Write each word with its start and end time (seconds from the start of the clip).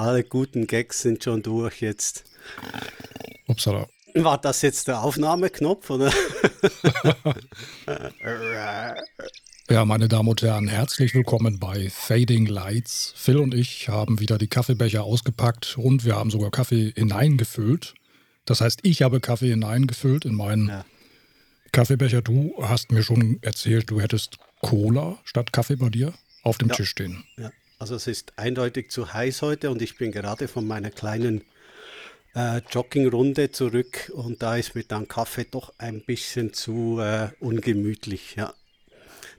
Alle 0.00 0.24
guten 0.24 0.66
Gags 0.66 1.02
sind 1.02 1.22
schon 1.22 1.42
durch 1.42 1.82
jetzt. 1.82 2.24
Upsala. 3.46 3.86
War 4.14 4.38
das 4.40 4.62
jetzt 4.62 4.88
der 4.88 5.02
Aufnahmeknopf 5.02 5.90
oder? 5.90 6.10
Ja, 9.68 9.84
meine 9.84 10.08
Damen 10.08 10.28
und 10.30 10.40
Herren, 10.42 10.66
herzlich 10.68 11.14
willkommen 11.14 11.58
bei 11.60 11.90
Fading 11.90 12.46
Lights. 12.46 13.12
Phil 13.14 13.36
und 13.36 13.52
ich 13.54 13.88
haben 13.90 14.18
wieder 14.20 14.36
die 14.38 14.48
Kaffeebecher 14.48 15.04
ausgepackt 15.04 15.76
und 15.78 16.04
wir 16.06 16.16
haben 16.16 16.30
sogar 16.30 16.50
Kaffee 16.50 16.92
hineingefüllt. 16.96 17.92
Das 18.46 18.62
heißt, 18.62 18.80
ich 18.82 19.02
habe 19.02 19.20
Kaffee 19.20 19.50
hineingefüllt 19.50 20.24
in 20.24 20.34
meinen 20.34 20.68
Ja. 20.68 20.84
Kaffeebecher. 21.72 22.22
Du 22.22 22.54
hast 22.62 22.90
mir 22.90 23.02
schon 23.02 23.38
erzählt, 23.42 23.90
du 23.90 24.00
hättest 24.00 24.38
Cola 24.60 25.18
statt 25.24 25.52
Kaffee 25.52 25.76
bei 25.76 25.90
dir 25.90 26.14
auf 26.42 26.56
dem 26.58 26.70
Ja. 26.70 26.74
Tisch 26.74 26.88
stehen. 26.90 27.22
Ja, 27.36 27.50
also 27.80 27.94
es 27.94 28.06
ist 28.06 28.34
eindeutig 28.36 28.90
zu 28.90 29.12
heiß 29.12 29.40
heute 29.40 29.70
und 29.70 29.80
ich 29.80 29.96
bin 29.96 30.12
gerade 30.12 30.48
von 30.48 30.66
meiner 30.66 30.90
kleinen 30.90 31.42
äh, 32.34 32.60
Joggingrunde 32.70 33.50
zurück 33.52 34.12
und 34.14 34.42
da 34.42 34.56
ist 34.56 34.74
mir 34.74 34.84
dann 34.84 35.08
Kaffee 35.08 35.46
doch 35.50 35.72
ein 35.78 36.02
bisschen 36.02 36.52
zu 36.52 37.00
äh, 37.00 37.30
ungemütlich. 37.40 38.36
Ja. 38.36 38.52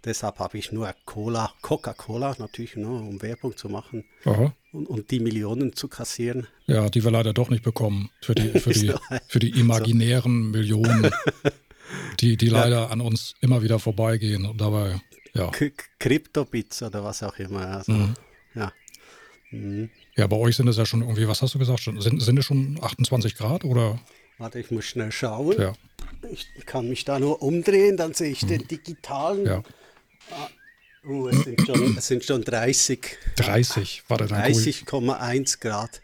Deshalb 0.04 0.40
habe 0.40 0.58
ich 0.58 0.72
nur 0.72 0.92
Cola, 1.06 1.54
Coca-Cola 1.62 2.36
natürlich, 2.40 2.76
nur 2.76 3.02
um 3.02 3.22
Werbung 3.22 3.56
zu 3.56 3.70
machen 3.70 4.06
und, 4.72 4.88
und 4.88 5.12
die 5.12 5.20
Millionen 5.20 5.76
zu 5.76 5.88
kassieren. 5.88 6.48
Ja, 6.66 6.90
die 6.90 7.04
wir 7.04 7.12
leider 7.12 7.34
doch 7.34 7.52
nicht 7.52 7.64
bekommen. 7.64 8.10
Für 8.22 8.34
die, 8.34 8.60
für 8.60 8.74
die, 8.74 8.92
für 9.28 9.38
die 9.38 9.52
imaginären 9.60 10.50
Millionen, 10.50 11.12
die, 12.20 12.38
die 12.38 12.50
leider 12.50 12.90
an 12.90 13.02
uns 13.02 13.36
immer 13.42 13.62
wieder 13.62 13.78
vorbeigehen. 13.78 14.48
Und 14.48 14.60
dabei, 14.60 15.00
ja. 15.36 15.52
K 15.52 15.72
Kryptobits 16.00 16.82
oder 16.82 17.04
was 17.04 17.22
auch 17.22 17.38
immer. 17.38 17.68
Also, 17.68 17.92
Mhm. 17.92 18.16
Ja. 18.56 18.74
Mhm. 19.52 19.90
Ja, 20.16 20.28
bei 20.28 20.38
euch 20.38 20.56
sind 20.56 20.68
es 20.68 20.78
ja 20.78 20.86
schon 20.86 21.02
irgendwie, 21.02 21.28
was 21.28 21.42
hast 21.42 21.56
du 21.56 21.60
gesagt? 21.60 21.82
Sind, 21.84 22.22
sind 22.22 22.38
es 22.40 22.46
schon 22.46 22.80
28 22.82 23.36
Grad 23.36 23.66
oder? 23.66 24.00
Warte, 24.38 24.60
ich 24.60 24.72
muss 24.72 24.86
schnell 24.86 25.12
schauen. 25.12 25.60
Ja, 25.60 25.74
Ich 26.32 26.66
kann 26.66 26.90
mich 26.90 27.06
da 27.06 27.20
nur 27.20 27.42
umdrehen, 27.42 27.98
dann 27.98 28.14
sehe 28.14 28.32
ich 28.32 28.46
den 28.46 28.68
digitalen. 28.68 29.46
ja. 29.46 29.64
Uh, 31.04 31.30
es, 31.30 31.44
sind 31.44 31.60
schon, 31.66 31.98
es 31.98 32.08
sind 32.08 32.24
schon 32.24 32.44
30. 32.44 33.18
30 33.38 34.04
war 34.08 34.20
der 34.20 34.28
dann 34.28 34.52
cool. 34.52 34.62
30,1 34.62 35.60
Grad. 35.60 36.00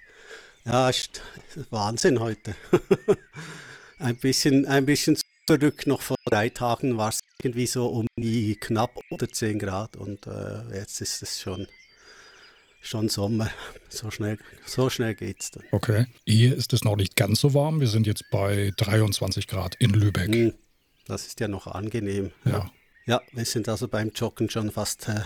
Ja, 0.66 0.90
ist 0.90 1.22
Wahnsinn 1.70 2.20
heute. 2.20 2.56
ein, 4.00 4.18
bisschen, 4.18 4.66
ein 4.66 4.88
bisschen 4.88 5.18
zurück, 5.48 5.86
noch 5.86 6.02
vor 6.02 6.18
drei 6.26 6.50
Tagen 6.50 6.98
war 6.98 7.10
es 7.10 7.20
irgendwie 7.42 7.68
so 7.68 7.88
um 7.88 8.08
die 8.18 8.56
knapp 8.56 9.00
unter 9.10 9.30
10 9.30 9.60
Grad 9.60 9.96
und 9.96 10.26
äh, 10.26 10.64
jetzt 10.74 11.00
ist 11.00 11.22
es 11.22 11.40
schon, 11.40 11.68
schon 12.88 13.10
Sommer. 13.10 13.50
So 13.90 14.12
schnell, 14.12 14.38
so 14.66 14.90
schnell 14.90 15.16
geht's 15.16 15.50
dann. 15.52 15.64
Okay. 15.72 16.06
Hier 16.26 16.56
ist 16.56 16.74
es 16.74 16.84
noch 16.84 16.98
nicht 16.98 17.16
ganz 17.16 17.40
so 17.40 17.54
warm. 17.54 17.80
Wir 17.80 17.88
sind 17.88 18.06
jetzt 18.06 18.26
bei 18.32 18.72
23 18.78 19.48
Grad 19.48 19.76
in 19.76 19.92
Lübeck. 19.92 20.28
Hm, 20.28 20.54
Das 21.08 21.26
ist 21.26 21.40
ja 21.40 21.48
noch 21.48 21.68
angenehm. 21.68 22.32
Ja. 22.44 22.70
Ja, 23.06 23.22
wir 23.32 23.46
sind 23.46 23.70
also 23.70 23.88
beim 23.88 24.12
Joggen 24.14 24.50
schon 24.50 24.70
fast 24.72 25.08
äh, 25.08 25.22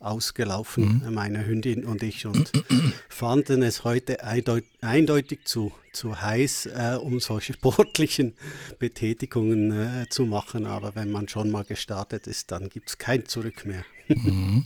ausgelaufen, 0.00 1.02
äh, 1.06 1.10
meine 1.10 1.44
Hündin 1.46 1.84
und 1.84 2.02
ich, 2.02 2.24
und 2.24 2.50
fanden 3.10 3.62
es 3.62 3.84
heute 3.84 4.24
eindeut 4.24 4.64
eindeutig 4.80 5.40
zu, 5.44 5.72
zu 5.92 6.20
heiß, 6.20 6.66
äh, 6.66 6.98
um 7.00 7.20
solche 7.20 7.52
sportlichen 7.60 8.34
Betätigungen 8.78 9.70
äh, 10.02 10.08
zu 10.08 10.24
machen. 10.24 10.64
Aber 10.66 10.94
wenn 10.94 11.10
man 11.12 11.28
schon 11.28 11.50
mal 11.50 11.64
gestartet 11.64 12.26
ist, 12.26 12.50
dann 12.50 12.70
gibt 12.70 12.88
es 12.88 12.98
kein 12.98 13.26
Zurück 13.26 13.66
mehr. 13.66 13.84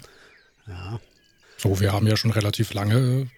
Ja, 0.67 0.99
So, 1.57 1.81
wir 1.81 1.93
haben 1.93 2.07
ja 2.07 2.17
schon 2.17 2.31
relativ 2.31 2.75
lange 2.75 3.29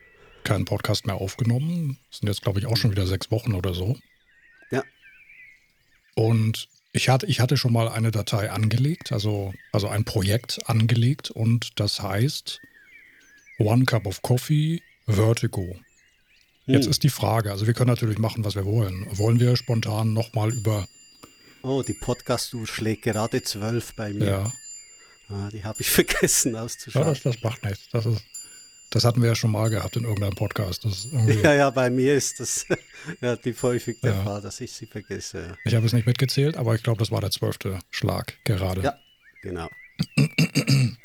keinen 0.44 0.64
Podcast 0.64 1.06
mehr 1.06 1.16
aufgenommen. 1.16 1.98
Das 2.10 2.18
sind 2.20 2.28
jetzt, 2.28 2.42
glaube 2.42 2.58
ich, 2.60 2.66
auch 2.66 2.76
schon 2.76 2.90
wieder 2.90 3.06
sechs 3.06 3.30
Wochen 3.30 3.54
oder 3.54 3.74
so. 3.74 3.96
ja, 4.70 4.82
Und 6.14 6.68
ich 6.92 7.08
hatte, 7.08 7.26
ich 7.26 7.40
hatte 7.40 7.56
schon 7.56 7.72
mal 7.72 7.88
eine 7.88 8.10
Datei 8.10 8.50
angelegt, 8.50 9.12
also, 9.12 9.52
also 9.72 9.88
ein 9.88 10.04
Projekt 10.04 10.58
angelegt 10.68 11.30
und 11.30 11.78
das 11.78 12.00
heißt 12.00 12.60
One 13.58 13.84
Cup 13.84 14.06
of 14.06 14.22
Coffee 14.22 14.82
Vertigo. 15.06 15.76
Jetzt 16.66 16.84
Hm. 16.86 16.90
ist 16.90 17.02
die 17.04 17.10
Frage, 17.10 17.50
also 17.52 17.66
wir 17.66 17.74
können 17.74 17.90
natürlich 17.90 18.18
machen, 18.18 18.44
was 18.44 18.54
wir 18.56 18.64
wollen. 18.64 19.06
Wollen 19.16 19.38
wir 19.40 19.56
spontan 19.56 20.12
nochmal 20.14 20.52
über, 20.52 20.86
Oh, 21.62 21.82
die 21.82 21.94
Podcast-Uhr 21.94 22.66
schlägt 22.66 23.02
gerade 23.02 23.42
zwölf 23.42 23.94
bei 23.96 24.12
mir. 24.12 24.24
ja, 24.26 24.52
Ah, 25.28 25.48
die 25.52 25.64
habe 25.64 25.80
ich 25.80 25.90
vergessen 25.90 26.54
ja 26.54 26.62
auszuschalten. 26.62 27.12
das, 27.14 27.22
das 27.22 27.42
macht 27.42 27.64
nichts. 27.64 27.88
Das, 27.90 28.06
ist, 28.06 28.22
das 28.90 29.04
hatten 29.04 29.20
wir 29.22 29.28
ja 29.30 29.34
schon 29.34 29.50
mal 29.50 29.68
gehabt 29.70 29.96
in 29.96 30.04
irgendeinem 30.04 30.34
Podcast. 30.34 30.86
Ja, 31.42 31.54
ja, 31.54 31.70
bei 31.70 31.90
mir 31.90 32.14
ist 32.14 32.38
das 32.40 32.66
relativ 33.22 33.62
häufig 33.62 34.00
der 34.00 34.12
Ja. 34.14 34.22
Fall, 34.24 34.40
dass 34.40 34.60
ich 34.60 34.72
sie 34.72 34.86
vergesse. 34.86 35.38
ja. 35.48 35.56
Ich 35.64 35.74
habe 35.74 35.86
es 35.86 35.92
nicht 35.92 36.06
mitgezählt, 36.06 36.56
aber 36.56 36.74
ich 36.74 36.82
glaube, 36.82 36.98
das 37.00 37.10
war 37.10 37.20
der 37.20 37.30
zwölfte 37.30 37.78
Schlag 37.90 38.34
gerade. 38.44 38.82
Ja, 38.82 38.98
genau. 39.42 39.68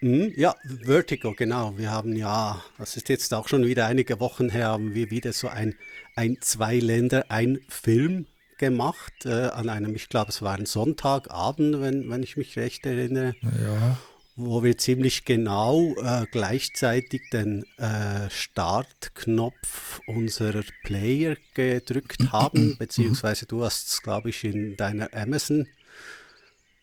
Mhm, 0.00 0.32
Ja, 0.36 0.54
Vertigo, 0.82 1.32
genau. 1.32 1.78
Wir 1.78 1.90
haben 1.90 2.14
ja, 2.14 2.62
das 2.76 2.96
ist 2.96 3.08
jetzt 3.08 3.32
auch 3.32 3.48
schon 3.48 3.64
wieder 3.64 3.86
einige 3.86 4.20
Wochen 4.20 4.50
her, 4.50 4.68
haben 4.68 4.94
wir 4.94 5.10
wieder 5.10 5.32
so 5.32 5.48
ein, 5.48 5.74
ein 6.14 6.36
zwei 6.40 6.78
Länder, 6.78 7.24
ein 7.30 7.60
Film 7.68 8.26
gemacht 8.58 9.26
äh, 9.26 9.48
an 9.48 9.68
einem, 9.68 9.94
ich 9.94 10.08
glaube, 10.08 10.30
es 10.30 10.42
war 10.42 10.54
ein 10.54 10.66
Sonntagabend, 10.66 11.80
wenn, 11.80 12.08
wenn 12.10 12.22
ich 12.22 12.36
mich 12.36 12.56
recht 12.56 12.84
erinnere, 12.86 13.34
Ja, 13.42 13.98
wo 14.36 14.62
wir 14.64 14.76
ziemlich 14.78 15.24
genau 15.24 15.94
äh, 16.02 16.26
gleichzeitig 16.30 17.22
den 17.32 17.64
äh, 17.78 18.28
Startknopf 18.30 20.00
unserer 20.06 20.64
Player 20.82 21.36
gedrückt 21.54 22.32
haben, 22.32 22.76
beziehungsweise 22.76 23.46
du 23.46 23.64
hast 23.64 23.88
es, 23.88 24.02
glaube 24.02 24.30
ich, 24.30 24.44
in 24.44 24.76
deiner 24.76 25.12
Amazon 25.14 25.66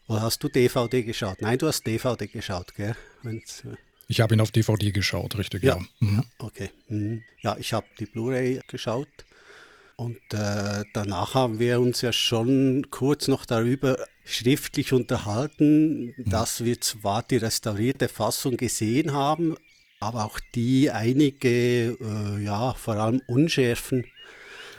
oder 0.07 0.21
hast 0.23 0.43
du 0.43 0.49
DVD 0.49 1.03
geschaut? 1.03 1.41
Nein, 1.41 1.57
du 1.57 1.67
hast 1.67 1.85
DVD 1.85 2.27
geschaut, 2.27 2.73
gell? 2.75 2.95
Wenn's, 3.23 3.63
äh, 3.65 3.75
ich 4.07 4.19
habe 4.19 4.33
ihn 4.35 4.41
auf 4.41 4.51
DVD 4.51 4.91
geschaut, 4.91 5.37
richtig, 5.37 5.63
ja. 5.63 5.77
ja, 5.77 5.85
Mhm. 5.99 6.23
okay. 6.39 6.69
Mhm. 6.89 7.23
Ja, 7.41 7.55
ich 7.57 7.71
habe 7.73 7.85
die 7.99 8.05
Blu-ray 8.05 8.59
geschaut 8.67 9.07
und 10.01 10.17
äh, 10.33 10.83
danach 10.93 11.35
haben 11.35 11.59
wir 11.59 11.79
uns 11.79 12.01
ja 12.01 12.11
schon 12.11 12.87
kurz 12.89 13.27
noch 13.27 13.45
darüber 13.45 13.97
schriftlich 14.25 14.93
unterhalten, 14.93 16.15
dass 16.17 16.63
wir 16.65 16.81
zwar 16.81 17.21
die 17.21 17.37
restaurierte 17.37 18.07
Fassung 18.07 18.57
gesehen 18.57 19.13
haben, 19.13 19.55
aber 19.99 20.25
auch 20.25 20.39
die 20.55 20.89
einige, 20.89 21.97
äh, 22.01 22.43
ja, 22.43 22.73
vor 22.73 22.95
allem 22.95 23.21
Unschärfen 23.27 24.05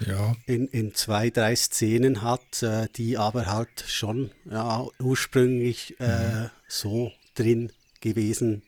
Ja, 0.04 0.34
in, 0.46 0.66
in 0.66 0.92
zwei, 0.92 1.30
drei 1.30 1.54
Szenen 1.54 2.22
hat, 2.22 2.64
äh, 2.64 2.88
die 2.96 3.16
aber 3.16 3.46
halt 3.46 3.84
schon 3.86 4.32
ja, 4.50 4.84
ursprünglich 4.98 6.00
äh, 6.00 6.48
so 6.66 7.12
drin 7.36 7.70
gewesen 8.00 8.62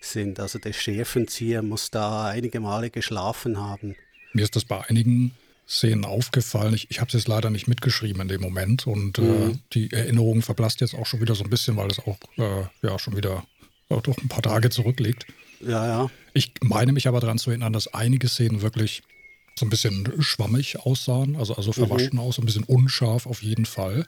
sind. 0.00 0.40
Also 0.40 0.58
der 0.58 0.72
Schärfenzieher 0.72 1.62
muss 1.62 1.92
da 1.92 2.26
einige 2.26 2.58
Male 2.58 2.90
geschlafen 2.90 3.60
haben. 3.60 3.94
Mir 4.32 4.42
ist 4.42 4.56
das 4.56 4.64
bei 4.64 4.84
einigen 4.88 5.36
Szenen 5.68 6.04
aufgefallen. 6.04 6.72
Ich, 6.74 6.90
ich 6.90 7.00
habe 7.00 7.08
es 7.08 7.14
jetzt 7.14 7.28
leider 7.28 7.50
nicht 7.50 7.68
mitgeschrieben 7.68 8.22
in 8.22 8.28
dem 8.28 8.40
Moment 8.40 8.86
und 8.86 9.18
äh, 9.18 9.54
die 9.74 9.92
Erinnerung 9.92 10.40
verblasst 10.40 10.80
jetzt 10.80 10.94
auch 10.94 11.04
schon 11.04 11.20
wieder 11.20 11.34
so 11.34 11.44
ein 11.44 11.50
bisschen, 11.50 11.76
weil 11.76 11.90
es 11.90 11.98
auch 11.98 12.18
äh, 12.38 12.64
ja 12.82 12.98
schon 12.98 13.16
wieder 13.16 13.44
äh, 13.90 14.00
doch 14.00 14.16
ein 14.16 14.28
paar 14.28 14.42
Tage 14.42 14.70
zurückliegt. 14.70 15.26
Ja, 15.60 15.86
ja. 15.86 16.10
Ich 16.32 16.52
meine 16.62 16.92
mich 16.92 17.06
aber 17.06 17.20
daran 17.20 17.38
zu 17.38 17.50
erinnern, 17.50 17.74
dass 17.74 17.92
einige 17.92 18.28
Szenen 18.28 18.62
wirklich 18.62 19.02
so 19.58 19.66
ein 19.66 19.70
bisschen 19.70 20.10
schwammig 20.20 20.78
aussahen, 20.78 21.36
also, 21.36 21.54
also 21.54 21.72
verwaschen 21.72 22.18
aus, 22.18 22.38
ein 22.38 22.46
bisschen 22.46 22.64
unscharf 22.64 23.26
auf 23.26 23.42
jeden 23.42 23.66
Fall. 23.66 24.06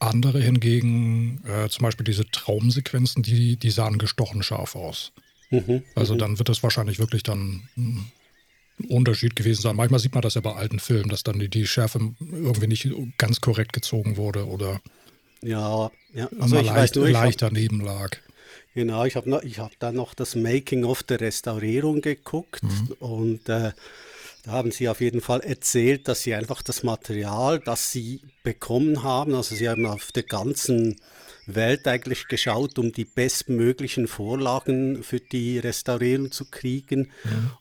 Andere 0.00 0.40
hingegen, 0.40 1.42
äh, 1.46 1.68
zum 1.68 1.82
Beispiel 1.82 2.04
diese 2.04 2.28
Traumsequenzen, 2.28 3.22
die, 3.22 3.56
die 3.56 3.70
sahen 3.70 3.98
gestochen 3.98 4.42
scharf 4.42 4.74
aus. 4.74 5.12
Mhm. 5.50 5.82
Also 5.94 6.16
dann 6.16 6.38
wird 6.38 6.48
das 6.48 6.62
wahrscheinlich 6.62 6.98
wirklich 6.98 7.22
dann 7.22 7.68
hm, 7.74 8.06
Unterschied 8.88 9.36
gewesen 9.36 9.62
sein. 9.62 9.76
Manchmal 9.76 10.00
sieht 10.00 10.14
man 10.14 10.22
das 10.22 10.34
ja 10.34 10.40
bei 10.40 10.52
alten 10.52 10.78
Filmen, 10.78 11.08
dass 11.08 11.22
dann 11.22 11.38
die, 11.38 11.48
die 11.48 11.66
Schärfe 11.66 12.00
irgendwie 12.20 12.66
nicht 12.66 12.88
ganz 13.18 13.40
korrekt 13.40 13.72
gezogen 13.72 14.16
wurde 14.16 14.46
oder 14.46 14.80
Ja, 15.42 15.90
ja. 16.14 16.28
Also 16.38 16.56
ich 16.56 16.66
weiß 16.66 16.74
leicht, 16.74 16.96
nur, 16.96 17.08
ich 17.08 17.14
hab, 17.14 17.24
leicht 17.24 17.42
daneben 17.42 17.80
lag. 17.80 18.10
genau, 18.74 19.04
ich 19.04 19.16
habe 19.16 19.40
ich 19.44 19.58
hab 19.58 19.78
dann 19.78 19.96
noch 19.96 20.14
das 20.14 20.34
Making-of 20.34 21.02
der 21.02 21.20
Restaurierung 21.20 22.00
geguckt 22.00 22.62
und 22.98 23.48
äh, 23.48 23.72
da 24.44 24.52
haben 24.52 24.70
sie 24.70 24.88
auf 24.88 25.00
jeden 25.00 25.20
Fall 25.20 25.40
erzählt, 25.40 26.08
dass 26.08 26.22
sie 26.22 26.34
einfach 26.34 26.62
das 26.62 26.82
Material, 26.82 27.60
das 27.60 27.92
sie 27.92 28.22
bekommen 28.42 29.02
haben, 29.02 29.34
also 29.34 29.54
sie 29.54 29.68
haben 29.68 29.84
auf 29.84 30.12
der 30.12 30.22
ganzen 30.22 30.96
Welt 31.54 31.86
eigentlich 31.86 32.28
geschaut, 32.28 32.78
um 32.78 32.92
die 32.92 33.04
bestmöglichen 33.04 34.08
Vorlagen 34.08 35.02
für 35.02 35.20
die 35.20 35.58
Restaurierung 35.58 36.30
zu 36.30 36.46
kriegen. 36.46 37.10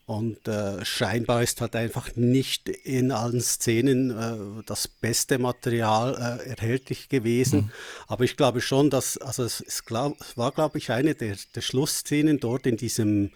Und 0.05 0.47
äh, 0.47 0.83
scheinbar 0.83 1.43
ist 1.43 1.61
halt 1.61 1.75
einfach 1.75 2.15
nicht 2.15 2.69
in 2.69 3.11
allen 3.11 3.41
Szenen 3.41 4.11
äh, 4.11 4.63
das 4.65 4.87
beste 4.87 5.37
Material 5.37 6.39
äh, 6.43 6.49
erhältlich 6.49 7.09
gewesen. 7.09 7.71
Aber 8.07 8.23
ich 8.23 8.37
glaube 8.37 8.61
schon, 8.61 8.89
dass, 8.89 9.17
also 9.17 9.43
es, 9.43 9.61
ist 9.61 9.85
glaub, 9.85 10.19
es 10.21 10.37
war, 10.37 10.51
glaube 10.51 10.77
ich, 10.77 10.91
eine 10.91 11.15
der, 11.15 11.35
der 11.55 11.61
Schlussszenen 11.61 12.39
dort 12.39 12.65
in 12.65 12.77
diesem 12.77 13.31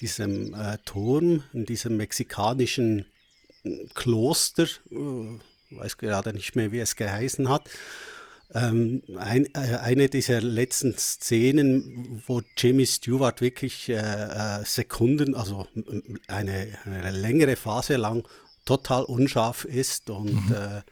diesem 0.00 0.54
äh, 0.54 0.78
Turm, 0.84 1.44
in 1.52 1.66
diesem 1.66 1.96
mexikanischen 1.96 3.06
äh, 3.64 3.86
Kloster, 3.94 4.64
äh, 4.90 5.38
weiß 5.70 5.98
gerade 5.98 6.32
nicht 6.32 6.56
mehr, 6.56 6.72
wie 6.72 6.80
es 6.80 6.96
geheißen 6.96 7.48
hat. 7.48 7.68
Ähm, 8.52 9.02
ein, 9.16 9.46
äh, 9.54 9.78
eine 9.80 10.08
dieser 10.08 10.40
letzten 10.40 10.96
Szenen, 10.96 12.22
wo 12.26 12.42
Jimmy 12.56 12.86
Stewart 12.86 13.40
wirklich 13.40 13.88
äh, 13.88 13.94
äh 13.94 14.64
Sekunden, 14.64 15.34
also 15.34 15.66
eine, 16.28 16.68
eine, 16.84 17.10
längere 17.10 17.56
Phase 17.56 17.96
lang 17.96 18.26
total 18.64 19.04
unscharf 19.04 19.64
ist 19.64 20.10
und 20.10 20.48
mhm. 20.48 20.82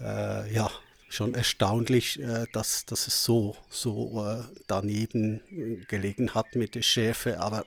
Äh, 0.00 0.52
ja, 0.52 0.70
schon 1.08 1.34
erstaunlich, 1.34 2.20
äh, 2.20 2.46
dass, 2.52 2.84
dass 2.84 3.06
es 3.06 3.24
so, 3.24 3.56
so 3.70 4.26
äh, 4.26 4.42
daneben 4.66 5.40
gelegen 5.88 6.34
hat 6.34 6.54
mit 6.54 6.74
der 6.74 6.82
Schärfe. 6.82 7.40
Aber 7.40 7.64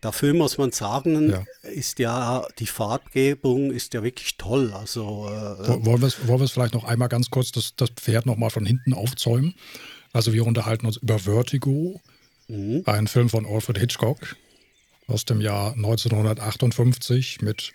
dafür 0.00 0.34
muss 0.34 0.58
man 0.58 0.72
sagen, 0.72 1.30
ja. 1.30 1.44
ist 1.62 1.98
ja 1.98 2.46
die 2.58 2.66
Farbgebung 2.66 3.70
ist 3.70 3.94
ja 3.94 4.02
wirklich 4.02 4.36
toll. 4.36 4.72
Also, 4.72 5.28
äh, 5.28 5.84
wollen 5.84 6.00
wir 6.02 6.40
es 6.40 6.50
vielleicht 6.50 6.74
noch 6.74 6.84
einmal 6.84 7.08
ganz 7.08 7.30
kurz 7.30 7.52
das, 7.52 7.74
das 7.76 7.90
Pferd 7.90 8.26
nochmal 8.26 8.50
von 8.50 8.66
hinten 8.66 8.94
aufzäumen? 8.94 9.54
Also 10.12 10.32
wir 10.32 10.46
unterhalten 10.46 10.86
uns 10.86 10.96
über 10.96 11.18
Vertigo, 11.18 12.00
mhm. 12.48 12.82
ein 12.86 13.06
Film 13.06 13.28
von 13.28 13.46
Alfred 13.46 13.78
Hitchcock 13.78 14.36
aus 15.06 15.24
dem 15.24 15.40
Jahr 15.40 15.72
1958 15.74 17.42
mit 17.42 17.72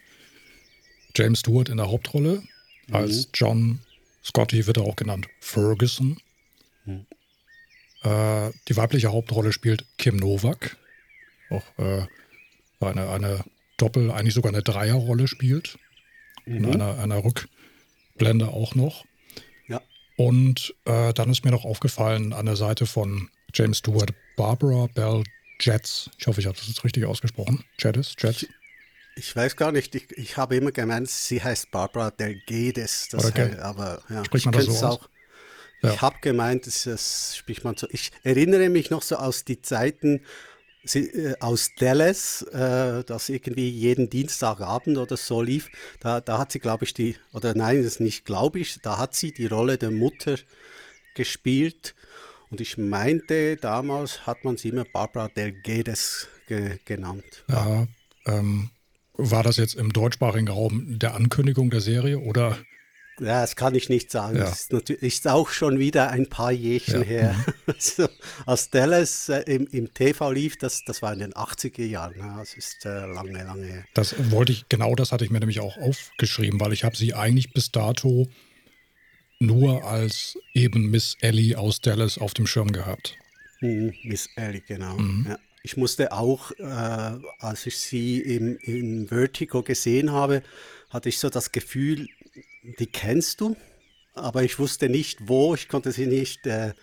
James 1.16 1.40
Stewart 1.40 1.70
in 1.70 1.78
der 1.78 1.90
Hauptrolle 1.90 2.42
mhm. 2.88 2.96
als 2.96 3.28
John 3.34 3.80
Scotty 4.24 4.68
wird 4.68 4.78
er 4.78 4.84
auch 4.84 4.96
genannt 4.96 5.28
Ferguson. 5.40 6.18
Hm. 6.86 7.06
Äh, 8.04 8.52
die 8.68 8.78
weibliche 8.78 9.12
Hauptrolle 9.12 9.52
spielt 9.52 9.86
Kim 9.98 10.18
Novak. 10.18 10.78
Auch 11.52 11.64
äh, 11.78 12.06
eine, 12.80 13.10
eine 13.10 13.44
Doppel-, 13.78 14.12
eigentlich 14.12 14.34
sogar 14.34 14.52
eine 14.52 14.64
Dreierrolle 14.64 15.28
spielt. 15.28 15.78
Mhm. 16.46 16.56
In 16.56 16.66
einer, 16.74 17.00
einer 17.00 17.24
Rückblende 17.24 18.48
auch 18.48 18.76
noch. 18.76 19.06
Ja. 19.68 19.82
Und 20.18 20.74
äh, 20.86 21.14
dann 21.14 21.30
ist 21.30 21.46
mir 21.46 21.52
noch 21.52 21.66
aufgefallen 21.66 22.34
an 22.34 22.46
der 22.46 22.56
Seite 22.56 22.86
von 22.86 23.30
James 23.54 23.80
Stewart 23.80 24.14
Barbara 24.36 24.88
Bell 24.94 25.24
Jets. 25.60 26.10
Ich 26.18 26.28
hoffe, 26.28 26.42
ich 26.42 26.48
habe 26.48 26.58
das 26.58 26.68
jetzt 26.68 26.84
richtig 26.84 27.06
ausgesprochen. 27.06 27.64
Jettis, 27.80 28.16
Jets. 28.18 28.48
Ich 29.16 29.36
weiß 29.36 29.56
gar 29.56 29.72
nicht, 29.72 29.94
ich, 29.94 30.12
ich 30.18 30.38
habe 30.38 30.56
immer 30.56 30.72
gemeint, 30.72 31.10
sie 31.10 31.44
heißt 31.44 31.70
Barbara 31.70 32.12
Delgedes, 32.12 33.10
das 33.10 33.26
okay. 33.26 33.58
aber 33.60 34.02
ja, 34.10 34.24
Spricht 34.24 34.46
man 34.46 34.56
das 34.56 34.66
so 34.66 34.88
auch. 34.88 35.10
Ja. 35.84 35.94
Ich 35.94 36.02
habe 36.02 36.18
gemeint, 36.22 36.68
das, 36.68 36.84
das, 36.84 37.36
spricht 37.36 37.64
man 37.64 37.76
so. 37.76 37.88
Ich 37.90 38.12
erinnere 38.24 38.70
mich 38.70 38.90
noch 38.90 39.02
so 39.02 39.18
aus 39.18 39.44
die 39.44 39.62
Zeiten 39.62 40.22
sie, 40.84 41.08
äh, 41.10 41.36
aus 41.40 41.72
Dallas, 41.78 42.42
äh, 42.54 43.04
das 43.04 43.30
irgendwie 43.30 43.70
jeden 43.70 44.10
Dienstagabend 44.10 44.98
oder 44.98 45.18
so 45.18 45.42
lief. 45.42 45.70
Da, 46.00 46.22
da 46.22 46.38
hat 46.38 46.52
sie, 46.52 46.60
glaube 46.60 46.86
ich, 46.86 46.94
die, 46.94 47.16
oder 47.34 47.56
nein, 47.56 47.84
das 47.84 48.00
nicht, 48.00 48.26
glaube 48.26 48.60
ich, 48.60 48.80
da 48.82 48.98
hat 48.98 49.16
sie 49.16 49.32
die 49.32 49.48
Rolle 49.48 49.78
der 49.78 49.92
Mutter 49.92 50.38
gespielt. 51.16 51.96
Und 52.50 52.60
ich 52.62 52.78
meinte, 52.78 53.56
damals 53.56 54.26
hat 54.28 54.44
man 54.44 54.58
sie 54.58 54.70
immer 54.70 54.84
Barbara 54.84 55.30
Delgedes 55.30 56.28
ge 56.48 56.80
genannt. 56.84 57.46
Ja, 57.48 57.88
ähm, 58.26 58.70
war 59.14 59.44
das 59.44 59.58
jetzt 59.58 59.76
im 59.76 59.94
deutschsprachigen 59.94 60.50
Raum 60.50 61.00
der 61.00 61.16
Ankündigung 61.16 61.70
der 61.70 61.82
Serie 61.82 62.20
oder? 62.20 62.58
Ja, 63.22 63.42
das 63.42 63.56
kann 63.56 63.76
ich 63.76 63.88
nicht 63.88 64.12
sagen. 64.12 64.38
Ja. 64.38 64.46
Das 64.46 64.62
ist, 64.62 64.74
natürlich, 64.74 65.04
ist 65.04 65.28
auch 65.28 65.50
schon 65.50 65.80
wieder 65.80 66.10
ein 66.10 66.28
paar 66.28 66.52
Jährchen 66.52 67.02
ja. 67.02 67.08
her. 67.08 67.34
Mhm. 67.34 67.54
Also, 67.74 68.10
als 68.46 68.70
Dallas 68.70 69.30
äh, 69.30 69.42
im, 69.42 69.66
im, 69.68 69.94
TV 69.94 70.32
lief, 70.32 70.58
das, 70.58 70.84
das 70.84 71.02
war 71.02 71.14
in 71.14 71.20
den 71.20 71.34
80er 71.34 71.86
Jahren. 71.86 72.16
Ja, 72.18 72.40
das 72.40 72.54
ist 72.56 72.86
äh, 72.86 73.06
lange, 73.06 73.44
lange 73.44 73.66
her. 73.66 73.86
Das 73.94 74.16
wollte 74.32 74.52
ich, 74.52 74.68
genau 74.68 74.94
das 74.96 75.12
hatte 75.12 75.24
ich 75.24 75.32
mir 75.32 75.40
nämlich 75.40 75.62
auch 75.62 75.78
aufgeschrieben, 75.78 76.60
weil 76.60 76.74
ich 76.74 76.84
habe 76.84 76.98
sie 76.98 77.14
eigentlich 77.14 77.54
bis 77.54 77.72
dato 77.72 78.28
nur 79.40 79.86
als 79.86 80.38
eben 80.54 80.92
Miss 80.92 81.16
Ellie 81.22 81.58
aus 81.58 81.82
Dallas 81.82 82.18
auf 82.18 82.34
dem 82.34 82.46
Schirm 82.46 82.72
gehabt. 82.72 83.16
Mhm, 83.62 83.94
Miss 84.04 84.30
Ellie, 84.36 84.62
genau. 84.62 84.98
Mhm. 84.98 85.28
Ja 85.30 85.38
ich 85.64 85.78
musste 85.78 86.12
auch, 86.12 86.52
äh, 86.58 86.64
als 86.64 87.66
ich 87.66 87.78
sie 87.78 88.20
im, 88.20 88.58
im 88.58 89.08
Vertigo 89.08 89.62
gesehen 89.62 90.12
habe, 90.12 90.42
hatte 90.90 91.10
ich 91.10 91.20
so 91.20 91.30
das 91.30 91.52
Gefühl, 91.52 92.08
die 92.80 92.88
kennst 92.88 93.42
du, 93.42 93.56
aber 94.14 94.44
ich 94.44 94.60
wusste 94.60 94.90
nicht 94.90 95.20
wo, 95.28 95.56
ich 95.56 95.68
konnte 95.68 95.92
sie 95.92 96.08
nicht 96.08 96.46
äh, 96.48 96.74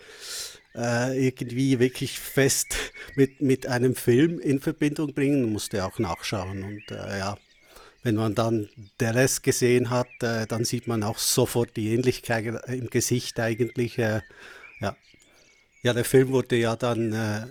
äh, 0.75 1.27
irgendwie 1.27 1.79
wirklich 1.79 2.19
fest 2.19 2.77
mit, 3.17 3.41
mit 3.41 3.67
einem 3.67 3.95
Film 3.95 4.39
in 4.39 4.61
Verbindung 4.61 5.15
bringen, 5.15 5.53
musste 5.53 5.85
auch 5.85 5.99
nachschauen 5.99 6.63
und 6.65 6.91
äh, 6.91 7.19
ja, 7.19 7.39
wenn 8.03 8.15
man 8.15 8.35
dann 8.35 8.69
der 9.01 9.15
Rest 9.15 9.43
gesehen 9.43 9.91
hat, 9.91 10.09
äh, 10.23 10.47
dann 10.47 10.65
sieht 10.65 10.87
man 10.87 11.03
auch 11.03 11.19
sofort 11.19 11.77
die 11.77 11.93
Ähnlichkeit 11.93 12.47
im 12.69 12.89
Gesicht 12.91 13.41
eigentlich. 13.41 13.99
Äh, 13.99 14.23
ja. 14.81 14.97
ja, 15.83 15.93
der 15.93 16.05
Film 16.05 16.29
wurde 16.29 16.57
ja 16.57 16.77
dann 16.77 17.13
äh, 17.13 17.47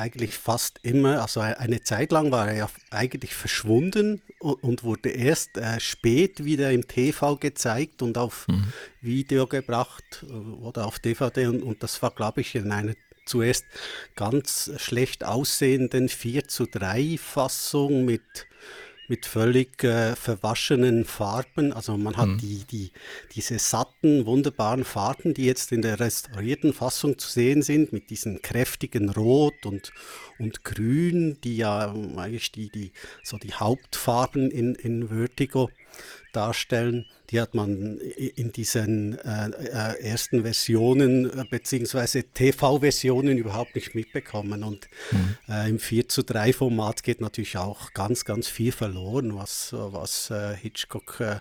eigentlich 0.00 0.36
fast 0.36 0.80
immer, 0.82 1.22
also 1.22 1.40
eine 1.40 1.82
Zeit 1.82 2.12
lang 2.12 2.32
war 2.32 2.48
er 2.48 2.56
ja 2.56 2.70
eigentlich 2.90 3.34
verschwunden 3.34 4.22
und, 4.40 4.62
und 4.62 4.84
wurde 4.84 5.10
erst 5.10 5.56
äh, 5.56 5.78
spät 5.78 6.44
wieder 6.44 6.70
im 6.72 6.88
TV 6.88 7.36
gezeigt 7.36 8.02
und 8.02 8.18
auf 8.18 8.48
mhm. 8.48 8.72
Video 9.00 9.46
gebracht 9.46 10.24
äh, 10.28 10.32
oder 10.32 10.86
auf 10.86 10.98
DVD 10.98 11.46
und, 11.46 11.62
und 11.62 11.82
das 11.82 12.02
war, 12.02 12.10
glaube 12.10 12.40
ich, 12.40 12.54
in 12.54 12.72
einer 12.72 12.94
zuerst 13.26 13.64
ganz 14.16 14.72
schlecht 14.78 15.24
aussehenden 15.24 16.08
4 16.08 16.48
zu 16.48 16.66
3 16.66 17.16
Fassung 17.18 18.04
mit 18.04 18.46
mit 19.10 19.26
völlig 19.26 19.82
äh, 19.82 20.14
verwaschenen 20.14 21.04
Farben. 21.04 21.72
Also 21.72 21.96
man 21.96 22.16
hat 22.16 22.28
mhm. 22.28 22.38
die, 22.38 22.64
die, 22.70 22.92
diese 23.34 23.58
satten, 23.58 24.24
wunderbaren 24.24 24.84
Farben, 24.84 25.34
die 25.34 25.46
jetzt 25.46 25.72
in 25.72 25.82
der 25.82 25.98
restaurierten 25.98 26.72
Fassung 26.72 27.18
zu 27.18 27.28
sehen 27.28 27.62
sind, 27.62 27.92
mit 27.92 28.08
diesen 28.10 28.40
kräftigen 28.40 29.10
Rot 29.10 29.66
und, 29.66 29.92
und 30.38 30.62
Grün, 30.62 31.38
die 31.42 31.56
ja 31.56 31.92
eigentlich 32.16 32.52
die, 32.52 32.70
die, 32.70 32.92
so 33.24 33.36
die 33.36 33.52
Hauptfarben 33.52 34.48
in, 34.48 34.76
in 34.76 35.08
Vertigo 35.08 35.70
darstellen, 36.32 37.06
die 37.30 37.40
hat 37.40 37.54
man 37.54 37.98
in 37.98 38.52
diesen 38.52 39.18
äh, 39.18 39.50
äh, 39.50 40.02
ersten 40.02 40.42
Versionen 40.42 41.26
äh, 41.26 41.44
bzw. 41.48 42.22
TV-Versionen 42.34 43.38
überhaupt 43.38 43.74
nicht 43.74 43.94
mitbekommen. 43.94 44.64
Und 44.64 44.88
mhm. 45.12 45.36
äh, 45.48 45.68
im 45.68 45.78
4 45.78 46.08
zu 46.08 46.22
3 46.22 46.52
Format 46.52 47.02
geht 47.02 47.20
natürlich 47.20 47.56
auch 47.56 47.92
ganz, 47.92 48.24
ganz 48.24 48.48
viel 48.48 48.72
verloren, 48.72 49.36
was, 49.36 49.72
was 49.72 50.30
äh, 50.30 50.56
Hitchcock 50.56 51.20
äh, 51.20 51.40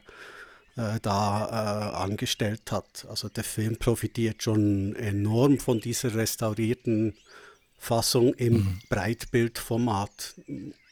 da 1.02 1.92
angestellt 1.94 2.72
hat. 2.72 3.06
Also 3.10 3.28
der 3.28 3.44
Film 3.44 3.76
profitiert 3.76 4.44
schon 4.44 4.96
enorm 4.96 5.60
von 5.60 5.82
dieser 5.82 6.16
restaurierten 6.16 7.16
Fassung 7.80 8.34
im 8.36 8.54
mhm. 8.54 8.80
Breitbildformat. 8.90 10.36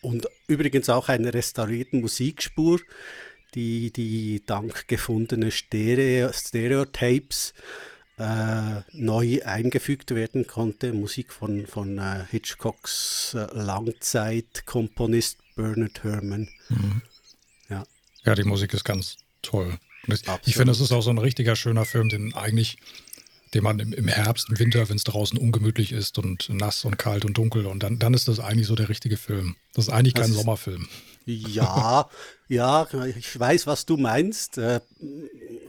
Und 0.02 0.28
übrigens 0.48 0.90
auch 0.90 1.10
einer 1.10 1.34
restaurierten 1.34 2.02
Musikspur, 2.02 2.80
die, 3.56 3.92
die 3.92 4.44
dank 4.46 4.88
gefundene 4.88 5.52
Stereo, 5.52 6.32
Stereotapes 6.34 7.54
äh, 8.18 8.82
neu 8.94 9.42
eingefügt 9.44 10.12
werden 10.12 10.48
konnte. 10.48 10.94
Musik 10.94 11.32
von, 11.32 11.68
von 11.68 11.98
äh, 11.98 12.26
Hitchcocks 12.30 13.36
äh, 13.36 13.48
Langzeitkomponist 13.54 15.38
Bernard 15.56 16.04
Herrmann. 16.04 16.50
Mhm. 16.70 17.02
Ja. 17.70 17.86
ja, 18.26 18.36
die 18.36 18.44
Musik 18.44 18.74
ist 18.74 18.84
ganz 18.84 19.18
toll. 19.42 19.78
Ich, 20.08 20.22
ich 20.46 20.56
finde, 20.56 20.72
es 20.72 20.80
ist 20.80 20.92
auch 20.92 21.02
so 21.02 21.10
ein 21.10 21.18
richtiger 21.18 21.56
schöner 21.56 21.84
Film, 21.84 22.10
den 22.10 22.34
eigentlich 22.34 22.78
den 23.54 23.64
man 23.64 23.80
im, 23.80 23.94
im 23.94 24.08
Herbst, 24.08 24.50
im 24.50 24.60
Winter, 24.60 24.90
wenn 24.90 24.98
es 24.98 25.04
draußen 25.04 25.38
ungemütlich 25.38 25.92
ist 25.92 26.18
und 26.18 26.50
nass 26.50 26.86
und 26.86 26.98
kalt 26.98 27.26
und 27.26 27.38
dunkel, 27.38 27.66
und 27.66 27.82
dann, 27.84 28.00
dann 28.00 28.14
ist 28.14 28.28
das 28.28 28.40
eigentlich 28.40 28.68
so 28.68 28.76
der 28.76 28.90
richtige 28.90 29.18
Film. 29.18 29.56
Das 29.74 29.88
ist 29.88 29.94
eigentlich 29.94 30.16
kein 30.16 30.30
das 30.30 30.38
Sommerfilm. 30.38 30.88
Ja, 31.30 32.10
ja, 32.48 32.88
ich 33.18 33.38
weiß, 33.38 33.68
was 33.68 33.86
du 33.86 33.98
meinst. 33.98 34.58
Äh, 34.58 34.80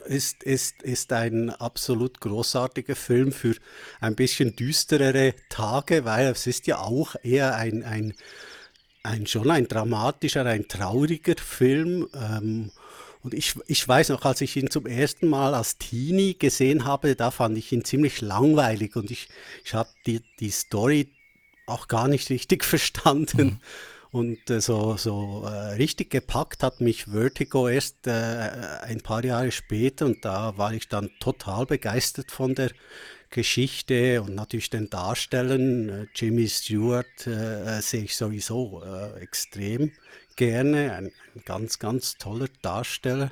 ist, 0.07 0.45
ist, 0.45 0.83
ist 0.85 1.13
ein 1.13 1.51
absolut 1.51 2.21
großartiger 2.21 2.95
Film 2.95 3.33
für 3.33 3.57
ein 4.01 4.15
bisschen 4.15 4.55
düsterere 4.55 5.35
Tage, 5.49 6.05
weil 6.05 6.29
es 6.29 6.47
ist 6.47 6.69
ja 6.69 6.79
auch 6.79 7.17
eher 7.25 7.57
ein, 7.57 7.83
ein, 7.83 8.15
ein 9.03 9.27
schon 9.27 9.51
ein 9.51 9.67
dramatischer, 9.67 10.47
ein 10.47 10.69
trauriger 10.69 11.35
Film. 11.37 12.09
Ähm, 12.15 12.71
und 13.25 13.35
ich, 13.35 13.55
ich 13.67 13.87
weiß 13.87 14.11
noch, 14.11 14.25
als 14.25 14.41
ich 14.41 14.57
ihn 14.57 14.71
zum 14.71 14.87
ersten 14.87 15.27
Mal 15.27 15.55
als 15.55 15.79
Teenie 15.79 16.39
gesehen 16.39 16.85
habe, 16.85 17.17
da 17.17 17.33
fand 17.33 17.59
ich 17.59 17.73
ihn 17.73 17.85
ziemlich 17.85 18.21
langweilig 18.21 18.95
und 18.95 19.11
ich, 19.11 19.29
ich 19.65 19.75
habe 19.75 19.91
die, 20.07 20.23
die 20.39 20.53
Story 20.53 21.11
auch 21.67 21.89
gar 21.89 22.07
nicht 22.07 22.31
richtig 22.31 22.65
verstanden. 22.65 23.45
Mhm. 23.45 23.61
Und 24.11 24.49
äh, 24.49 24.61
so, 24.61 24.97
so 24.97 25.45
äh, 25.45 25.75
richtig 25.75 26.11
gepackt 26.11 26.63
hat 26.63 26.81
mich 26.81 27.05
Vertigo 27.05 27.69
erst 27.69 28.07
äh, 28.07 28.11
ein 28.83 29.01
paar 29.03 29.25
Jahre 29.25 29.53
später 29.53 30.07
und 30.07 30.25
da 30.25 30.57
war 30.57 30.73
ich 30.73 30.89
dann 30.89 31.11
total 31.21 31.67
begeistert 31.67 32.31
von 32.31 32.55
der 32.55 32.71
Geschichte 33.31 34.23
und 34.23 34.35
natürlich 34.35 34.71
den 34.71 34.89
Darstellern. 34.89 36.09
Jimmy 36.15 36.49
Stewart 36.49 37.27
äh, 37.27 37.81
sehe 37.83 38.05
ich 38.05 38.17
sowieso 38.17 38.83
äh, 38.83 39.21
extrem 39.21 39.93
gerne, 40.37 40.95
ein, 40.95 41.13
ein, 41.35 41.43
ganz, 41.45 41.79
ganz 41.79 42.17
toller 42.17 42.49
Darsteller. 42.63 43.31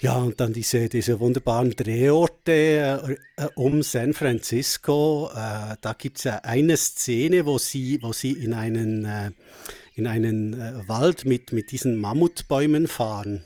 Ja, 0.00 0.16
und 0.16 0.40
dann 0.40 0.52
diese, 0.52 0.88
diese 0.88 1.20
wunderbaren 1.20 1.70
Drehorte 1.70 3.16
äh, 3.36 3.46
um 3.54 3.82
San 3.82 4.12
Francisco. 4.12 5.30
Äh, 5.32 5.76
da 5.80 5.94
gibt 5.96 6.18
es 6.18 6.24
ja 6.24 6.38
eine 6.38 6.76
Szene, 6.76 7.46
wo 7.46 7.58
sie, 7.58 8.02
wo 8.02 8.12
sie 8.12 8.32
in 8.32 8.54
einen, 8.54 9.04
äh, 9.04 9.30
in 9.94 10.06
einen 10.06 10.54
äh, 10.54 10.88
Wald 10.88 11.24
mit, 11.24 11.52
mit 11.52 11.70
diesen 11.70 11.96
Mammutbäumen 11.96 12.88
fahren. 12.88 13.44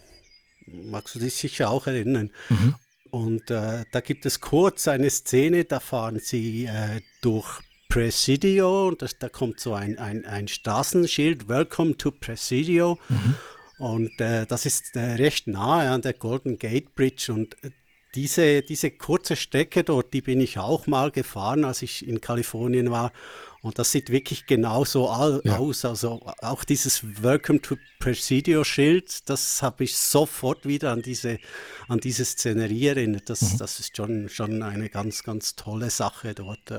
Magst 0.66 1.14
du 1.14 1.18
dich 1.18 1.34
sicher 1.34 1.70
auch 1.70 1.86
erinnern? 1.86 2.30
Mhm. 2.48 2.74
Und 3.10 3.50
äh, 3.50 3.84
da 3.90 4.00
gibt 4.00 4.26
es 4.26 4.40
kurz 4.40 4.88
eine 4.88 5.10
Szene, 5.10 5.64
da 5.64 5.80
fahren 5.80 6.18
sie 6.18 6.66
äh, 6.66 7.00
durch 7.20 7.60
Presidio 7.88 8.88
und 8.88 9.00
das, 9.00 9.18
da 9.18 9.30
kommt 9.30 9.60
so 9.60 9.72
ein, 9.72 9.98
ein, 9.98 10.26
ein 10.26 10.46
Straßenschild, 10.46 11.48
Welcome 11.48 11.96
to 11.96 12.10
Presidio. 12.10 12.98
Mhm. 13.08 13.34
Und 13.78 14.20
äh, 14.20 14.44
das 14.46 14.66
ist 14.66 14.96
äh, 14.96 15.00
recht 15.00 15.46
nahe 15.46 15.90
an 15.90 16.02
der 16.02 16.12
Golden 16.12 16.58
Gate 16.58 16.94
Bridge. 16.94 17.32
Und 17.32 17.54
äh, 17.62 17.70
diese, 18.14 18.62
diese 18.62 18.90
kurze 18.90 19.36
Strecke 19.36 19.84
dort, 19.84 20.12
die 20.12 20.22
bin 20.22 20.40
ich 20.40 20.58
auch 20.58 20.86
mal 20.86 21.10
gefahren, 21.10 21.64
als 21.64 21.82
ich 21.82 22.06
in 22.06 22.20
Kalifornien 22.20 22.90
war. 22.90 23.12
Und 23.60 23.78
das 23.78 23.92
sieht 23.92 24.10
wirklich 24.10 24.46
genauso 24.46 25.04
ja. 25.44 25.58
aus. 25.58 25.84
Also 25.84 26.22
auch 26.40 26.64
dieses 26.64 27.22
Welcome 27.22 27.60
to 27.60 27.76
Presidio 27.98 28.64
Schild, 28.64 29.28
das 29.28 29.62
habe 29.62 29.84
ich 29.84 29.96
sofort 29.96 30.66
wieder 30.66 30.92
an 30.92 31.02
diese, 31.02 31.38
an 31.86 32.00
diese 32.00 32.24
Szenerie 32.24 32.86
erinnert. 32.86 33.28
Das, 33.30 33.42
mhm. 33.42 33.58
das 33.58 33.78
ist 33.80 33.96
schon, 33.96 34.28
schon 34.28 34.62
eine 34.62 34.88
ganz, 34.88 35.22
ganz 35.22 35.54
tolle 35.54 35.90
Sache 35.90 36.34
dort. 36.34 36.72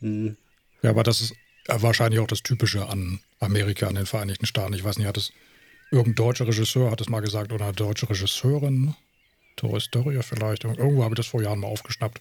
Mhm. 0.00 0.36
Ja, 0.82 0.90
aber 0.90 1.02
das 1.02 1.20
ist 1.20 1.34
wahrscheinlich 1.66 2.20
auch 2.20 2.26
das 2.26 2.42
Typische 2.42 2.86
an 2.86 3.20
Amerika, 3.40 3.88
an 3.88 3.94
den 3.94 4.06
Vereinigten 4.06 4.46
Staaten. 4.46 4.74
Ich 4.74 4.84
weiß 4.84 4.98
nicht, 4.98 5.06
hat 5.06 5.16
es 5.16 5.32
Irgendein 5.90 6.14
deutscher 6.14 6.46
Regisseur 6.46 6.90
hat 6.90 7.00
es 7.00 7.08
mal 7.08 7.20
gesagt 7.20 7.52
oder 7.52 7.64
eine 7.64 7.74
deutsche 7.74 8.08
Regisseurin, 8.08 8.94
Doris 9.56 9.90
Dörrier 9.90 10.22
vielleicht. 10.22 10.64
Irgendwo 10.64 11.02
habe 11.02 11.14
ich 11.14 11.16
das 11.16 11.26
vor 11.26 11.42
Jahren 11.42 11.60
mal 11.60 11.68
aufgeschnappt. 11.68 12.20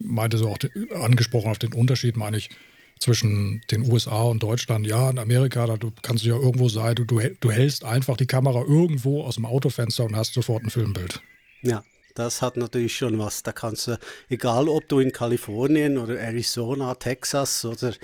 Meinte 0.00 0.38
so 0.38 0.48
auch 0.48 0.58
angesprochen 0.94 1.50
auf 1.50 1.58
den 1.58 1.72
Unterschied, 1.72 2.16
meine 2.16 2.36
ich, 2.36 2.50
zwischen 2.98 3.60
den 3.70 3.90
USA 3.90 4.22
und 4.22 4.42
Deutschland. 4.42 4.86
Ja, 4.86 5.10
in 5.10 5.18
Amerika, 5.18 5.66
da 5.66 5.76
du 5.76 5.92
kannst 6.02 6.24
du 6.24 6.28
ja 6.30 6.36
irgendwo 6.36 6.68
sein, 6.68 6.94
du, 6.94 7.04
du, 7.04 7.20
du 7.40 7.50
hältst 7.50 7.84
einfach 7.84 8.16
die 8.16 8.26
Kamera 8.26 8.60
irgendwo 8.60 9.22
aus 9.22 9.36
dem 9.36 9.46
Autofenster 9.46 10.04
und 10.04 10.16
hast 10.16 10.34
sofort 10.34 10.64
ein 10.64 10.70
Filmbild. 10.70 11.22
Ja, 11.62 11.84
das 12.18 12.42
hat 12.42 12.56
natürlich 12.56 12.96
schon 12.96 13.18
was. 13.18 13.42
Da 13.42 13.52
kannst 13.52 13.86
du, 13.86 13.98
egal 14.28 14.68
ob 14.68 14.88
du 14.88 14.98
in 14.98 15.12
Kalifornien 15.12 15.98
oder 15.98 16.18
Arizona, 16.18 16.94
Texas 16.96 17.64
oder 17.64 17.94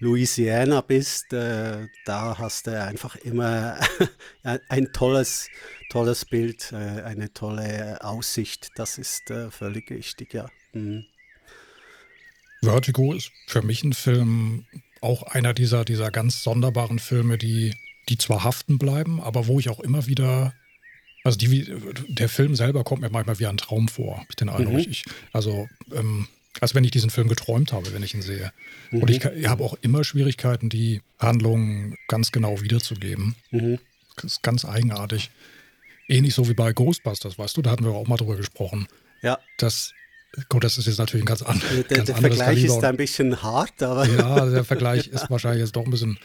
Louisiana 0.00 0.80
bist, 0.80 1.32
äh, 1.32 1.86
da 2.04 2.36
hast 2.38 2.66
du 2.66 2.82
einfach 2.82 3.16
immer 3.16 3.78
ein 4.68 4.92
tolles, 4.92 5.48
tolles 5.90 6.24
Bild, 6.24 6.72
äh, 6.72 7.02
eine 7.02 7.32
tolle 7.32 8.02
Aussicht. 8.02 8.70
Das 8.74 8.98
ist 8.98 9.30
äh, 9.30 9.50
völlig 9.50 9.90
richtig, 9.90 10.34
ja. 10.34 10.50
Mhm. 10.72 11.04
Vertigo 12.62 13.14
ist 13.14 13.30
für 13.46 13.62
mich 13.62 13.84
ein 13.84 13.92
Film, 13.92 14.66
auch 15.00 15.22
einer 15.22 15.54
dieser, 15.54 15.84
dieser 15.84 16.10
ganz 16.10 16.42
sonderbaren 16.42 16.98
Filme, 16.98 17.38
die, 17.38 17.74
die 18.08 18.18
zwar 18.18 18.44
haften 18.44 18.78
bleiben, 18.78 19.20
aber 19.20 19.46
wo 19.46 19.60
ich 19.60 19.68
auch 19.70 19.80
immer 19.80 20.06
wieder 20.06 20.52
also 21.22 21.38
die, 21.38 21.72
der 22.08 22.28
Film 22.28 22.54
selber 22.54 22.84
kommt 22.84 23.02
mir 23.02 23.10
manchmal 23.10 23.38
wie 23.38 23.46
ein 23.46 23.56
Traum 23.56 23.88
vor, 23.88 24.16
habe 24.18 24.26
ich 24.30 24.36
den 24.36 24.48
Eindruck. 24.48 24.74
Mhm. 24.74 24.90
Ich, 24.90 25.04
also 25.32 25.68
ähm, 25.92 26.28
als 26.60 26.74
wenn 26.74 26.84
ich 26.84 26.90
diesen 26.90 27.10
Film 27.10 27.28
geträumt 27.28 27.72
habe, 27.72 27.92
wenn 27.92 28.02
ich 28.02 28.14
ihn 28.14 28.22
sehe. 28.22 28.52
Mhm. 28.90 29.02
Und 29.02 29.10
ich, 29.10 29.24
ich 29.24 29.48
habe 29.48 29.62
auch 29.62 29.74
immer 29.82 30.02
Schwierigkeiten, 30.02 30.68
die 30.68 31.02
Handlungen 31.18 31.96
ganz 32.08 32.32
genau 32.32 32.60
wiederzugeben. 32.60 33.36
Mhm. 33.50 33.78
Das 34.16 34.24
ist 34.32 34.42
ganz 34.42 34.64
eigenartig. 34.64 35.30
Ähnlich 36.08 36.34
so 36.34 36.48
wie 36.48 36.54
bei 36.54 36.72
Ghostbusters, 36.72 37.38
weißt 37.38 37.56
du, 37.56 37.62
da 37.62 37.70
hatten 37.70 37.84
wir 37.84 37.92
auch 37.92 38.08
mal 38.08 38.16
drüber 38.16 38.36
gesprochen. 38.36 38.88
Ja. 39.22 39.38
Das, 39.58 39.92
gut, 40.48 40.64
das 40.64 40.76
ist 40.76 40.86
jetzt 40.86 40.98
natürlich 40.98 41.22
ein 41.22 41.26
ganz, 41.26 41.42
an, 41.42 41.60
der, 41.60 41.84
ganz 41.84 42.06
der 42.06 42.16
anderes 42.16 42.36
Vergleich 42.36 42.56
Kaliber. 42.56 42.76
ist 42.76 42.84
ein 42.84 42.96
bisschen 42.96 43.42
hart, 43.42 43.82
aber. 43.82 44.08
Ja, 44.08 44.46
der 44.46 44.64
Vergleich 44.64 45.06
ist 45.06 45.30
wahrscheinlich 45.30 45.60
jetzt 45.60 45.76
doch 45.76 45.84
ein 45.84 45.90
bisschen 45.90 46.18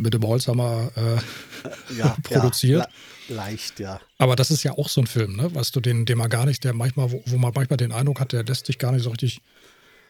mit 0.00 0.14
dem 0.14 0.26
Holzhammer 0.26 0.90
äh, 0.96 1.98
ja, 1.98 2.16
produziert. 2.22 2.88
Ja, 3.28 3.34
leicht, 3.36 3.78
ja. 3.80 4.00
Aber 4.18 4.36
das 4.36 4.50
ist 4.50 4.62
ja 4.62 4.72
auch 4.72 4.88
so 4.88 5.02
ein 5.02 5.06
Film, 5.06 5.36
ne? 5.36 5.54
Weißt 5.54 5.74
du, 5.76 5.80
den, 5.80 6.06
den 6.06 6.18
man 6.18 6.30
gar 6.30 6.46
nicht, 6.46 6.64
der 6.64 6.72
manchmal, 6.72 7.12
wo, 7.12 7.22
wo 7.26 7.36
man 7.36 7.52
manchmal 7.54 7.76
den 7.76 7.92
Eindruck 7.92 8.20
hat, 8.20 8.32
der 8.32 8.44
lässt 8.44 8.66
sich 8.66 8.78
gar 8.78 8.92
nicht 8.92 9.02
so 9.02 9.10
richtig 9.10 9.42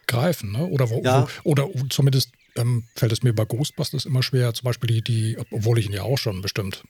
greifen, 0.06 0.52
ne? 0.52 0.66
Oder, 0.66 0.90
wo, 0.90 1.02
ja. 1.02 1.26
wo, 1.42 1.50
oder 1.50 1.68
zumindest 1.88 2.30
ähm, 2.56 2.85
fällt 2.94 3.12
es 3.12 3.23
mir 3.23 3.32
bei 3.32 3.44
Ghostbusters 3.44 4.04
immer 4.04 4.23
schwer, 4.23 4.54
zum 4.54 4.64
Beispiel 4.64 4.88
die, 4.88 5.02
die, 5.02 5.38
obwohl 5.50 5.78
ich 5.78 5.87
ihn 5.87 5.92
ja 5.92 6.02
auch 6.02 6.18
schon 6.18 6.42
bestimmt 6.42 6.85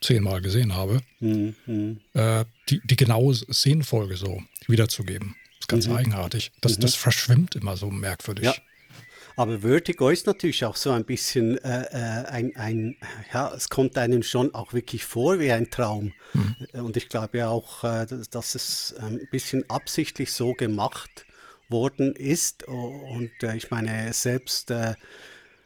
zehnmal 0.00 0.40
gesehen 0.42 0.74
habe, 0.74 1.00
mhm. 1.20 2.00
äh, 2.14 2.44
die, 2.68 2.80
die 2.84 2.96
genaue 2.96 3.34
Szenenfolge 3.34 4.16
so 4.16 4.42
wiederzugeben. 4.66 5.36
Das 5.50 5.60
ist 5.60 5.68
ganz 5.68 5.86
mhm. 5.86 5.96
eigenartig. 5.96 6.50
Das, 6.60 6.76
mhm. 6.76 6.80
das 6.80 6.94
verschwimmt 6.96 7.54
immer 7.54 7.76
so 7.76 7.90
merkwürdig. 7.90 8.44
Ja. 8.44 8.54
Aber 9.36 9.60
Vertigo 9.60 10.10
ist 10.10 10.26
natürlich 10.26 10.64
auch 10.64 10.76
so 10.76 10.90
ein 10.90 11.04
bisschen 11.04 11.58
äh, 11.58 11.84
äh, 11.90 12.26
ein, 12.26 12.56
ein, 12.56 12.96
ja, 13.32 13.52
es 13.54 13.68
kommt 13.68 13.96
einem 13.96 14.22
schon 14.22 14.54
auch 14.54 14.72
wirklich 14.72 15.04
vor 15.04 15.38
wie 15.40 15.52
ein 15.52 15.70
Traum. 15.70 16.12
Mhm. 16.34 16.56
Und 16.84 16.96
ich 16.96 17.08
glaube 17.08 17.38
ja 17.38 17.48
auch, 17.48 17.84
äh, 17.84 18.06
dass 18.30 18.54
es 18.54 18.94
ein 18.98 19.26
bisschen 19.30 19.68
absichtlich 19.70 20.32
so 20.32 20.52
gemacht 20.52 21.26
worden 21.68 22.14
ist. 22.14 22.64
Und 22.64 23.30
äh, 23.42 23.56
ich 23.56 23.70
meine, 23.70 24.12
selbst 24.12 24.70
äh, 24.70 24.94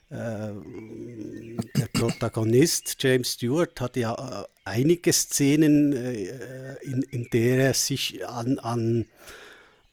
der 0.09 1.89
Protagonist 1.93 2.95
James 3.01 3.33
Stewart 3.33 3.81
hat 3.81 3.97
ja 3.97 4.47
einige 4.65 5.13
Szenen, 5.13 5.93
in, 5.93 7.03
in 7.11 7.29
der 7.33 7.59
er 7.59 7.75
sich 7.75 8.25
an, 8.25 8.61
an 8.61 9.07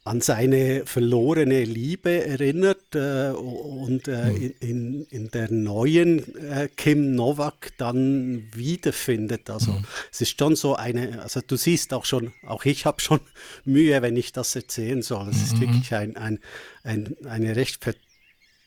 an 0.06 0.20
seine 0.20 0.86
verlorene 0.86 1.64
Liebe 1.64 2.26
erinnert 2.26 2.94
äh, 2.94 3.30
und 3.30 4.10
äh, 4.10 4.32
mhm. 4.32 4.54
in, 4.60 5.06
in 5.06 5.32
der 5.32 5.50
neuen 5.50 6.36
äh, 6.36 6.68
Kim 6.76 7.16
Novak 7.16 7.72
dann 7.78 8.50
wiederfindet. 8.54 9.50
Also 9.50 9.72
mhm. 9.72 9.86
es 10.12 10.20
ist 10.20 10.38
schon 10.38 10.58
so 10.58 10.76
eine, 10.76 11.22
also 11.22 11.40
du 11.46 11.56
siehst 11.56 11.94
auch 11.94 12.04
schon, 12.04 12.34
auch 12.46 12.66
ich 12.66 12.86
habe 12.86 13.02
schon 13.02 13.22
Mühe, 13.66 14.02
wenn 14.02 14.18
ich 14.18 14.34
das 14.34 14.56
erzählen 14.56 15.02
soll. 15.02 15.30
Es 15.30 15.38
mhm. 15.38 15.44
ist 15.44 15.60
wirklich 15.62 15.94
ein, 15.94 16.18
ein, 16.18 16.40
ein, 16.84 17.16
eine 17.26 17.56
recht 17.56 17.84
ver 17.84 17.94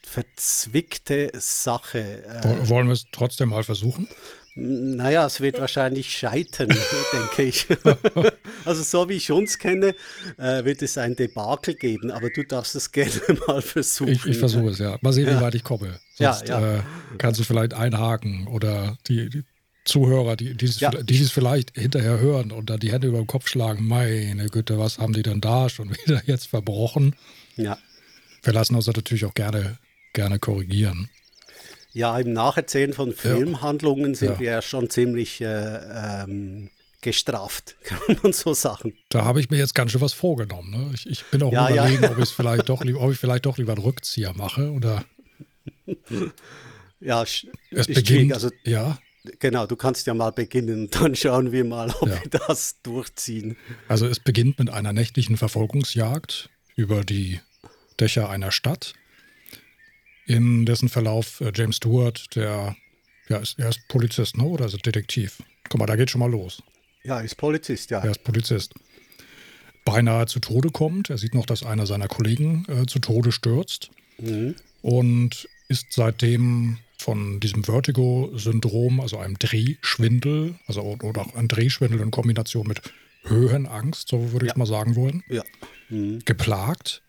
verzwickte 0.09 1.33
Sache. 1.35 2.25
Äh. 2.25 2.69
Wollen 2.69 2.87
wir 2.87 2.93
es 2.93 3.07
trotzdem 3.11 3.49
mal 3.49 3.65
versuchen? 3.65 4.09
Naja, 4.59 5.27
es 5.27 5.43
wird 5.43 5.61
wahrscheinlich 5.61 6.11
scheitern, 6.11 6.69
denke 7.13 7.43
ich. 7.43 7.67
also 8.65 8.83
so 8.83 9.07
wie 9.11 9.15
ich 9.15 9.31
uns 9.31 9.59
kenne, 9.59 9.95
äh, 10.39 10.65
wird 10.65 10.81
es 10.81 10.97
ein 10.97 11.15
Debakel 11.15 11.75
geben, 11.75 12.11
aber 12.11 12.31
du 12.31 12.43
darfst 12.43 12.75
es 12.75 12.91
gerne 12.91 13.13
mal 13.47 13.61
versuchen. 13.61 14.13
Ich, 14.13 14.25
ich 14.25 14.39
versuche 14.39 14.71
es, 14.71 14.79
ja. 14.79 14.97
Mal 15.03 15.13
sehen, 15.13 15.27
ja. 15.27 15.37
wie 15.37 15.43
weit 15.43 15.55
ich 15.55 15.63
komme. 15.63 16.01
Sonst 16.15 16.49
ja, 16.49 16.59
ja. 16.59 16.77
Äh, 16.77 16.83
kannst 17.19 17.39
du 17.39 17.45
vielleicht 17.45 17.75
einhaken 17.75 18.49
oder 18.49 18.97
die, 19.07 19.29
die 19.29 19.45
Zuhörer, 19.85 20.37
die, 20.37 20.57
die, 20.57 20.67
ja. 20.67 20.91
die 20.91 21.23
es 21.23 21.31
vielleicht 21.31 21.79
hinterher 21.79 22.19
hören 22.19 22.51
und 22.51 22.71
dann 22.71 22.81
die 22.81 22.93
Hände 22.93 23.09
über 23.09 23.19
den 23.19 23.27
Kopf 23.27 23.49
schlagen, 23.49 23.87
meine 23.87 24.47
Güte, 24.47 24.79
was 24.79 24.99
haben 24.99 25.13
die 25.13 25.23
denn 25.23 25.43
da 25.43 25.69
schon 25.69 25.91
wieder 25.91 26.23
jetzt 26.25 26.47
verbrochen? 26.47 27.15
Ja. 27.57 27.77
Wir 28.43 28.55
lassen 28.55 28.75
uns 28.75 28.87
natürlich 28.87 29.27
auch 29.27 29.35
gerne, 29.35 29.77
gerne 30.15 30.39
korrigieren. 30.39 31.11
Ja, 31.97 32.19
im 32.19 32.35
Nacherzählen 32.35 32.93
von 32.93 33.15
Filmhandlungen 33.15 34.15
sind 34.15 34.33
ja. 34.33 34.39
wir 34.39 34.51
ja 34.51 34.61
schon 34.61 34.91
ziemlich 34.91 35.41
äh, 35.41 36.25
ähm, 36.27 36.69
gestraft, 37.01 37.77
kann 37.85 38.19
man 38.23 38.35
so 38.35 38.53
sagen. 38.53 38.93
Da 39.09 39.25
habe 39.25 39.41
ich 39.41 39.49
mir 39.49 39.57
jetzt 39.57 39.75
ganz 39.75 39.93
schön 39.93 40.03
was 40.03 40.13
vorgenommen. 40.13 40.71
Ne? 40.73 40.91
Ich, 40.93 41.07
ich, 41.07 41.25
bin 41.25 41.43
auch 41.43 41.51
ja, 41.51 41.71
überlegen, 41.71 42.03
ja. 42.03 42.11
ob, 42.11 42.19
ich 42.19 42.29
vielleicht 42.29 42.69
doch, 42.69 42.83
ob 42.83 43.13
ich 43.13 43.19
vielleicht 43.19 43.47
doch 43.47 43.57
lieber 43.57 43.73
einen 43.73 43.81
Rückzieher 43.81 44.35
mache 44.35 44.73
oder. 44.73 45.07
ja, 47.01 47.23
es 47.23 47.87
beginnt, 47.87 48.35
also, 48.35 48.51
ja. 48.65 48.99
Genau, 49.39 49.65
du 49.67 49.77
kannst 49.77 50.07
ja 50.07 50.13
mal 50.13 50.33
beginnen 50.33 50.83
und 50.83 50.95
dann 51.01 51.17
schauen 51.17 51.51
wir 51.51 51.65
mal, 51.65 51.95
ob 51.99 52.11
ja. 52.11 52.23
wir 52.23 52.41
das 52.47 52.77
durchziehen. 52.83 53.57
Also 53.89 54.07
es 54.07 54.21
beginnt 54.21 54.59
mit 54.59 54.69
einer 54.69 54.93
nächtlichen 54.93 55.39
Verfolgungsjagd 55.39 56.51
über 56.75 57.05
die 57.05 57.41
Dächer 57.99 58.29
einer 58.29 58.53
Stadt 58.53 58.93
in 60.27 60.67
dessen 60.67 60.89
Verlauf 60.89 61.41
äh, 61.41 61.53
James 61.55 61.77
Stewart, 61.77 62.27
der, 62.35 62.77
ja, 63.29 63.39
ist, 63.39 63.59
er 63.59 63.69
ist 63.69 63.89
Polizist, 63.89 64.37
ne? 64.37 64.45
oder 64.45 64.67
ist 64.67 64.75
er 64.75 64.79
Detektiv? 64.79 65.43
Guck 65.69 65.81
mal, 65.81 65.87
da 65.87 65.97
geht 65.97 66.11
schon 66.11 66.21
mal 66.21 66.31
los. 66.31 66.63
Ja, 67.05 67.21
ist 67.21 67.37
Polizist, 67.37 67.91
ja. 67.91 68.01
Er 68.01 68.11
ist 68.11 68.25
Polizist. 68.25 68.75
Beinahe 69.85 70.27
zu 70.27 70.41
Tode 70.41 70.71
kommt. 70.71 71.11
Er 71.11 71.19
sieht 71.19 71.35
noch, 71.35 71.47
dass 71.47 71.63
einer 71.63 71.87
seiner 71.87 72.09
Kollegen 72.09 72.67
äh, 72.69 72.87
zu 72.87 72.99
Tode 72.99 73.31
stürzt. 73.31 73.91
Mhm. 74.19 74.57
Und 74.83 75.49
ist 75.69 75.93
seitdem 75.93 76.79
von 76.99 77.41
diesem 77.41 77.63
Vertigo-Syndrom, 77.63 79.01
also 79.01 79.19
einem 79.19 79.39
Drehschwindel, 79.39 80.57
also 80.67 80.83
oder 80.83 81.23
auch 81.23 81.35
ein 81.35 81.49
Drehschwindel 81.49 82.01
in 82.01 82.11
Kombination 82.11 82.67
mit 82.67 82.83
Höhenangst, 83.25 84.09
so 84.09 84.33
würde 84.33 84.47
ich 84.47 84.53
ja. 84.53 84.59
mal 84.59 84.67
sagen 84.67 84.97
wollen, 84.97 85.23
ja. 85.29 85.43
mhm. 85.89 86.21
geplagt. 86.25 87.03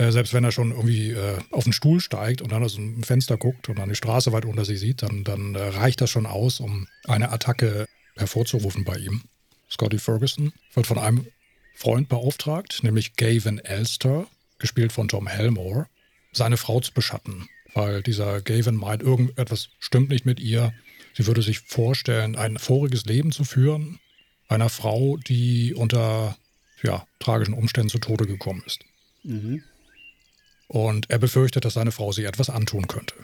Äh, 0.00 0.12
selbst 0.12 0.32
wenn 0.32 0.44
er 0.44 0.50
schon 0.50 0.70
irgendwie 0.70 1.10
äh, 1.10 1.38
auf 1.50 1.64
den 1.64 1.74
Stuhl 1.74 2.00
steigt 2.00 2.40
und 2.40 2.52
dann 2.52 2.64
aus 2.64 2.76
dem 2.76 3.02
Fenster 3.02 3.36
guckt 3.36 3.68
und 3.68 3.78
dann 3.78 3.90
die 3.90 3.94
Straße 3.94 4.32
weit 4.32 4.46
unter 4.46 4.64
sich 4.64 4.80
sieht, 4.80 5.02
dann, 5.02 5.24
dann 5.24 5.54
äh, 5.54 5.60
reicht 5.60 6.00
das 6.00 6.08
schon 6.08 6.24
aus, 6.24 6.58
um 6.58 6.88
eine 7.06 7.30
Attacke 7.30 7.86
hervorzurufen 8.16 8.84
bei 8.84 8.96
ihm. 8.96 9.24
Scotty 9.70 9.98
Ferguson 9.98 10.54
wird 10.72 10.86
von 10.86 10.96
einem 10.96 11.26
Freund 11.74 12.08
beauftragt, 12.08 12.82
nämlich 12.82 13.16
Gavin 13.16 13.58
Elster, 13.58 14.26
gespielt 14.58 14.90
von 14.90 15.08
Tom 15.08 15.26
Helmore, 15.26 15.86
seine 16.32 16.56
Frau 16.56 16.80
zu 16.80 16.94
beschatten, 16.94 17.50
weil 17.74 18.02
dieser 18.02 18.40
Gavin 18.40 18.76
meint, 18.76 19.02
irgendetwas 19.02 19.68
stimmt 19.80 20.08
nicht 20.08 20.24
mit 20.24 20.40
ihr. 20.40 20.72
Sie 21.12 21.26
würde 21.26 21.42
sich 21.42 21.60
vorstellen, 21.60 22.36
ein 22.36 22.58
voriges 22.58 23.04
Leben 23.04 23.32
zu 23.32 23.44
führen, 23.44 23.98
einer 24.48 24.70
Frau, 24.70 25.18
die 25.18 25.74
unter 25.74 26.38
ja, 26.82 27.06
tragischen 27.18 27.52
Umständen 27.52 27.90
zu 27.90 27.98
Tode 27.98 28.26
gekommen 28.26 28.62
ist. 28.64 28.80
Mhm. 29.24 29.62
Und 30.70 31.10
er 31.10 31.18
befürchtet, 31.18 31.64
dass 31.64 31.74
seine 31.74 31.90
Frau 31.90 32.12
sich 32.12 32.26
etwas 32.26 32.48
antun 32.48 32.86
könnte. 32.86 33.16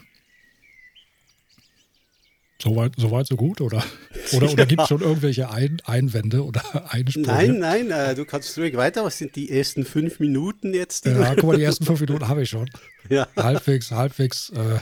Soweit, 2.60 2.94
soweit 2.96 3.28
so 3.28 3.36
gut? 3.36 3.60
Oder, 3.60 3.84
oder, 4.32 4.50
oder 4.50 4.66
gibt 4.66 4.82
es 4.82 4.88
schon 4.88 5.00
irgendwelche 5.00 5.48
Ein 5.48 5.80
Einwände 5.84 6.44
oder 6.44 6.90
Einsprüche? 6.92 7.28
Nein, 7.28 7.58
nein, 7.60 7.90
äh, 7.92 8.16
du 8.16 8.24
kannst 8.24 8.58
ruhig 8.58 8.76
weiter. 8.76 9.04
Was 9.04 9.18
sind 9.18 9.36
die 9.36 9.48
ersten 9.48 9.84
fünf 9.84 10.18
Minuten 10.18 10.74
jetzt? 10.74 11.06
Ja, 11.06 11.36
guck 11.36 11.44
mal, 11.44 11.56
die 11.56 11.62
ersten 11.62 11.84
fünf 11.84 12.00
Minuten 12.00 12.26
habe 12.26 12.42
ich 12.42 12.50
schon. 12.50 12.68
Ja. 13.08 13.28
Halbwegs, 13.36 13.92
halbwegs 13.92 14.50
äh, 14.50 14.80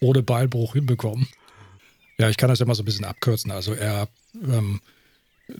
ohne 0.00 0.24
Beilbruch 0.24 0.72
hinbekommen. 0.72 1.28
Ja, 2.18 2.28
ich 2.28 2.36
kann 2.36 2.48
das 2.48 2.58
ja 2.58 2.66
mal 2.66 2.74
so 2.74 2.82
ein 2.82 2.86
bisschen 2.86 3.04
abkürzen. 3.04 3.52
Also 3.52 3.74
er, 3.74 4.08
ähm, 4.34 4.80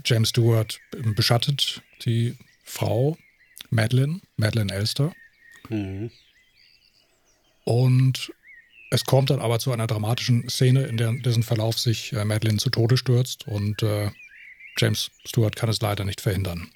James 0.05 0.31
Stewart 0.31 0.81
beschattet 1.15 1.83
die 2.05 2.37
Frau 2.65 3.17
Madeline, 3.71 4.21
Madeline 4.37 4.75
Elster. 4.75 5.13
Mhm. 5.69 6.11
Und 7.71 8.33
es 8.91 9.05
kommt 9.05 9.31
dann 9.31 9.39
aber 9.39 9.61
zu 9.61 9.71
einer 9.71 9.87
dramatischen 9.87 10.49
Szene, 10.49 10.87
in 10.87 10.97
der, 10.97 11.13
dessen 11.13 11.45
Verlauf 11.45 11.79
sich 11.79 12.13
äh, 12.13 12.25
Madeline 12.25 12.59
zu 12.59 12.69
Tode 12.69 12.97
stürzt 12.97 13.47
und 13.47 13.81
äh, 13.85 14.11
James 14.77 15.13
Stewart 15.25 15.55
kann 15.55 15.69
es 15.69 15.81
leider 15.81 16.05
nicht 16.05 16.21
verhindern. 16.21 16.69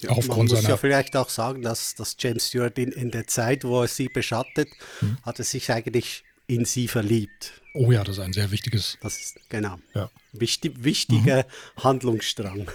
Ja, 0.00 0.10
Aufgrund 0.10 0.50
man 0.50 0.62
muss 0.62 0.68
ja 0.68 0.76
vielleicht 0.76 1.14
auch 1.14 1.28
sagen, 1.28 1.62
dass, 1.62 1.94
dass 1.94 2.16
James 2.18 2.48
Stewart 2.48 2.76
in, 2.76 2.90
in 2.90 3.12
der 3.12 3.28
Zeit, 3.28 3.62
wo 3.62 3.82
er 3.82 3.86
sie 3.86 4.08
beschattet, 4.08 4.68
hm. 4.98 5.18
hat 5.22 5.38
er 5.38 5.44
sich 5.44 5.70
eigentlich 5.70 6.24
in 6.48 6.64
sie 6.64 6.88
verliebt. 6.88 7.52
Oh 7.74 7.92
ja, 7.92 8.02
das 8.02 8.18
ist 8.18 8.24
ein 8.24 8.32
sehr 8.32 8.50
wichtiges. 8.50 8.98
Das 9.00 9.16
ist 9.20 9.38
genau. 9.48 9.78
Ja. 9.94 10.10
Wichtig, 10.32 10.82
wichtiger 10.82 11.44
mhm. 11.76 11.84
Handlungsstrang. 11.84 12.68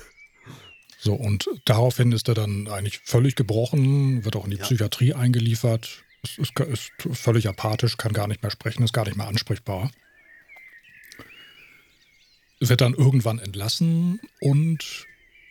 So, 1.00 1.14
und 1.16 1.50
daraufhin 1.66 2.14
ist 2.14 2.30
er 2.30 2.36
dann 2.36 2.70
eigentlich 2.70 3.00
völlig 3.00 3.36
gebrochen, 3.36 4.24
wird 4.24 4.38
auch 4.38 4.46
in 4.46 4.52
die 4.52 4.58
ja. 4.58 4.64
Psychiatrie 4.64 5.14
eingeliefert, 5.14 6.05
ist, 6.26 6.40
ist, 6.40 6.60
ist 6.60 6.92
völlig 7.14 7.48
apathisch, 7.48 7.98
kann 7.98 8.14
gar 8.14 8.28
nicht 8.28 8.42
mehr 8.42 8.52
sprechen, 8.52 8.84
ist 8.84 8.94
gar 8.94 9.06
nicht 9.06 9.18
mehr 9.18 9.28
ansprechbar. 9.28 9.92
Wird 12.60 12.82
dann 12.82 12.94
irgendwann 12.94 13.40
entlassen 13.40 14.20
und, 14.40 15.06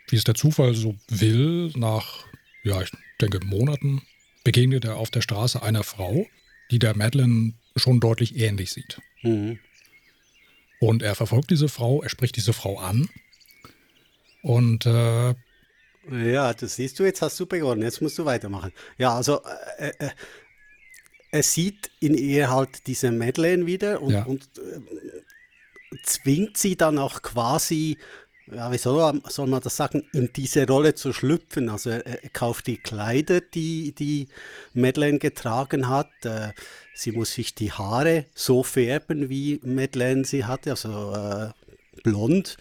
wie 0.08 0.16
es 0.16 0.24
der 0.24 0.34
Zufall 0.34 0.74
so 0.74 0.96
will, 1.08 1.72
nach, 1.76 2.26
ja, 2.62 2.80
ich 2.82 2.90
denke, 3.20 3.40
Monaten 3.44 4.02
begegnet 4.42 4.84
er 4.84 4.96
auf 4.96 5.10
der 5.10 5.22
Straße 5.22 5.62
einer 5.62 5.84
Frau, 5.84 6.26
die 6.70 6.78
der 6.78 6.96
Madeline 6.96 7.54
schon 7.76 8.00
deutlich 8.00 8.36
ähnlich 8.36 8.72
sieht. 8.72 9.00
Mhm. 9.22 9.58
Und 10.80 11.02
er 11.02 11.14
verfolgt 11.14 11.50
diese 11.50 11.68
Frau, 11.68 12.02
er 12.02 12.08
spricht 12.08 12.36
diese 12.36 12.52
Frau 12.52 12.78
an. 12.78 13.08
Und 14.42 14.84
äh, 14.86 15.34
ja, 16.10 16.52
das 16.52 16.76
siehst 16.76 16.98
du, 16.98 17.04
jetzt 17.04 17.22
hast 17.22 17.40
du 17.40 17.46
begonnen, 17.46 17.82
jetzt 17.82 18.02
musst 18.02 18.18
du 18.18 18.24
weitermachen. 18.24 18.72
Ja, 18.98 19.14
also 19.14 19.40
äh, 19.78 19.92
äh, 19.98 20.10
er 21.34 21.42
sieht 21.42 21.90
in 21.98 22.14
ihr 22.14 22.48
halt 22.48 22.86
diese 22.86 23.10
Madeleine 23.10 23.66
wieder 23.66 24.00
und, 24.00 24.12
ja. 24.12 24.22
und 24.22 24.44
äh, 24.56 25.96
zwingt 26.04 26.56
sie 26.56 26.76
dann 26.76 26.96
auch 26.96 27.22
quasi, 27.22 27.98
ja, 28.46 28.70
wie 28.70 28.78
soll, 28.78 29.20
soll, 29.28 29.48
man 29.48 29.60
das 29.60 29.76
sagen, 29.76 30.04
in 30.12 30.32
diese 30.32 30.64
Rolle 30.64 30.94
zu 30.94 31.12
schlüpfen. 31.12 31.70
Also 31.70 31.90
er, 31.90 32.06
er 32.06 32.28
kauft 32.28 32.68
die 32.68 32.76
Kleider, 32.76 33.40
die 33.40 33.92
die 33.96 34.28
Madeleine 34.74 35.18
getragen 35.18 35.88
hat. 35.88 36.12
Äh, 36.22 36.52
sie 36.94 37.10
muss 37.10 37.34
sich 37.34 37.52
die 37.56 37.72
Haare 37.72 38.26
so 38.36 38.62
färben, 38.62 39.28
wie 39.28 39.60
Madeleine 39.64 40.24
sie 40.24 40.44
hatte, 40.44 40.70
also 40.70 41.14
äh, 41.14 41.48
blond. 42.04 42.58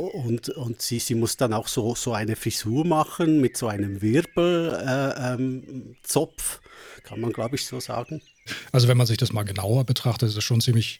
Und, 0.00 0.48
und 0.50 0.82
sie, 0.82 0.98
sie 0.98 1.14
muss 1.14 1.36
dann 1.36 1.52
auch 1.52 1.68
so, 1.68 1.94
so 1.94 2.12
eine 2.12 2.36
Frisur 2.36 2.86
machen 2.86 3.40
mit 3.40 3.56
so 3.56 3.68
einem 3.68 4.02
Wirbelzopf. 4.02 4.80
Äh, 4.82 5.34
ähm, 5.34 5.96
kann 7.02 7.20
man, 7.20 7.32
glaube 7.32 7.56
ich, 7.56 7.66
so 7.66 7.80
sagen. 7.80 8.22
Also 8.72 8.88
wenn 8.88 8.96
man 8.96 9.06
sich 9.06 9.16
das 9.16 9.32
mal 9.32 9.44
genauer 9.44 9.84
betrachtet, 9.84 10.28
ist 10.28 10.36
es 10.36 10.44
schon 10.44 10.60
ziemlich 10.60 10.98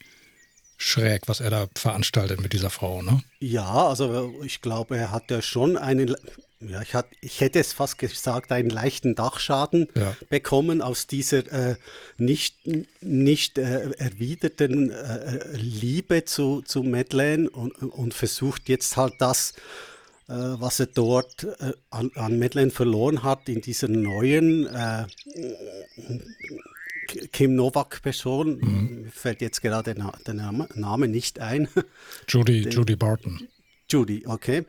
schräg, 0.77 1.27
was 1.27 1.39
er 1.39 1.49
da 1.49 1.67
veranstaltet 1.75 2.41
mit 2.41 2.53
dieser 2.53 2.69
Frau, 2.69 3.01
ne? 3.01 3.21
Ja, 3.39 3.87
also 3.87 4.33
ich 4.43 4.61
glaube, 4.61 4.97
er 4.97 5.11
hat 5.11 5.29
ja 5.29 5.41
schon 5.41 5.77
einen, 5.77 6.15
ja, 6.67 6.81
ich, 6.81 6.93
hat, 6.93 7.07
ich 7.21 7.41
hätte 7.41 7.59
es 7.59 7.73
fast 7.73 7.97
gesagt, 7.97 8.51
einen 8.51 8.69
leichten 8.69 9.15
Dachschaden 9.15 9.87
ja. 9.95 10.15
bekommen 10.29 10.81
aus 10.81 11.07
dieser 11.07 11.51
äh, 11.51 11.75
nicht, 12.17 12.55
nicht 13.01 13.57
äh, 13.57 13.91
erwiderten 13.97 14.91
äh, 14.91 15.39
Liebe 15.53 16.25
zu, 16.25 16.61
zu 16.61 16.83
Madeleine 16.83 17.49
und, 17.49 17.71
und 17.81 18.13
versucht 18.13 18.69
jetzt 18.69 18.97
halt 18.97 19.15
das 19.19 19.53
äh, 20.31 20.33
was 20.33 20.79
er 20.79 20.85
dort 20.85 21.43
äh, 21.43 21.73
an, 21.89 22.11
an 22.15 22.39
Madeleine 22.39 22.71
verloren 22.71 23.23
hat, 23.23 23.49
in 23.49 23.59
dieser 23.59 23.89
neuen 23.89 24.67
äh, 24.67 25.05
Kim 27.33 27.55
Novak-Person, 27.55 28.57
mhm. 28.57 29.11
fällt 29.11 29.41
jetzt 29.41 29.61
gerade 29.61 29.93
der 29.93 30.33
Name 30.33 31.07
nicht 31.07 31.39
ein. 31.39 31.67
Judy, 32.29 32.61
Den, 32.63 32.71
Judy 32.71 32.95
Barton. 32.95 33.47
Judy, 33.89 34.23
okay. 34.25 34.63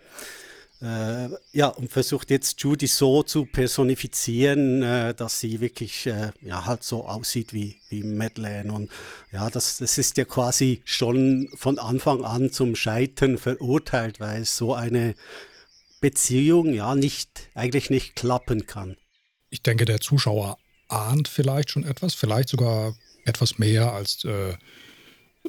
Äh, 0.83 1.29
ja, 1.53 1.69
und 1.69 1.93
versucht 1.93 2.31
jetzt 2.31 2.61
Judy 2.61 2.89
so 2.89 3.23
zu 3.23 3.47
personifizieren, 3.47 4.83
äh, 4.83 5.15
dass 5.15 5.39
sie 5.39 5.61
wirklich 5.61 6.07
äh, 6.07 6.33
ja, 6.41 6.67
halt 6.67 6.83
so 6.83 7.07
aussieht 7.07 7.53
wie, 7.53 7.77
wie 7.89 8.03
Madeleine. 8.03 8.73
Und 8.73 8.91
ja, 9.31 9.49
das, 9.49 9.77
das 9.77 9.97
ist 9.97 10.17
ja 10.17 10.25
quasi 10.25 10.83
schon 10.85 11.49
von 11.55 11.79
Anfang 11.79 12.25
an 12.25 12.51
zum 12.51 12.75
Scheitern 12.75 13.39
verurteilt, 13.39 14.19
weil 14.19 14.45
so 14.45 14.75
eine 14.75 15.15
Beziehung 16.01 16.75
ja 16.75 16.97
nicht, 16.97 17.49
eigentlich 17.55 17.89
nicht 17.89 18.17
klappen 18.17 18.67
kann. 18.67 18.97
Ich 19.51 19.63
denke, 19.63 19.85
der 19.85 20.01
Zuschauer 20.01 20.59
ahnt 20.89 21.29
vielleicht 21.29 21.71
schon 21.71 21.85
etwas, 21.85 22.15
vielleicht 22.15 22.49
sogar 22.49 22.97
etwas 23.25 23.57
mehr 23.57 23.93
als 23.93 24.25
äh, 24.25 24.55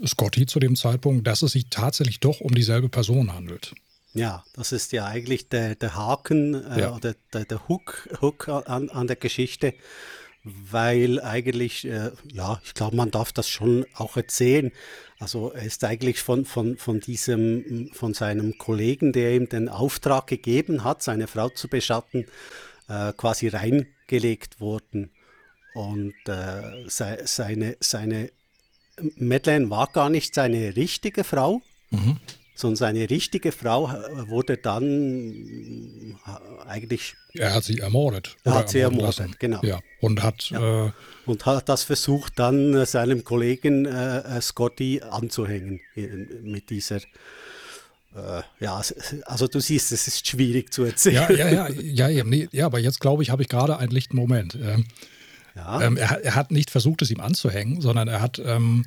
Scotty 0.06 0.46
zu 0.46 0.60
dem 0.60 0.76
Zeitpunkt, 0.76 1.26
dass 1.26 1.42
es 1.42 1.54
sich 1.54 1.70
tatsächlich 1.72 2.20
doch 2.20 2.40
um 2.40 2.54
dieselbe 2.54 2.90
Person 2.90 3.34
handelt. 3.34 3.74
Ja, 4.14 4.44
das 4.54 4.72
ist 4.72 4.92
ja 4.92 5.06
eigentlich 5.06 5.50
der, 5.50 5.76
der 5.76 5.96
Haken 5.96 6.54
äh, 6.54 6.82
ja. 6.82 6.96
oder 6.96 7.16
der, 7.34 7.46
der 7.46 7.68
Hook, 7.68 8.08
Hook 8.22 8.48
an, 8.48 8.90
an 8.90 9.08
der 9.08 9.16
Geschichte, 9.16 9.74
weil 10.44 11.20
eigentlich, 11.20 11.86
äh, 11.86 12.12
ja, 12.32 12.62
ich 12.64 12.76
glaube, 12.76 12.96
man 12.96 13.10
darf 13.10 13.32
das 13.32 13.50
schon 13.50 13.86
auch 13.96 14.16
erzählen. 14.16 14.72
Also 15.20 15.52
er 15.52 15.64
ist 15.64 15.84
eigentlich 15.84 16.22
von, 16.22 16.46
von, 16.46 16.78
von 16.78 17.00
diesem, 17.00 17.90
von 17.94 18.14
seinem 18.14 18.58
Kollegen, 18.58 19.14
der 19.14 19.34
ihm 19.34 19.50
den 19.50 19.68
Auftrag 19.68 20.28
gegeben 20.28 20.84
hat, 20.84 21.02
seine 21.02 21.28
Frau 21.28 21.50
zu 21.50 21.68
beschatten, 21.68 22.28
äh, 22.90 23.14
quasi 23.14 23.48
reingelegt 23.48 24.60
worden. 24.60 25.12
Und 25.74 26.14
äh, 26.28 26.88
se, 26.88 27.22
seine, 27.24 27.78
seine 27.80 28.32
Madeleine 29.16 29.72
war 29.72 29.88
gar 29.88 30.12
nicht 30.12 30.36
seine 30.36 30.76
richtige 30.76 31.24
Frau, 31.24 31.62
mhm 31.90 32.20
sondern 32.56 32.76
seine 32.76 33.10
richtige 33.10 33.52
Frau 33.52 33.90
äh, 33.92 34.30
wurde 34.30 34.58
dann 34.58 36.18
äh, 36.26 36.68
eigentlich. 36.68 37.16
Er 37.34 37.54
hat 37.54 37.64
sie 37.64 37.80
ermordet. 37.80 38.36
Er 38.44 38.54
hat 38.54 38.70
sie 38.70 38.80
ermordet, 38.80 39.20
lassen. 39.20 39.36
genau. 39.40 39.60
Ja. 39.64 39.80
Und 40.02 40.22
hat. 40.22 40.50
Ja. 40.52 40.88
Äh, 40.88 40.92
und 41.26 41.46
hat 41.46 41.70
das 41.70 41.84
versucht, 41.84 42.38
dann 42.38 42.74
äh, 42.76 42.86
seinem 42.86 43.24
Kollegen 43.24 43.86
äh, 43.86 44.42
Scotty 44.42 45.02
anzuhängen 45.02 45.80
mit 46.44 46.70
dieser. 46.70 47.00
ja, 48.60 48.80
also 49.26 49.48
du 49.48 49.60
siehst, 49.60 49.92
es 49.92 50.08
ist 50.08 50.28
schwierig 50.28 50.72
zu 50.72 50.84
erzählen. 50.84 51.26
Ja, 51.30 51.50
ja, 51.50 51.70
ja, 51.70 52.08
ja, 52.10 52.24
nee, 52.24 52.48
ja 52.52 52.68
aber 52.68 52.78
jetzt 52.78 53.00
glaube 53.00 53.24
ich, 53.24 53.32
habe 53.32 53.42
ich 53.42 53.50
gerade 53.50 53.78
einen 53.78 53.92
lichten 53.92 54.16
Moment. 54.16 54.56
Ähm, 54.62 54.86
ja. 55.56 55.82
ähm, 55.82 55.98
er, 55.98 56.24
er, 56.24 56.36
hat 56.36 56.52
nicht 56.52 56.70
versucht, 56.70 57.02
es 57.02 57.10
ihm 57.10 57.20
anzuhängen, 57.20 57.82
sondern 57.82 58.08
er 58.08 58.22
hat. 58.22 58.38
Ähm, 58.38 58.86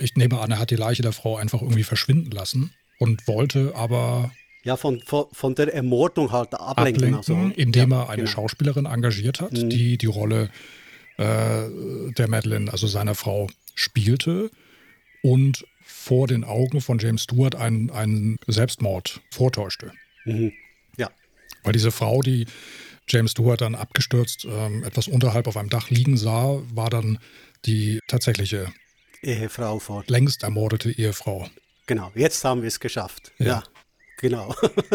ich 0.00 0.16
nehme 0.16 0.40
an, 0.40 0.50
er 0.50 0.58
hat 0.58 0.70
die 0.70 0.76
Leiche 0.76 1.02
der 1.02 1.12
Frau 1.12 1.36
einfach 1.36 1.62
irgendwie 1.62 1.84
verschwinden 1.84 2.30
lassen 2.30 2.72
und 2.98 3.26
wollte 3.26 3.72
aber. 3.74 4.32
Ja, 4.64 4.76
von, 4.76 5.00
von, 5.00 5.26
von 5.32 5.54
der 5.54 5.72
Ermordung 5.72 6.32
halt 6.32 6.52
ablenken. 6.54 7.14
ablenken 7.14 7.14
also. 7.14 7.60
Indem 7.60 7.90
ja, 7.90 8.02
er 8.02 8.08
eine 8.10 8.22
genau. 8.22 8.30
Schauspielerin 8.30 8.86
engagiert 8.86 9.40
hat, 9.40 9.52
mhm. 9.52 9.70
die 9.70 9.96
die 9.96 10.06
Rolle 10.06 10.50
äh, 11.16 11.68
der 12.16 12.28
Madeline, 12.28 12.70
also 12.70 12.86
seiner 12.86 13.14
Frau, 13.14 13.48
spielte 13.74 14.50
und 15.22 15.64
vor 15.82 16.26
den 16.26 16.44
Augen 16.44 16.80
von 16.80 16.98
James 16.98 17.22
Stewart 17.22 17.54
einen, 17.54 17.90
einen 17.90 18.38
Selbstmord 18.46 19.20
vortäuschte. 19.30 19.92
Mhm. 20.24 20.52
Ja. 20.96 21.10
Weil 21.62 21.72
diese 21.72 21.90
Frau, 21.90 22.20
die 22.22 22.46
James 23.08 23.30
Stewart 23.30 23.60
dann 23.60 23.74
abgestürzt 23.74 24.44
ähm, 24.44 24.84
etwas 24.84 25.08
unterhalb 25.08 25.46
auf 25.46 25.56
einem 25.56 25.70
Dach 25.70 25.90
liegen 25.90 26.16
sah, 26.16 26.60
war 26.74 26.90
dann 26.90 27.18
die 27.64 28.00
tatsächliche 28.06 28.72
Ehefrau 29.22 29.78
von. 29.78 30.04
längst 30.06 30.42
ermordete 30.42 30.90
Ehefrau. 30.90 31.48
Genau, 31.86 32.12
jetzt 32.14 32.44
haben 32.44 32.62
wir 32.62 32.68
es 32.68 32.80
geschafft. 32.80 33.32
Ja. 33.38 33.46
Ja, 33.46 33.62
genau. 34.18 34.54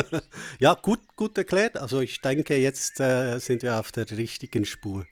ja, 0.59 0.75
gut, 0.75 0.99
gut 1.15 1.37
erklärt. 1.37 1.77
Also 1.77 2.01
ich 2.01 2.21
denke, 2.21 2.55
jetzt 2.57 2.99
äh, 2.99 3.39
sind 3.39 3.63
wir 3.63 3.79
auf 3.79 3.91
der 3.91 4.09
richtigen 4.11 4.65
Spur. 4.65 5.05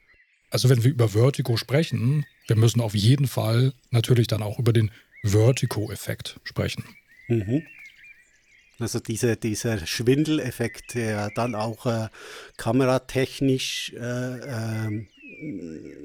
Also 0.50 0.68
wenn 0.68 0.84
wir 0.84 0.90
über 0.90 1.08
Vertigo 1.08 1.56
sprechen, 1.56 2.26
wir 2.46 2.56
müssen 2.56 2.80
auf 2.80 2.94
jeden 2.94 3.26
Fall 3.26 3.72
natürlich 3.90 4.26
dann 4.26 4.42
auch 4.42 4.58
über 4.58 4.72
den 4.72 4.90
Vertigo-Effekt 5.22 6.40
sprechen. 6.44 6.84
Mhm. 7.28 7.62
Also 8.78 9.00
diese, 9.00 9.36
dieser 9.36 9.86
Schwindeleffekt, 9.86 10.94
der 10.94 11.30
dann 11.30 11.54
auch 11.54 11.86
äh, 11.86 12.08
kameratechnisch 12.56 13.92
äh, 13.94 14.00
ähm, 14.00 15.08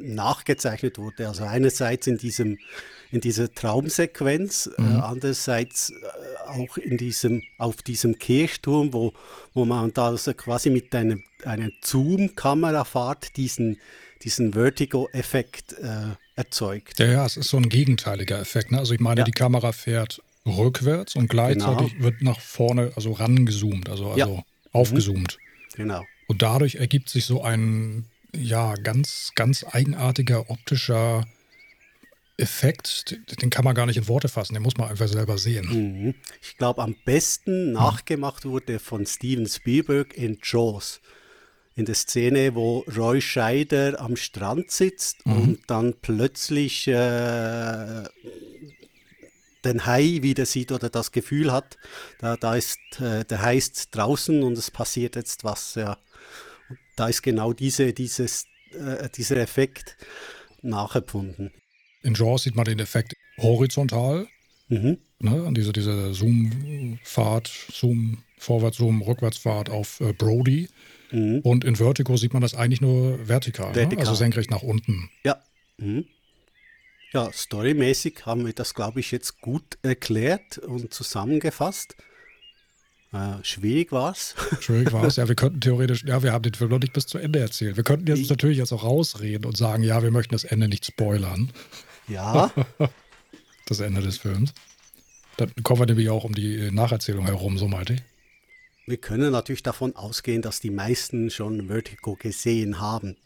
nachgezeichnet 0.02 0.98
wurde. 0.98 1.28
Also 1.28 1.44
einerseits 1.44 2.08
in 2.08 2.18
diesem 2.18 2.58
in 3.12 3.22
dieser 3.22 3.52
Traumsequenz, 3.54 4.70
äh, 4.78 4.82
andererseits 4.82 5.92
äh, 5.92 6.50
auch 6.50 6.78
in 6.78 6.98
diesem 6.98 7.44
auf 7.58 7.82
diesem 7.82 8.20
Kirchturm, 8.20 8.94
wo, 8.94 9.14
wo 9.54 9.66
man 9.66 9.94
da 9.94 10.08
also 10.08 10.34
quasi 10.34 10.70
mit 10.70 10.94
einer, 10.96 11.18
einer 11.44 11.70
Zoom-Kamerafahrt 11.84 13.36
diesen 13.38 13.78
diesen 14.24 14.54
Vertigo-Effekt 14.54 15.74
äh, 15.74 16.16
erzeugt. 16.36 17.00
Ja, 17.00 17.06
ja, 17.06 17.26
es 17.26 17.38
ist 17.38 17.50
so 17.50 17.58
ein 17.58 17.70
gegenteiliger 17.70 18.40
Effekt. 18.40 18.72
Ne? 18.72 18.80
Also 18.80 18.94
ich 18.94 19.00
meine, 19.00 19.22
Ja. 19.22 19.26
die 19.26 19.32
Kamera 19.32 19.72
fährt 19.72 20.22
rückwärts 20.46 21.16
und 21.16 21.30
gleichzeitig 21.30 22.02
wird 22.02 22.22
nach 22.22 22.40
vorne, 22.40 22.92
also 22.96 23.12
rangezoomt, 23.12 23.90
also, 23.90 24.16
Ja. 24.16 24.26
also 24.26 24.44
aufgezoomt. 24.72 25.38
Genau. 25.76 26.04
Und 26.28 26.42
dadurch 26.42 26.76
ergibt 26.76 27.10
sich 27.10 27.26
so 27.26 27.44
ein, 27.44 28.06
ja, 28.36 28.74
ganz, 28.76 29.32
ganz 29.36 29.64
eigenartiger 29.70 30.50
optischer 30.50 31.26
Effekt, 32.38 33.18
den- 33.42 33.50
kann 33.50 33.66
man 33.66 33.74
gar 33.76 33.86
nicht 33.88 33.98
in 33.98 34.08
Worte 34.08 34.30
fassen, 34.30 34.54
den 34.54 34.64
muss 34.64 34.78
man 34.78 34.90
einfach 34.90 35.08
selber 35.08 35.38
sehen. 35.38 35.66
Mhm. 36.06 36.16
Ich 36.42 36.58
glaube, 36.58 36.84
am 36.84 36.96
besten 37.06 37.72
nachgemacht 37.74 38.46
wurde 38.46 38.80
von 38.80 39.06
Steven 39.06 39.48
Spielberg 39.48 40.16
in 40.16 40.38
Jaws. 40.44 41.02
In 41.76 41.86
der 41.86 41.96
Szene, 41.96 42.56
wo 42.56 42.80
Roy 42.96 43.22
Scheider 43.22 44.00
am 44.02 44.16
Strand 44.16 44.72
sitzt 44.72 45.24
und 45.26 45.60
dann 45.68 45.94
plötzlich 46.02 46.88
äh, 46.88 48.04
den 49.64 49.86
Hai 49.86 50.20
wieder 50.22 50.46
sieht 50.48 50.72
oder 50.72 50.90
das 50.90 51.12
Gefühl 51.12 51.52
hat, 51.52 51.78
da, 52.20 52.36
da 52.36 52.56
ist 52.56 52.80
äh, 53.00 53.26
der 53.26 53.42
Hai 53.44 53.58
ist 53.58 53.96
draußen 53.96 54.42
und 54.44 54.58
es 54.58 54.72
passiert 54.72 55.16
jetzt 55.16 55.44
was. 55.44 55.76
Ja. 55.76 55.98
Und 56.70 56.80
da 56.96 57.10
ist 57.10 57.22
genau 57.22 57.54
diese, 57.54 57.94
dieses, 57.94 58.46
äh, 58.72 59.08
dieser 59.16 59.38
Effekt 59.38 59.98
nachempfunden. 60.64 61.52
In 62.04 62.14
Jaws 62.14 62.44
sieht 62.44 62.56
man 62.56 62.66
den 62.66 62.80
Effekt 62.80 63.14
horizontal, 63.40 64.28
Mhm. 64.70 64.98
ne, 65.20 65.50
diese, 65.54 65.72
diese 65.74 66.14
Zoom-Fahrt, 66.14 67.50
Zoom, 67.72 68.18
Vorwärts-Zoom, 68.38 69.02
Rückwärtsfahrt 69.02 69.70
auf 69.70 70.00
äh, 70.02 70.14
Brody. 70.14 70.70
Mhm. 71.12 71.40
Und 71.44 71.64
in 71.64 71.76
Vertigo 71.78 72.18
sieht 72.18 72.34
man 72.34 72.42
das 72.42 72.54
eigentlich 72.54 72.82
nur 72.82 73.28
vertikal, 73.28 73.70
Ne? 73.70 73.76
Vertikal. 73.76 74.06
also 74.06 74.16
senkrecht 74.16 74.52
nach 74.52 74.62
unten. 74.62 75.10
Ja. 75.24 75.38
Mhm. 75.78 76.06
Ja, 77.14 77.32
storymäßig 77.32 78.26
haben 78.26 78.46
wir 78.46 78.52
das, 78.54 78.74
glaube 78.74 79.00
ich, 79.00 79.12
jetzt 79.12 79.40
gut 79.40 79.78
erklärt 79.82 80.58
und 80.58 80.94
zusammengefasst. 80.94 81.96
Äh, 83.14 83.42
schwierig 83.44 83.94
war 83.94 84.12
es. 84.12 84.36
Schwierig 84.60 84.92
war 84.92 85.06
es. 85.06 85.16
Ja, 85.16 85.30
wir 85.30 85.36
könnten 85.36 85.62
theoretisch, 85.62 86.04
ja, 86.04 86.22
wir 86.22 86.34
haben 86.34 86.42
den 86.44 86.54
Film 86.54 86.70
noch 86.72 86.80
nicht 86.80 86.92
bis 86.92 87.08
zu 87.08 87.18
Ende 87.18 87.40
erzählt. 87.40 87.78
Wir 87.78 87.86
könnten 87.86 88.06
jetzt 88.08 88.20
Ich- 88.20 88.30
natürlich 88.30 88.58
jetzt 88.58 88.74
auch 88.74 88.84
rausreden 88.84 89.46
und 89.46 89.56
sagen, 89.56 89.82
ja, 89.84 90.04
wir 90.04 90.12
möchten 90.12 90.36
das 90.36 90.44
Ende 90.44 90.68
nicht 90.68 90.86
spoilern, 90.86 91.50
ja, 92.08 92.52
das 93.68 93.80
Ende 93.80 94.02
des 94.02 94.18
Films. 94.18 94.54
Dann 95.38 95.52
kommen 95.64 95.82
wir 95.82 95.86
nämlich 95.86 96.10
auch 96.10 96.24
um 96.24 96.34
die 96.34 96.72
Nacherzählung 96.72 97.26
herum, 97.26 97.58
so 97.58 97.68
meinte 97.68 97.94
ich. 97.94 98.04
wir 98.88 98.98
können 98.98 99.32
natürlich 99.32 99.64
davon 99.64 99.96
ausgehen, 99.96 100.42
dass 100.42 100.60
die 100.60 100.72
meisten 100.72 101.30
schon 101.30 101.68
Vertigo 101.68 102.16
gesehen 102.16 102.80
haben. 102.80 103.18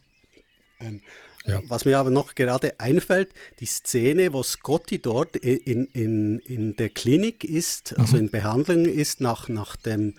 Ähm, 0.80 1.00
Ja. 1.44 1.60
Was 1.66 1.84
mir 1.84 1.98
aber 1.98 2.10
noch 2.10 2.36
gerade 2.36 2.78
einfällt, 2.78 3.30
die 3.58 3.66
Szene, 3.66 4.32
wo 4.32 4.42
Scotty 4.44 5.00
dort 5.00 5.34
in, 5.36 5.86
in, 5.86 6.38
in 6.38 6.76
der 6.76 6.88
Klinik 6.88 7.42
ist, 7.42 7.98
also 7.98 8.16
in 8.16 8.30
Behandlung 8.30 8.84
ist 8.84 9.20
nach, 9.20 9.48
nach 9.48 9.74
dem 9.74 10.14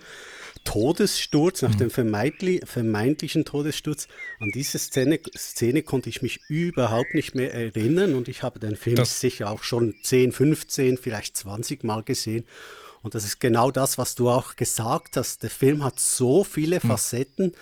Todessturz, 0.64 1.62
nach 1.62 1.74
dem 1.74 1.90
vermeintli 1.90 2.60
vermeintlichen 2.64 3.44
Todessturz, 3.44 4.08
an 4.40 4.50
diese 4.54 4.78
Szene, 4.78 5.20
Szene 5.36 5.82
konnte 5.82 6.08
ich 6.08 6.22
mich 6.22 6.40
überhaupt 6.48 7.14
nicht 7.14 7.34
mehr 7.34 7.54
erinnern 7.54 8.14
und 8.14 8.28
ich 8.28 8.42
habe 8.42 8.58
den 8.58 8.76
Film 8.76 8.96
Das- 8.96 9.20
sicher 9.20 9.50
auch 9.50 9.62
schon 9.62 9.94
10, 10.02 10.32
15, 10.32 10.96
vielleicht 10.98 11.36
20 11.36 11.84
Mal 11.84 12.02
gesehen. 12.02 12.44
Und 13.02 13.14
das 13.14 13.24
ist 13.26 13.38
genau 13.38 13.70
das, 13.70 13.98
was 13.98 14.14
du 14.14 14.30
auch 14.30 14.56
gesagt 14.56 15.18
hast. 15.18 15.42
Der 15.42 15.50
Film 15.50 15.84
hat 15.84 16.00
so 16.00 16.42
viele 16.42 16.80
Facetten, 16.80 17.52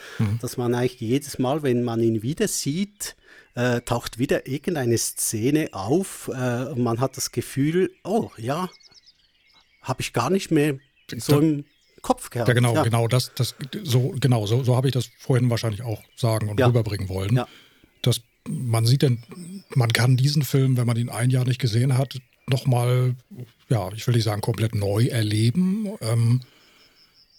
dass 0.41 0.57
man 0.57 0.73
eigentlich 0.73 1.01
jedes 1.01 1.41
Mal, 1.41 1.65
wenn 1.65 1.83
man 1.83 2.01
ihn 2.01 2.23
wieder 2.23 2.47
sieht, 2.47 3.17
äh, 3.57 3.81
taucht 3.81 4.21
wieder 4.21 4.47
irgendeine 4.47 4.97
Szene 4.97 5.71
auf. 5.73 6.31
Äh, 6.33 6.67
und 6.71 6.83
man 6.85 7.01
hat 7.01 7.17
das 7.17 7.33
Gefühl, 7.33 7.91
oh 8.05 8.31
ja, 8.37 8.71
habe 9.83 10.01
ich 10.01 10.13
gar 10.13 10.31
nicht 10.31 10.53
mehr 10.53 10.79
so 11.17 11.41
im 11.41 11.65
Kopf 12.03 12.31
gehabt. 12.31 12.49
Ja, 12.49 12.55
genau, 12.55 12.75
ja. 12.75 12.83
genau, 12.83 13.09
das, 13.09 13.33
das, 13.35 13.55
so, 13.85 14.15
genau, 14.21 14.47
so, 14.47 14.65
so 14.65 14.77
habe 14.77 14.89
ich 14.89 14.93
das 14.93 15.09
vorhin 15.19 15.49
wahrscheinlich 15.51 15.83
auch 15.83 16.03
sagen 16.17 16.49
und 16.49 16.59
Ja. 16.61 16.67
rüberbringen 16.67 17.09
wollen. 17.09 17.37
Ja. 17.37 17.49
Dass 18.03 18.21
man 18.49 18.85
sieht 18.85 19.03
denn, 19.03 19.23
man 19.75 19.93
kann 19.93 20.17
diesen 20.17 20.43
Film, 20.43 20.77
wenn 20.77 20.87
man 20.87 20.97
ihn 20.97 21.09
ein 21.09 21.31
Jahr 21.31 21.45
nicht 21.45 21.61
gesehen 21.61 21.97
hat, 21.97 22.19
nochmal, 22.49 23.15
ja, 23.69 23.91
ich 23.93 24.07
will 24.07 24.15
nicht 24.15 24.25
sagen 24.25 24.41
komplett 24.41 24.75
neu 24.75 25.07
erleben. 25.07 25.93
Ähm, 26.01 26.41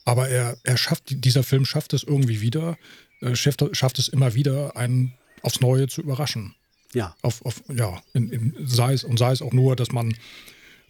aber 0.06 0.30
er, 0.30 0.58
er 0.64 0.78
schafft, 0.78 1.04
dieser 1.10 1.44
Film 1.44 1.66
schafft 1.66 1.94
es 1.94 2.04
irgendwie 2.04 2.40
wieder, 2.42 2.78
äh, 3.22 3.36
schafft, 3.36 3.64
schafft 3.74 4.00
es 4.00 4.08
immer 4.08 4.34
wieder, 4.34 4.78
einen 4.78 5.14
aufs 5.42 5.60
Neue 5.60 5.88
zu 5.88 6.02
überraschen. 6.02 6.56
Ja, 6.94 7.16
Auf, 7.22 7.44
auf, 7.44 7.64
ja, 7.74 8.02
in, 8.14 8.30
in, 8.32 8.56
sei 8.66 8.94
es, 8.94 9.04
und 9.04 9.18
sei 9.18 9.32
es 9.32 9.42
auch 9.42 9.52
nur, 9.52 9.76
dass 9.76 9.92
man 9.92 10.16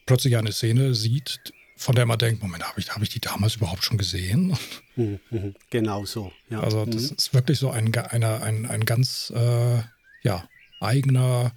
plötzlich 0.05 0.35
eine 0.35 0.51
Szene 0.51 0.93
sieht, 0.95 1.53
von 1.83 1.95
der 1.95 2.05
man 2.05 2.17
denkt, 2.17 2.41
Moment, 2.41 2.63
habe 2.63 2.79
ich, 2.79 2.89
hab 2.91 3.01
ich 3.01 3.09
die 3.09 3.19
damals 3.19 3.55
überhaupt 3.57 3.83
schon 3.83 3.97
gesehen? 3.97 4.57
mhm, 4.95 5.19
mhm, 5.29 5.55
genau 5.69 6.05
so. 6.05 6.31
Ja. 6.49 6.61
Also 6.61 6.85
das 6.85 7.11
ist 7.11 7.33
wirklich 7.33 7.59
so 7.59 7.69
ein, 7.71 7.93
eine, 7.93 8.41
ein, 8.41 8.65
ein 8.65 8.85
ganz 8.85 9.31
äh, 9.35 9.79
ja, 10.21 10.47
eigener, 10.79 11.51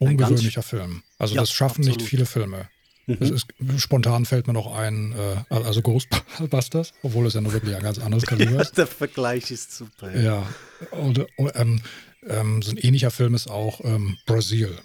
Ein 0.00 0.16
ganz- 0.16 0.30
ungewöhnlicher 0.30 0.62
Film. 0.62 1.02
Also 1.18 1.34
Ja, 1.34 1.42
das 1.42 1.50
schaffen 1.52 1.82
absolut. 1.82 1.98
nicht 1.98 2.08
viele 2.08 2.24
Filme. 2.24 2.68
Mhm. 3.06 3.16
Es 3.20 3.30
ist, 3.30 3.46
spontan 3.76 4.24
fällt 4.24 4.46
mir 4.46 4.52
noch 4.54 4.74
ein, 4.74 5.12
äh, 5.12 5.54
also 5.54 5.82
Ghostbusters, 5.82 6.92
obwohl 7.02 7.26
es 7.26 7.34
ja 7.34 7.40
nur 7.42 7.52
wirklich 7.52 7.74
ein 7.76 7.82
ganz 7.82 7.98
anderes 7.98 8.24
Kaliber 8.26 8.60
ist. 8.62 8.78
Der 8.78 8.86
Vergleich 8.86 9.50
ist 9.50 9.72
super. 9.76 10.18
Ja, 10.18 10.46
und, 10.92 11.26
und, 11.36 11.52
ähm, 11.54 11.82
ähm, 12.26 12.62
so 12.62 12.70
ein 12.70 12.76
ähnlicher 12.78 13.10
Film 13.10 13.34
ist 13.34 13.48
auch 13.50 13.82
ähm, 13.84 14.16
Brasil. 14.26 14.76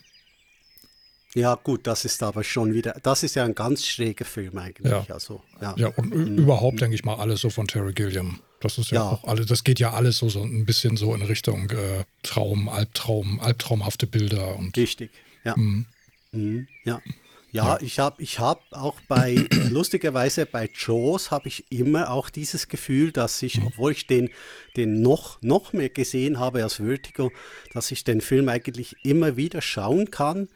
Ja, 1.35 1.55
gut, 1.55 1.87
das 1.87 2.05
ist 2.05 2.21
aber 2.21 2.43
schon 2.43 2.73
wieder, 2.73 2.95
das 3.01 3.23
ist 3.23 3.35
ja 3.35 3.43
ein 3.43 3.55
ganz 3.55 3.85
schräger 3.87 4.23
Film 4.25 4.57
eigentlich. 4.57 4.91
Ja. 4.91 5.05
Also, 5.09 5.41
ja. 5.61 5.73
Ja, 5.77 5.87
und 5.87 6.13
ü- 6.13 6.35
überhaupt 6.41 6.79
denke 6.79 6.93
ich 6.95 7.03
mal 7.05 7.15
alles 7.15 7.41
so 7.41 7.49
von 7.49 7.67
Terry 7.67 7.93
Gilliam. 7.93 8.39
Das 8.59 8.77
ist 8.77 8.91
ja, 8.91 8.97
Ja. 9.01 9.09
auch 9.09 9.23
alles, 9.25 9.47
das 9.47 9.63
geht 9.63 9.79
ja 9.79 9.93
alles 9.93 10.19
so, 10.19 10.29
so 10.29 10.43
ein 10.43 10.65
bisschen 10.65 10.95
so 10.95 11.13
in 11.15 11.23
Richtung 11.23 11.69
äh, 11.71 12.03
Traum, 12.21 12.69
Albtraum, 12.69 13.39
albtraumhafte 13.39 14.05
Bilder 14.07 14.55
und 14.57 14.77
Richtig, 14.77 15.09
ja. 15.43 15.55
Mhm, 15.57 16.67
ja. 16.85 17.01
Ja, 17.51 17.77
ich 17.81 17.99
habe 17.99 18.19
ich 18.23 18.39
hab 18.39 18.61
auch 18.71 18.99
bei, 19.07 19.35
lustigerweise 19.69 20.47
bei 20.47 20.69
Jaws 20.73 21.29
habe 21.29 21.47
ich 21.49 21.65
immer 21.71 22.09
auch 22.09 22.31
dieses 22.31 22.67
Gefühl, 22.67 23.11
dass 23.11 23.43
ich, 23.43 23.61
obwohl 23.63 23.91
ich 23.91 24.07
den, 24.07 24.29
den 24.75 25.01
noch, 25.03 25.39
noch 25.43 25.71
mehr 25.71 25.89
gesehen 25.89 26.39
habe 26.39 26.63
als 26.63 26.75
Vertigo, 26.75 27.31
dass 27.73 27.91
ich 27.91 28.03
den 28.03 28.21
Film 28.21 28.49
eigentlich 28.49 28.95
immer 29.03 29.35
wieder 29.37 29.61
schauen 29.61 30.09
kann 30.09 30.47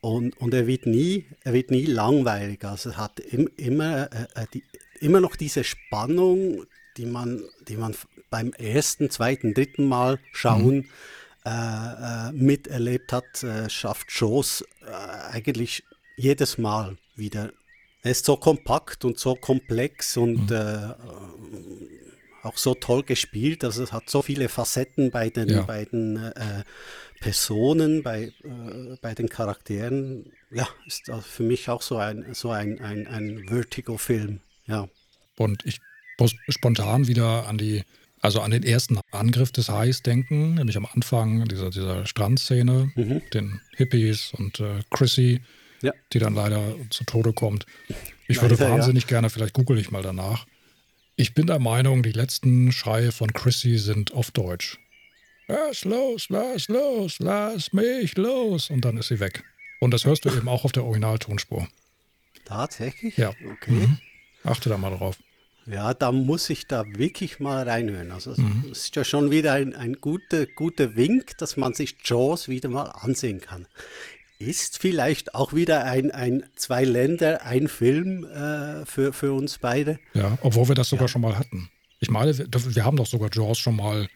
und, 0.00 0.36
und 0.40 0.54
er 0.54 0.66
wird 0.66 0.86
nie, 0.86 1.26
er 1.44 1.52
wird 1.52 1.70
nie 1.70 1.84
langweilig. 1.84 2.64
Also 2.64 2.90
er 2.90 2.96
hat 2.96 3.20
im, 3.20 3.50
immer, 3.56 4.10
äh, 4.12 4.42
äh, 4.42 4.46
die, 4.54 4.64
immer 5.00 5.20
noch 5.20 5.36
diese 5.36 5.64
Spannung, 5.64 6.64
die 6.96 7.06
man, 7.06 7.42
die 7.68 7.76
man 7.76 7.94
beim 8.30 8.52
ersten, 8.52 9.10
zweiten, 9.10 9.54
dritten 9.54 9.86
Mal 9.86 10.18
schauen 10.32 10.88
äh, 11.44 11.50
äh, 11.50 12.32
miterlebt 12.32 13.12
hat, 13.12 13.42
äh, 13.42 13.68
schafft 13.70 14.08
äh, 14.20 14.90
eigentlich 15.30 15.84
jedes 16.16 16.58
Mal 16.58 16.96
wieder. 17.16 17.52
Er 18.02 18.10
ist 18.12 18.24
so 18.24 18.36
kompakt 18.36 19.04
und 19.04 19.18
so 19.18 19.34
komplex 19.34 20.16
und 20.16 20.50
äh, 20.50 20.94
auch 22.42 22.56
so 22.56 22.74
toll 22.74 23.02
gespielt. 23.02 23.64
Also 23.64 23.82
es 23.82 23.92
hat 23.92 24.08
so 24.08 24.22
viele 24.22 24.48
Facetten 24.48 25.10
bei 25.10 25.30
den, 25.30 25.48
Ja. 25.48 25.62
bei 25.62 25.84
den 25.84 26.16
äh, 26.16 26.64
Personen, 27.20 28.02
bei, 28.02 28.32
äh, 28.42 28.96
bei 29.00 29.14
den 29.14 29.28
Charakteren, 29.28 30.32
ja, 30.50 30.66
ist 30.86 31.10
für 31.22 31.42
mich 31.42 31.68
auch 31.68 31.82
so 31.82 31.98
ein, 31.98 32.32
so 32.32 32.50
ein, 32.50 32.80
ein, 32.80 33.06
ein 33.06 33.46
Vertigo-Film, 33.48 34.40
ja. 34.66 34.88
Und 35.36 35.64
ich 35.64 35.80
muss 36.18 36.34
spontan 36.48 37.06
wieder 37.06 37.46
an 37.46 37.58
die, 37.58 37.82
also 38.20 38.40
an 38.40 38.50
den 38.50 38.62
ersten 38.62 38.98
Angriff 39.10 39.52
des 39.52 39.68
Hais 39.68 40.02
denken, 40.02 40.54
nämlich 40.54 40.76
am 40.76 40.86
Anfang 40.86 41.46
dieser, 41.46 41.70
dieser 41.70 42.06
Strandszene, 42.06 42.90
mhm. 42.94 43.22
den 43.32 43.60
Hippies 43.76 44.32
und 44.36 44.60
äh, 44.60 44.80
Chrissy, 44.90 45.40
ja. 45.82 45.92
die 46.12 46.18
dann 46.18 46.34
leider 46.34 46.74
zu 46.90 47.04
Tode 47.04 47.32
kommt. 47.32 47.66
Ich 48.28 48.36
leider, 48.36 48.58
würde 48.58 48.70
wahnsinnig 48.70 49.04
ja. 49.04 49.08
gerne, 49.08 49.30
vielleicht 49.30 49.54
google 49.54 49.78
ich 49.78 49.90
mal 49.90 50.02
danach. 50.02 50.46
Ich 51.16 51.34
bin 51.34 51.46
der 51.46 51.58
Meinung, 51.58 52.02
die 52.02 52.12
letzten 52.12 52.72
Schreie 52.72 53.12
von 53.12 53.32
Chrissy 53.32 53.78
sind 53.78 54.12
auf 54.12 54.30
Deutsch. 54.30 54.78
Lass 55.50 55.84
los, 55.84 56.28
lass 56.28 56.68
los, 56.68 57.18
lass 57.18 57.72
mich 57.72 58.16
los. 58.16 58.70
Und 58.70 58.84
dann 58.84 58.96
ist 58.98 59.08
sie 59.08 59.18
weg. 59.18 59.42
Und 59.80 59.92
das 59.92 60.04
hörst 60.04 60.24
du 60.24 60.28
eben 60.30 60.48
auch 60.48 60.64
auf 60.64 60.72
der 60.72 60.84
Originaltonspur. 60.84 61.66
Tatsächlich? 62.44 63.16
Ja. 63.16 63.30
Okay. 63.30 63.72
Mhm. 63.72 63.98
Achte 64.44 64.68
da 64.68 64.78
mal 64.78 64.96
drauf. 64.96 65.16
Ja, 65.66 65.92
da 65.92 66.12
muss 66.12 66.50
ich 66.50 66.66
da 66.66 66.84
wirklich 66.86 67.40
mal 67.40 67.68
reinhören. 67.68 68.12
Also 68.12 68.34
mhm. 68.36 68.68
es 68.70 68.84
ist 68.84 68.96
ja 68.96 69.04
schon 69.04 69.30
wieder 69.30 69.52
ein, 69.54 69.74
ein 69.74 69.94
guter, 69.94 70.46
guter 70.46 70.96
Wink, 70.96 71.36
dass 71.38 71.56
man 71.56 71.74
sich 71.74 71.96
Jaws 72.04 72.48
wieder 72.48 72.68
mal 72.68 72.84
ansehen 72.84 73.40
kann. 73.40 73.66
Ist 74.38 74.78
vielleicht 74.78 75.34
auch 75.34 75.52
wieder 75.52 75.84
ein, 75.84 76.10
ein 76.10 76.44
zwei 76.56 76.84
Länder, 76.84 77.44
ein 77.44 77.68
Film 77.68 78.24
äh, 78.24 78.86
für, 78.86 79.12
für 79.12 79.32
uns 79.32 79.58
beide. 79.58 79.98
Ja, 80.14 80.38
obwohl 80.42 80.68
wir 80.68 80.74
das 80.74 80.88
sogar 80.88 81.04
ja. 81.04 81.08
schon 81.08 81.22
mal 81.22 81.36
hatten. 81.36 81.70
Ich 82.00 82.10
meine, 82.10 82.36
wir, 82.36 82.46
wir, 82.50 82.84
haben 82.84 82.96
doch 82.96 83.06
sogar 83.06 83.28
Jaws 83.32 83.58
schon 83.58 83.76
mal, 83.76 84.08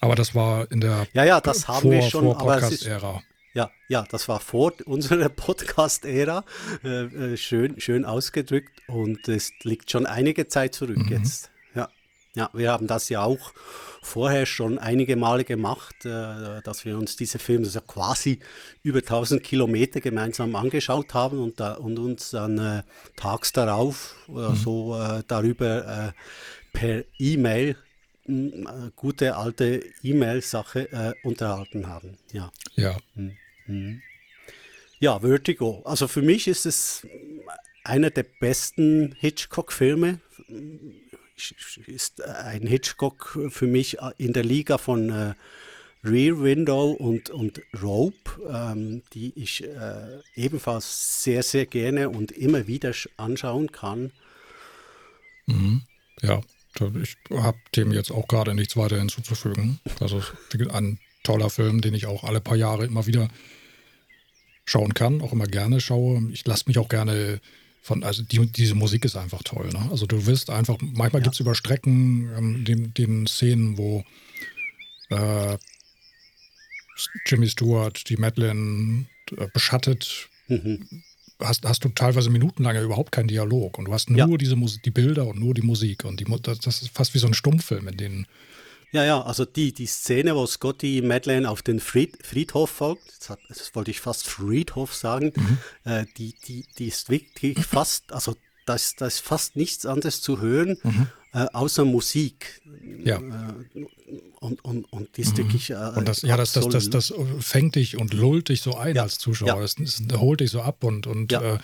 aber 0.00 0.14
das 0.14 0.34
war 0.34 0.70
in 0.70 0.80
der 0.80 1.06
ja, 1.12 1.24
ja, 1.24 1.40
das 1.40 1.68
haben 1.68 1.82
vor, 1.82 1.90
wir 1.90 2.02
schon, 2.02 2.24
vor 2.24 2.38
Podcast-Ära. 2.38 3.22
Ja, 3.54 3.70
ja, 3.88 4.04
das 4.08 4.28
war 4.28 4.40
vor 4.40 4.72
unserer 4.84 5.28
Podcast-Ära. 5.28 6.44
Äh, 6.84 6.88
äh, 6.88 7.36
schön, 7.36 7.80
schön 7.80 8.04
ausgedrückt 8.04 8.70
und 8.86 9.26
es 9.28 9.52
liegt 9.62 9.90
schon 9.90 10.06
einige 10.06 10.46
Zeit 10.48 10.74
zurück 10.74 10.98
mhm. 10.98 11.08
jetzt. 11.08 11.50
Ja. 11.74 11.88
ja, 12.34 12.50
wir 12.52 12.70
haben 12.70 12.86
das 12.86 13.08
ja 13.08 13.22
auch 13.22 13.52
vorher 14.00 14.46
schon 14.46 14.78
einige 14.78 15.16
Male 15.16 15.44
gemacht, 15.44 16.04
äh, 16.04 16.62
dass 16.62 16.84
wir 16.84 16.96
uns 16.96 17.16
diese 17.16 17.40
Filme 17.40 17.66
also 17.66 17.80
quasi 17.80 18.38
über 18.82 18.98
1000 18.98 19.42
Kilometer 19.42 20.00
gemeinsam 20.00 20.54
angeschaut 20.54 21.12
haben 21.14 21.40
und, 21.40 21.58
da, 21.58 21.74
und 21.74 21.98
uns 21.98 22.30
dann 22.30 22.58
äh, 22.58 22.82
tags 23.16 23.52
darauf 23.52 24.14
oder 24.28 24.50
mhm. 24.50 24.56
so 24.56 25.00
äh, 25.00 25.22
darüber 25.26 26.12
äh, 26.14 26.76
per 26.78 27.04
E-Mail 27.18 27.76
gute 28.96 29.36
alte 29.36 29.82
E-Mail-Sache 30.02 30.92
äh, 30.92 31.14
unterhalten 31.26 31.86
haben. 31.86 32.18
Ja. 32.32 32.52
Ja. 32.76 32.96
Mhm. 33.14 33.36
Mhm. 33.66 34.02
Ja, 35.00 35.20
Vertigo. 35.20 35.82
Also 35.84 36.08
für 36.08 36.22
mich 36.22 36.48
ist 36.48 36.66
es 36.66 37.06
einer 37.84 38.10
der 38.10 38.24
besten 38.24 39.14
Hitchcock-Filme. 39.18 40.20
Ist 41.86 42.22
ein 42.22 42.66
Hitchcock 42.66 43.38
für 43.48 43.66
mich 43.66 43.98
in 44.18 44.32
der 44.32 44.44
Liga 44.44 44.76
von 44.76 45.10
äh, 45.10 45.34
Rear 46.04 46.40
Window 46.42 46.90
und, 46.90 47.30
und 47.30 47.60
Rope, 47.80 48.42
ähm, 48.48 49.02
die 49.12 49.32
ich 49.36 49.64
äh, 49.64 50.20
ebenfalls 50.34 51.22
sehr, 51.22 51.42
sehr 51.42 51.66
gerne 51.66 52.10
und 52.10 52.32
immer 52.32 52.66
wieder 52.66 52.92
anschauen 53.16 53.70
kann. 53.70 54.12
Mhm. 55.46 55.82
Ja, 56.22 56.40
ich 57.02 57.16
habe 57.30 57.58
dem 57.76 57.92
jetzt 57.92 58.10
auch 58.10 58.28
gerade 58.28 58.54
nichts 58.54 58.76
weiter 58.76 58.98
hinzuzufügen. 58.98 59.80
Also 60.00 60.22
ein 60.70 60.98
toller 61.22 61.50
Film, 61.50 61.80
den 61.80 61.94
ich 61.94 62.06
auch 62.06 62.24
alle 62.24 62.40
paar 62.40 62.56
Jahre 62.56 62.86
immer 62.86 63.06
wieder 63.06 63.28
schauen 64.64 64.94
kann, 64.94 65.20
auch 65.22 65.32
immer 65.32 65.46
gerne 65.46 65.80
schaue. 65.80 66.30
Ich 66.32 66.46
lasse 66.46 66.64
mich 66.66 66.78
auch 66.78 66.88
gerne 66.88 67.40
von, 67.82 68.04
also 68.04 68.22
die, 68.22 68.46
diese 68.46 68.74
Musik 68.74 69.04
ist 69.04 69.16
einfach 69.16 69.42
toll. 69.42 69.70
Ne? 69.72 69.88
Also 69.90 70.06
du 70.06 70.26
wirst 70.26 70.50
einfach, 70.50 70.76
manchmal 70.80 71.20
ja. 71.20 71.24
gibt 71.24 71.34
es 71.34 71.40
über 71.40 71.54
Strecken 71.54 72.30
ähm, 72.36 72.64
den, 72.64 72.94
den 72.94 73.26
Szenen, 73.26 73.78
wo 73.78 74.04
äh, 75.10 75.56
Jimmy 77.26 77.48
Stewart, 77.48 78.08
die 78.08 78.16
Madeline 78.16 79.06
äh, 79.36 79.46
beschattet, 79.52 80.28
mhm. 80.48 80.86
Hast, 81.40 81.64
hast 81.64 81.84
du 81.84 81.88
teilweise 81.90 82.30
minutenlang 82.30 82.82
überhaupt 82.82 83.12
keinen 83.12 83.28
Dialog 83.28 83.78
und 83.78 83.86
du 83.86 83.92
hast 83.92 84.10
nur 84.10 84.18
ja. 84.18 84.36
diese 84.36 84.56
Musik, 84.56 84.82
die 84.82 84.90
Bilder 84.90 85.26
und 85.26 85.38
nur 85.38 85.54
die 85.54 85.62
Musik 85.62 86.04
und 86.04 86.20
die, 86.20 86.26
das, 86.42 86.58
das 86.58 86.82
ist 86.82 86.90
fast 86.90 87.14
wie 87.14 87.18
so 87.18 87.26
ein 87.26 87.34
Stummfilm, 87.34 87.88
in 87.88 87.96
denen 87.96 88.26
ja, 88.90 89.04
ja, 89.04 89.20
also 89.20 89.44
die, 89.44 89.74
die 89.74 89.86
Szene, 89.86 90.34
wo 90.34 90.46
Scotty 90.46 91.02
Madeleine 91.02 91.50
auf 91.50 91.60
den 91.60 91.78
Fried, 91.78 92.16
Friedhof 92.24 92.70
folgt, 92.70 93.02
das, 93.20 93.28
hat, 93.28 93.38
das, 93.48 93.74
wollte 93.74 93.90
ich 93.90 94.00
fast 94.00 94.26
Friedhof 94.26 94.94
sagen, 94.94 95.32
mhm. 95.36 95.58
äh, 95.84 96.06
die, 96.16 96.34
die, 96.46 96.64
die 96.78 96.88
ist 96.88 97.10
wirklich 97.10 97.58
fast, 97.66 98.12
also 98.12 98.34
da 98.68 98.74
ist, 98.74 99.00
da 99.00 99.06
ist 99.06 99.20
fast 99.20 99.56
nichts 99.56 99.86
anderes 99.86 100.20
zu 100.20 100.40
hören, 100.40 100.78
mhm. 100.82 101.06
äh, 101.32 101.46
außer 101.52 101.84
Musik. 101.84 102.60
Ja. 103.04 103.18
Äh, 103.18 103.84
und, 104.40 104.64
und, 104.64 104.84
und 104.92 105.16
die 105.16 105.22
ist 105.22 105.32
mhm. 105.32 105.38
wirklich. 105.38 105.70
Äh, 105.70 105.74
und 105.74 106.06
das, 106.06 106.22
ja, 106.22 106.36
das, 106.36 106.52
das, 106.52 106.68
das, 106.68 106.90
das 106.90 107.14
fängt 107.40 107.76
dich 107.76 107.96
und 107.96 108.12
lullt 108.12 108.48
dich 108.48 108.62
so 108.62 108.76
ein 108.76 108.96
ja. 108.96 109.02
als 109.02 109.18
Zuschauer. 109.18 109.48
Ja. 109.48 109.60
Das, 109.60 109.76
das, 109.76 110.02
holt 110.18 110.40
dich 110.40 110.50
so 110.50 110.62
ab 110.62 110.84
und, 110.84 111.06
und 111.06 111.32
ja. 111.32 111.54
äh, 111.54 111.58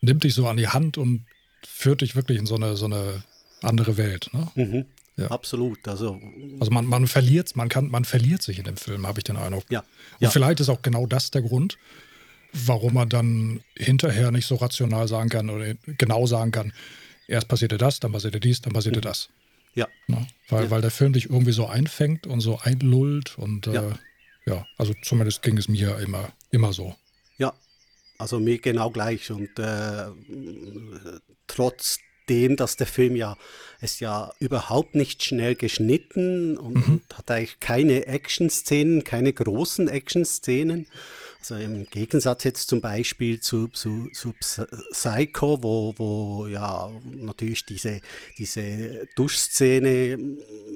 nimmt 0.00 0.24
dich 0.24 0.34
so 0.34 0.46
an 0.46 0.56
die 0.56 0.68
Hand 0.68 0.98
und 0.98 1.24
führt 1.64 2.00
dich 2.00 2.16
wirklich 2.16 2.38
in 2.38 2.46
so 2.46 2.56
eine, 2.56 2.76
so 2.76 2.86
eine 2.86 3.22
andere 3.62 3.96
Welt. 3.96 4.30
Ne? 4.32 4.48
Mhm. 4.54 4.84
Ja. 5.16 5.30
Absolut. 5.30 5.86
Also, 5.88 6.20
also 6.58 6.72
man, 6.72 6.86
man 6.86 7.06
verliert, 7.06 7.54
man 7.54 7.68
kann, 7.68 7.90
man 7.90 8.04
verliert 8.04 8.42
sich 8.42 8.58
in 8.58 8.64
dem 8.64 8.76
Film, 8.76 9.06
habe 9.06 9.20
ich 9.20 9.24
den 9.24 9.36
Eindruck. 9.36 9.64
Ja. 9.70 9.80
Und 9.80 9.86
ja. 10.20 10.30
vielleicht 10.30 10.60
ist 10.60 10.68
auch 10.68 10.82
genau 10.82 11.06
das 11.06 11.30
der 11.30 11.42
Grund, 11.42 11.76
warum 12.52 12.94
man 12.94 13.08
dann 13.08 13.60
hinterher 13.76 14.30
nicht 14.30 14.46
so 14.46 14.56
rational 14.56 15.08
sagen 15.08 15.30
kann 15.30 15.50
oder 15.50 15.74
genau 15.98 16.26
sagen 16.26 16.50
kann, 16.50 16.72
erst 17.26 17.48
passierte 17.48 17.78
das, 17.78 18.00
dann 18.00 18.12
passierte 18.12 18.40
dies, 18.40 18.60
dann 18.60 18.72
passierte 18.72 18.98
mhm. 18.98 19.02
das. 19.02 19.28
Ja. 19.74 19.88
Ne? 20.06 20.26
Weil, 20.48 20.64
ja. 20.64 20.70
weil 20.70 20.80
der 20.82 20.90
Film 20.90 21.12
dich 21.12 21.30
irgendwie 21.30 21.52
so 21.52 21.66
einfängt 21.66 22.26
und 22.26 22.40
so 22.40 22.58
einlullt 22.60 23.38
und 23.38 23.66
äh, 23.66 23.72
ja. 23.72 23.98
ja, 24.46 24.66
also 24.76 24.92
zumindest 25.02 25.42
ging 25.42 25.56
es 25.56 25.68
mir 25.68 25.98
immer, 25.98 26.30
immer 26.50 26.72
so. 26.72 26.94
Ja, 27.38 27.54
also 28.18 28.38
mir 28.38 28.58
genau 28.58 28.90
gleich 28.90 29.30
und 29.30 29.58
äh, 29.58 30.06
trotz 31.46 31.98
dem, 32.28 32.56
dass 32.56 32.76
der 32.76 32.86
Film 32.86 33.16
ja 33.16 33.36
ist 33.80 34.00
ja 34.00 34.32
überhaupt 34.38 34.94
nicht 34.94 35.24
schnell 35.24 35.54
geschnitten 35.54 36.56
und, 36.56 36.74
mhm. 36.74 36.94
und 36.94 37.18
hat 37.18 37.30
eigentlich 37.30 37.60
keine 37.60 38.06
Action-Szenen, 38.06 39.04
keine 39.04 39.32
großen 39.32 39.88
Action-Szenen. 39.88 40.86
Also 41.42 41.56
im 41.56 41.86
Gegensatz 41.90 42.44
jetzt 42.44 42.68
zum 42.68 42.80
Beispiel 42.80 43.40
zu, 43.40 43.66
zu, 43.66 44.08
zu 44.12 44.32
Psycho, 44.92 45.60
wo, 45.60 45.92
wo 45.96 46.46
ja 46.46 46.88
natürlich 47.04 47.66
diese, 47.66 48.00
diese 48.38 49.08
Duschszene 49.16 50.18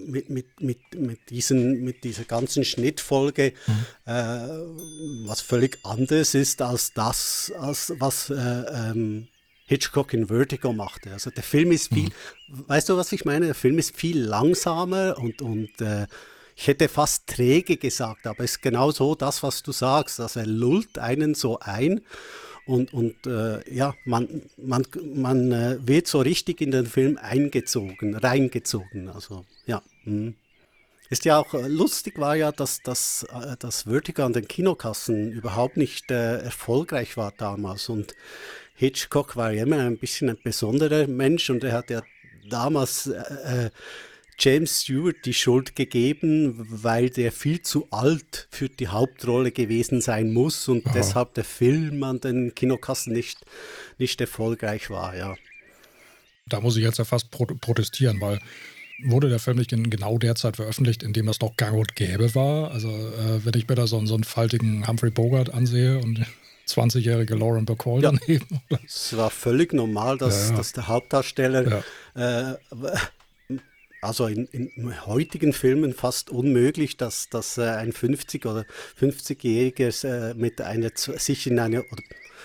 mit, 0.09 0.29
mit, 0.29 0.61
mit, 0.61 0.79
mit, 0.97 1.31
diesen, 1.31 1.85
mit 1.85 2.03
dieser 2.03 2.25
ganzen 2.25 2.65
Schnittfolge, 2.65 3.53
mhm. 3.69 4.13
äh, 4.13 5.29
was 5.29 5.41
völlig 5.41 5.79
anders 5.85 6.35
ist 6.35 6.61
als 6.61 6.93
das, 6.93 7.53
als 7.57 7.93
was 8.01 8.31
äh, 8.31 8.35
ähm, 8.35 9.29
Hitchcock 9.67 10.15
in 10.15 10.27
Vertigo 10.27 10.73
machte. 10.73 11.13
Also 11.13 11.31
der 11.31 11.45
Film 11.45 11.71
ist 11.71 11.95
viel, 11.95 12.09
mhm. 12.49 12.65
weißt 12.67 12.89
du, 12.89 12.97
was 12.97 13.13
ich 13.13 13.25
meine? 13.25 13.47
Der 13.47 13.55
Film 13.55 13.79
ist 13.79 13.95
viel 13.95 14.21
langsamer 14.21 15.17
und, 15.17 15.43
und 15.43 15.81
äh, 15.81 16.09
ich 16.57 16.69
hätte 16.69 16.89
fast 16.89 17.27
träge 17.27 17.77
gesagt, 17.77 18.27
aber 18.27 18.43
es 18.43 18.53
ist 18.53 18.63
genau 18.63 18.91
so 18.91 19.15
das, 19.15 19.43
was 19.43 19.63
du 19.63 19.73
sagst. 19.73 20.21
Also 20.21 20.41
er 20.41 20.47
lullt 20.47 20.99
einen 20.99 21.35
so 21.35 21.59
ein 21.61 22.01
und, 22.65 22.93
und 22.95 23.27
äh, 23.27 23.61
ja, 23.73 23.95
man, 24.07 24.43
man, 24.57 24.87
man 25.15 25.53
äh, 25.53 25.79
wird 25.87 26.09
so 26.09 26.21
richtig 26.21 26.63
in 26.63 26.71
den 26.71 26.87
Film 26.87 27.19
eingezogen, 27.21 28.17
reingezogen. 28.17 29.09
Also 29.09 29.45
ja. 29.67 29.83
Mh. 30.05 30.33
Ist 31.09 31.25
ja 31.25 31.39
auch 31.39 31.55
äh, 31.55 31.69
lustig 31.69 32.19
war 32.19 32.35
ja, 32.35 32.51
dass, 32.51 32.83
dass, 32.83 33.25
äh, 33.25 33.57
dass 33.59 33.83
Vertigo 33.83 34.25
an 34.25 34.33
den 34.33 34.49
Kinokassen 34.49 35.31
überhaupt 35.31 35.77
nicht 35.77 36.11
äh, 36.11 36.39
erfolgreich 36.39 37.17
war 37.17 37.33
damals 37.37 37.89
und 37.89 38.15
Hitchcock 38.75 39.37
war 39.37 39.53
ja 39.53 39.63
immer 39.63 39.79
ein 39.79 39.99
bisschen 39.99 40.29
ein 40.31 40.39
besonderer 40.43 41.07
Mensch 41.07 41.49
und 41.49 41.63
er 41.63 41.73
hat 41.73 41.91
ja 41.91 42.03
damals 42.49 43.07
äh, 43.07 43.67
äh, 43.67 43.71
James 44.39 44.83
Stewart 44.83 45.17
die 45.25 45.35
Schuld 45.35 45.77
gegeben, 45.77 46.67
weil 46.83 47.09
der 47.11 47.33
viel 47.33 47.63
zu 47.63 47.89
alt 47.91 48.49
für 48.51 48.69
die 48.69 48.89
Hauptrolle 48.89 49.51
gewesen 49.51 50.01
sein 50.01 50.33
muss 50.33 50.69
und 50.69 50.87
Aha. 50.87 50.93
deshalb 50.95 51.35
der 51.35 51.45
Film 51.45 52.03
an 52.03 52.21
den 52.21 52.55
Kinokassen 52.55 53.13
nicht, 53.13 53.39
nicht 53.99 54.21
erfolgreich 54.21 54.91
war, 54.91 55.17
ja. 55.17 55.35
Da 56.49 56.61
muss 56.61 56.77
ich 56.77 56.85
jetzt 56.85 56.99
ja 56.99 57.05
fast 57.05 57.31
protestieren, 57.31 58.21
weil 58.21 58.41
wurde 59.05 59.29
der 59.29 59.39
Film 59.39 59.59
nicht 59.59 59.73
in 59.73 59.91
genau 59.91 60.19
der 60.19 60.35
Zeit 60.37 60.57
veröffentlicht, 60.57 61.03
in 61.03 61.13
dem 61.13 61.27
das 61.27 61.41
noch 61.41 61.57
gang 61.57 61.77
und 61.77 61.97
gäbe 61.97 62.35
war. 62.35 62.71
Also 62.71 62.89
äh, 62.89 63.45
wenn 63.45 63.59
ich 63.59 63.69
mir 63.69 63.75
da 63.75 63.87
so, 63.87 64.05
so 64.07 64.15
einen 64.15 64.25
faltigen 64.25 64.87
Humphrey 64.87 65.11
Bogart 65.11 65.53
ansehe 65.53 65.99
und 65.99 66.25
20-jährige 66.69 67.37
Lauren 67.37 67.65
Bacall 67.65 68.03
ja. 68.03 68.13
daneben. 68.13 68.61
Es 68.85 69.17
war 69.17 69.31
völlig 69.31 69.73
normal, 69.73 70.19
dass, 70.19 70.47
ja, 70.47 70.51
ja. 70.51 70.57
dass 70.57 70.73
der 70.73 70.89
Hauptdarsteller 70.89 71.85
äh, 72.15 72.55
also 74.01 74.27
in, 74.27 74.47
in, 74.47 75.07
heutigen 75.07 75.53
Filmen 75.53 75.93
fast 75.95 76.31
unmöglich, 76.31 76.97
dass, 76.97 77.29
dass 77.29 77.59
äh, 77.59 77.63
ein 77.63 77.93
50- 77.93 78.47
oder 78.47 78.65
50-Jähriger 79.01 80.31
äh, 80.31 80.35
mit 80.35 80.61
einer, 80.61 80.91
sich 80.95 81.47
in 81.47 81.59
eine 81.59 81.85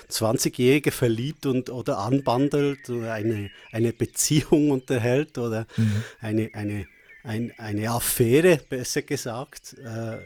20-Jährige 0.10 0.92
verliebt 0.92 1.46
und 1.46 1.70
oder 1.70 2.00
anbandelt 2.00 2.90
oder 2.90 3.14
eine, 3.14 3.52
eine 3.72 3.94
Beziehung 3.94 4.72
unterhält 4.72 5.38
oder 5.38 5.68
mhm. 5.78 6.04
eine, 6.20 6.50
eine, 6.54 6.88
ein, 7.24 7.54
eine 7.58 7.92
Affäre, 7.92 8.60
besser 8.70 9.02
gesagt. 9.02 9.76
Äh, 9.78 10.20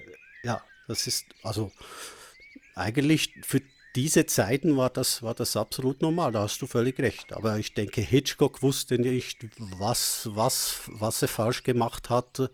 ja, 0.44 0.64
das 0.88 1.08
ist 1.08 1.26
also 1.44 1.72
eigentlich 2.76 3.34
für 3.44 3.62
diese 3.96 4.26
Zeiten 4.26 4.76
war 4.78 4.90
das, 4.90 5.24
war 5.24 5.34
das 5.34 5.56
absolut 5.56 6.02
normal, 6.02 6.32
da 6.32 6.42
hast 6.42 6.62
du 6.62 6.68
völlig 6.68 7.00
recht. 7.00 7.34
Aber 7.34 7.58
ich 7.58 7.74
denke, 7.74 8.02
Hitchcock 8.02 8.62
wusste 8.62 9.00
nicht, 9.00 9.46
was, 9.58 10.30
was, 10.34 10.82
was 10.88 11.22
er 11.22 11.28
falsch 11.28 11.64
gemacht 11.64 12.10
hatte 12.10 12.52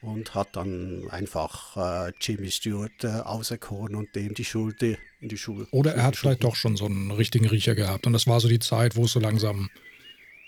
und 0.00 0.34
hat 0.34 0.56
dann 0.56 1.08
einfach 1.10 1.76
äh, 1.76 2.12
Jimmy 2.20 2.50
Stewart 2.50 3.04
äh, 3.04 3.08
auserkoren 3.08 3.94
und 3.94 4.14
dem 4.16 4.34
die 4.34 4.44
Schuld 4.44 4.82
in 4.82 4.98
die 5.20 5.38
Schule. 5.38 5.66
Oder 5.70 5.94
er 5.94 6.04
hat 6.04 6.16
vielleicht 6.16 6.42
doch 6.42 6.56
schon 6.56 6.76
so 6.76 6.86
einen 6.86 7.10
richtigen 7.10 7.46
Riecher 7.46 7.74
gehabt 7.74 8.06
und 8.06 8.12
das 8.12 8.26
war 8.26 8.40
so 8.40 8.48
die 8.48 8.58
Zeit, 8.58 8.96
wo 8.96 9.04
es 9.04 9.12
so 9.12 9.20
langsam 9.20 9.70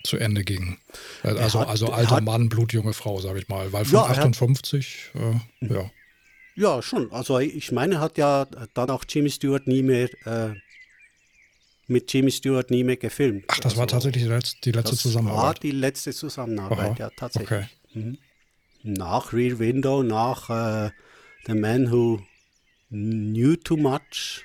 zu 0.05 0.19
Ende 0.19 0.45
ging. 0.45 0.79
Also, 1.23 1.61
hat, 1.61 1.69
also 1.69 1.91
alter 1.91 2.17
hat, 2.17 2.25
Mann, 2.25 2.49
blutjunge 2.49 2.93
Frau, 2.93 3.21
sage 3.21 3.39
ich 3.39 3.49
mal, 3.49 3.73
weil 3.73 3.85
von 3.85 4.01
ja, 4.01 4.05
58, 4.05 5.13
hat, 5.15 5.71
äh, 5.71 5.75
ja. 5.75 5.91
Ja, 6.57 6.83
schon. 6.83 7.11
Also 7.13 7.39
ich 7.39 7.73
meine, 7.73 8.01
hat 8.01 8.19
ja 8.19 8.47
dann 8.75 8.91
auch 8.91 9.05
Jimmy 9.09 9.31
Stewart 9.31 9.67
nie 9.67 9.83
mehr 9.83 10.09
äh, 10.27 10.55
mit 11.87 12.13
Jimmy 12.13 12.31
Stewart 12.31 12.71
nie 12.71 12.85
mehr 12.85 12.97
gefilmt. 12.97 13.45
Ach, 13.49 13.57
das 13.57 13.73
also, 13.73 13.79
war 13.79 13.87
tatsächlich 13.87 14.23
die 14.23 14.29
letzte, 14.29 14.61
die 14.65 14.73
letzte 14.73 14.93
das 14.93 15.01
Zusammenarbeit. 15.01 15.43
War 15.43 15.55
die 15.55 15.71
letzte 15.71 16.13
Zusammenarbeit, 16.13 16.79
Aha, 16.79 16.97
ja, 16.99 17.11
tatsächlich. 17.17 17.51
Okay. 17.51 17.69
Mhm. 17.95 18.19
Nach 18.83 19.33
Rear 19.33 19.59
Window, 19.59 20.03
nach 20.03 20.51
äh, 20.51 20.91
The 21.47 21.55
Man 21.55 21.91
Who 21.91 22.23
Knew 22.91 23.57
Too 23.57 23.77
Much. 23.77 24.45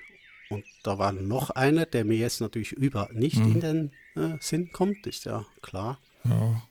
Und 0.49 0.65
da 0.83 0.97
war 0.97 1.11
noch 1.11 1.51
einer, 1.51 1.85
der 1.85 2.05
mir 2.05 2.17
jetzt 2.17 2.41
natürlich 2.41 2.71
über 2.71 3.09
nicht 3.13 3.37
mhm. 3.37 3.51
in 3.51 3.59
den 3.59 3.91
äh, 4.15 4.37
Sinn 4.39 4.71
kommt, 4.71 5.05
ist 5.05 5.25
ja 5.25 5.45
klar. 5.61 5.99
Ja. 6.23 6.63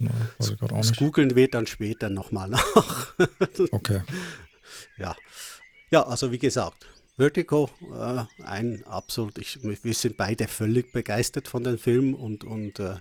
No, 0.00 0.10
weiß 0.38 0.50
ich 0.50 0.62
auch 0.62 0.70
nicht. 0.70 0.90
Das 0.90 0.96
googeln 0.96 1.36
wir 1.36 1.48
dann 1.48 1.66
später 1.66 2.08
nochmal 2.10 2.48
nach. 2.48 3.14
okay. 3.70 4.02
Ja. 4.98 5.14
ja, 5.90 6.02
also 6.06 6.32
wie 6.32 6.38
gesagt, 6.38 6.86
Vertigo, 7.16 7.68
äh, 7.92 8.24
ein 8.42 8.82
absolut, 8.86 9.36
ich, 9.36 9.58
wir 9.62 9.94
sind 9.94 10.16
beide 10.16 10.48
völlig 10.48 10.90
begeistert 10.90 11.48
von 11.48 11.62
dem 11.62 11.78
Film 11.78 12.14
und, 12.14 12.44
und 12.44 12.78
äh, 12.78 12.96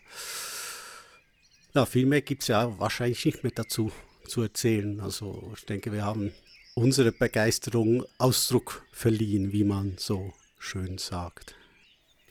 ja, 1.73 1.85
viel 1.85 2.05
mehr 2.05 2.21
gibt 2.21 2.41
es 2.41 2.49
ja 2.49 2.77
wahrscheinlich 2.79 3.23
nicht 3.25 3.43
mehr 3.43 3.53
dazu 3.55 3.91
zu 4.27 4.41
erzählen. 4.41 4.99
Also 4.99 5.53
ich 5.55 5.65
denke, 5.65 5.93
wir 5.93 6.03
haben 6.03 6.33
unsere 6.75 7.13
Begeisterung 7.13 8.03
Ausdruck 8.17 8.85
verliehen, 8.91 9.53
wie 9.53 9.63
man 9.63 9.95
so 9.97 10.33
schön 10.57 10.97
sagt. 10.97 11.55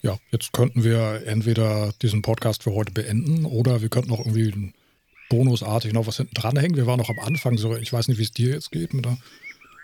Ja, 0.02 0.18
jetzt 0.30 0.52
könnten 0.52 0.84
wir 0.84 1.22
entweder 1.26 1.92
diesen 2.02 2.22
Podcast 2.22 2.62
für 2.62 2.72
heute 2.72 2.92
beenden 2.92 3.44
oder 3.44 3.82
wir 3.82 3.88
könnten 3.88 4.10
noch 4.10 4.20
irgendwie 4.20 4.72
bonusartig 5.28 5.92
noch 5.92 6.06
was 6.06 6.16
hinten 6.16 6.34
dranhängen. 6.34 6.76
Wir 6.76 6.86
waren 6.86 6.98
noch 6.98 7.10
am 7.10 7.18
Anfang, 7.18 7.58
so 7.58 7.76
ich 7.76 7.92
weiß 7.92 8.08
nicht, 8.08 8.18
wie 8.18 8.24
es 8.24 8.32
dir 8.32 8.50
jetzt 8.50 8.70
geht 8.70 8.94
mit 8.94 9.04
der 9.04 9.18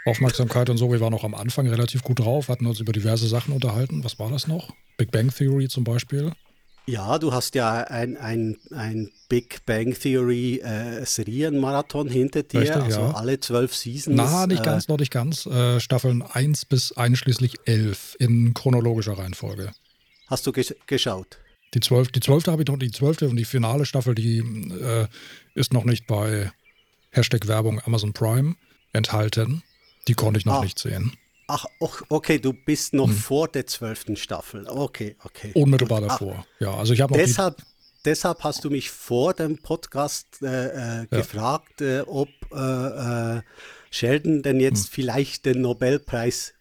Aufmerksamkeit 0.06 0.70
und 0.70 0.76
so. 0.76 0.90
Wir 0.90 1.00
waren 1.00 1.12
noch 1.12 1.24
am 1.24 1.34
Anfang 1.34 1.66
relativ 1.66 2.02
gut 2.02 2.20
drauf, 2.20 2.48
hatten 2.48 2.66
uns 2.66 2.80
über 2.80 2.92
diverse 2.92 3.26
Sachen 3.28 3.52
unterhalten. 3.52 4.04
Was 4.04 4.18
war 4.18 4.30
das 4.30 4.46
noch? 4.46 4.70
Big 4.96 5.10
Bang 5.10 5.34
Theory 5.34 5.68
zum 5.68 5.84
Beispiel. 5.84 6.32
Ja, 6.86 7.18
du 7.18 7.32
hast 7.32 7.54
ja 7.54 7.78
ein, 7.78 8.18
ein, 8.18 8.58
ein 8.70 9.10
Big 9.30 9.64
Bang 9.64 9.94
Theory 9.98 10.58
äh, 10.58 11.04
Serienmarathon 11.04 12.08
hinter 12.08 12.42
dir, 12.42 12.60
Richtig, 12.60 12.76
also 12.76 13.00
ja. 13.00 13.10
alle 13.12 13.40
zwölf 13.40 13.74
Seasons. 13.74 14.14
Na, 14.14 14.46
nicht 14.46 14.60
äh, 14.60 14.64
ganz, 14.64 14.88
noch 14.88 14.98
nicht 14.98 15.10
ganz. 15.10 15.46
Äh, 15.46 15.80
Staffeln 15.80 16.20
1 16.20 16.66
bis 16.66 16.92
einschließlich 16.92 17.54
11 17.64 18.16
in 18.18 18.52
chronologischer 18.52 19.16
Reihenfolge. 19.16 19.72
Hast 20.26 20.46
du 20.46 20.52
gesch 20.52 20.74
geschaut? 20.86 21.38
Die 21.74 21.80
zwölfte, 21.80 22.12
die 22.12 22.20
zwölfte 22.20 22.52
habe 22.52 22.62
ich 22.62 22.68
noch, 22.68 22.78
die 22.78 22.90
zwölfte 22.90 23.28
und 23.28 23.36
die 23.36 23.44
finale 23.44 23.84
Staffel, 23.84 24.14
die 24.14 24.38
äh, 24.38 25.06
ist 25.54 25.72
noch 25.72 25.84
nicht 25.84 26.06
bei 26.06 26.52
Hashtag 27.10 27.48
Werbung 27.48 27.80
Amazon 27.84 28.12
Prime 28.12 28.54
enthalten. 28.92 29.62
Die 30.06 30.14
konnte 30.14 30.38
ich 30.38 30.46
noch 30.46 30.60
ah. 30.60 30.62
nicht 30.62 30.78
sehen. 30.78 31.12
Ach, 31.46 31.66
okay, 31.78 32.38
du 32.38 32.52
bist 32.52 32.94
noch 32.94 33.08
hm. 33.08 33.16
vor 33.16 33.48
der 33.48 33.66
zwölften 33.66 34.16
Staffel. 34.16 34.66
Okay, 34.66 35.16
okay. 35.24 35.50
Unmittelbar 35.54 36.00
Gut. 36.00 36.10
davor. 36.10 36.36
Ach, 36.40 36.60
ja, 36.60 36.74
also 36.74 36.94
ich 36.94 37.00
habe 37.02 37.14
deshalb, 37.14 37.62
deshalb 38.04 38.42
hast 38.44 38.64
du 38.64 38.70
mich 38.70 38.90
vor 38.90 39.34
dem 39.34 39.58
Podcast 39.58 40.42
äh, 40.42 40.46
äh 40.46 40.96
ja. 40.98 41.04
gefragt, 41.10 41.82
äh, 41.82 42.00
ob 42.00 42.28
äh, 42.50 43.36
äh, 43.36 43.42
Sheldon 43.90 44.42
denn 44.42 44.58
jetzt 44.58 44.86
hm. 44.86 44.92
vielleicht 44.92 45.44
den 45.44 45.60
Nobelpreis 45.60 46.53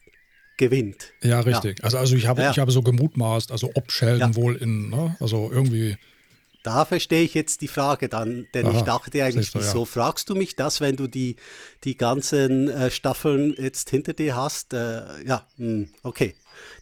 gewinnt. 0.57 1.13
Ja, 1.21 1.39
richtig. 1.39 1.79
Ja. 1.79 1.85
Also, 1.85 1.97
also 1.97 2.15
ich 2.15 2.27
habe 2.27 2.41
ja. 2.41 2.51
ich 2.51 2.59
habe 2.59 2.71
so 2.71 2.81
gemutmaßt, 2.81 3.51
also 3.51 3.71
ob 3.75 3.91
Sheldon 3.91 4.31
ja. 4.31 4.35
wohl 4.35 4.55
in, 4.55 4.89
ne, 4.89 5.15
also 5.19 5.49
irgendwie. 5.51 5.97
Da 6.63 6.85
verstehe 6.85 7.23
ich 7.23 7.33
jetzt 7.33 7.59
die 7.59 7.67
Frage 7.67 8.07
dann, 8.07 8.47
denn 8.53 8.67
Aha, 8.67 8.77
ich 8.77 8.83
dachte 8.83 9.23
eigentlich, 9.23 9.51
du, 9.51 9.59
wieso 9.59 9.83
fragst 9.83 10.29
du 10.29 10.35
mich 10.35 10.55
das, 10.55 10.79
wenn 10.79 10.95
du 10.95 11.07
die, 11.07 11.35
die 11.83 11.97
ganzen 11.97 12.69
äh, 12.69 12.89
Staffeln 12.89 13.53
jetzt 13.57 13.89
hinter 13.89 14.13
dir 14.13 14.37
hast? 14.37 14.73
Äh, 14.73 15.23
ja, 15.25 15.45
mh, 15.57 15.67
hm, 15.67 15.89
okay 16.03 16.35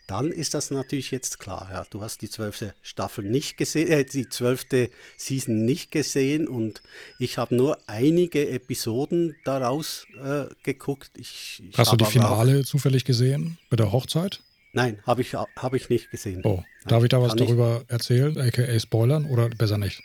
dann 0.07 0.31
ist 0.31 0.53
das 0.53 0.71
natürlich 0.71 1.11
jetzt 1.11 1.39
klar. 1.39 1.69
Ja, 1.71 1.85
du 1.89 2.01
hast 2.01 2.21
die 2.21 2.29
zwölfte 2.29 2.73
Staffel 2.81 3.23
nicht 3.23 3.57
gesehen, 3.57 3.87
äh, 3.89 4.03
die 4.03 4.27
zwölfte 4.29 4.89
Season 5.17 5.65
nicht 5.65 5.91
gesehen 5.91 6.47
und 6.47 6.81
ich 7.19 7.37
habe 7.37 7.55
nur 7.55 7.77
einige 7.87 8.49
Episoden 8.49 9.35
daraus 9.45 10.05
äh, 10.23 10.45
geguckt. 10.63 11.11
Ich, 11.17 11.63
ich 11.67 11.77
hast 11.77 11.91
du 11.91 11.97
die 11.97 12.05
Finale 12.05 12.63
zufällig 12.65 13.05
gesehen 13.05 13.57
mit 13.69 13.79
der 13.79 13.91
Hochzeit? 13.91 14.41
Nein, 14.73 14.99
habe 15.05 15.21
ich, 15.21 15.33
hab 15.33 15.73
ich 15.73 15.89
nicht 15.89 16.11
gesehen. 16.11 16.41
Oh, 16.45 16.63
darf 16.85 17.03
ich 17.03 17.09
da 17.09 17.21
was 17.21 17.35
darüber 17.35 17.81
ich? 17.83 17.91
erzählen, 17.91 18.39
aka 18.39 18.79
spoilern 18.79 19.25
oder 19.25 19.49
besser 19.49 19.77
nicht? 19.77 20.01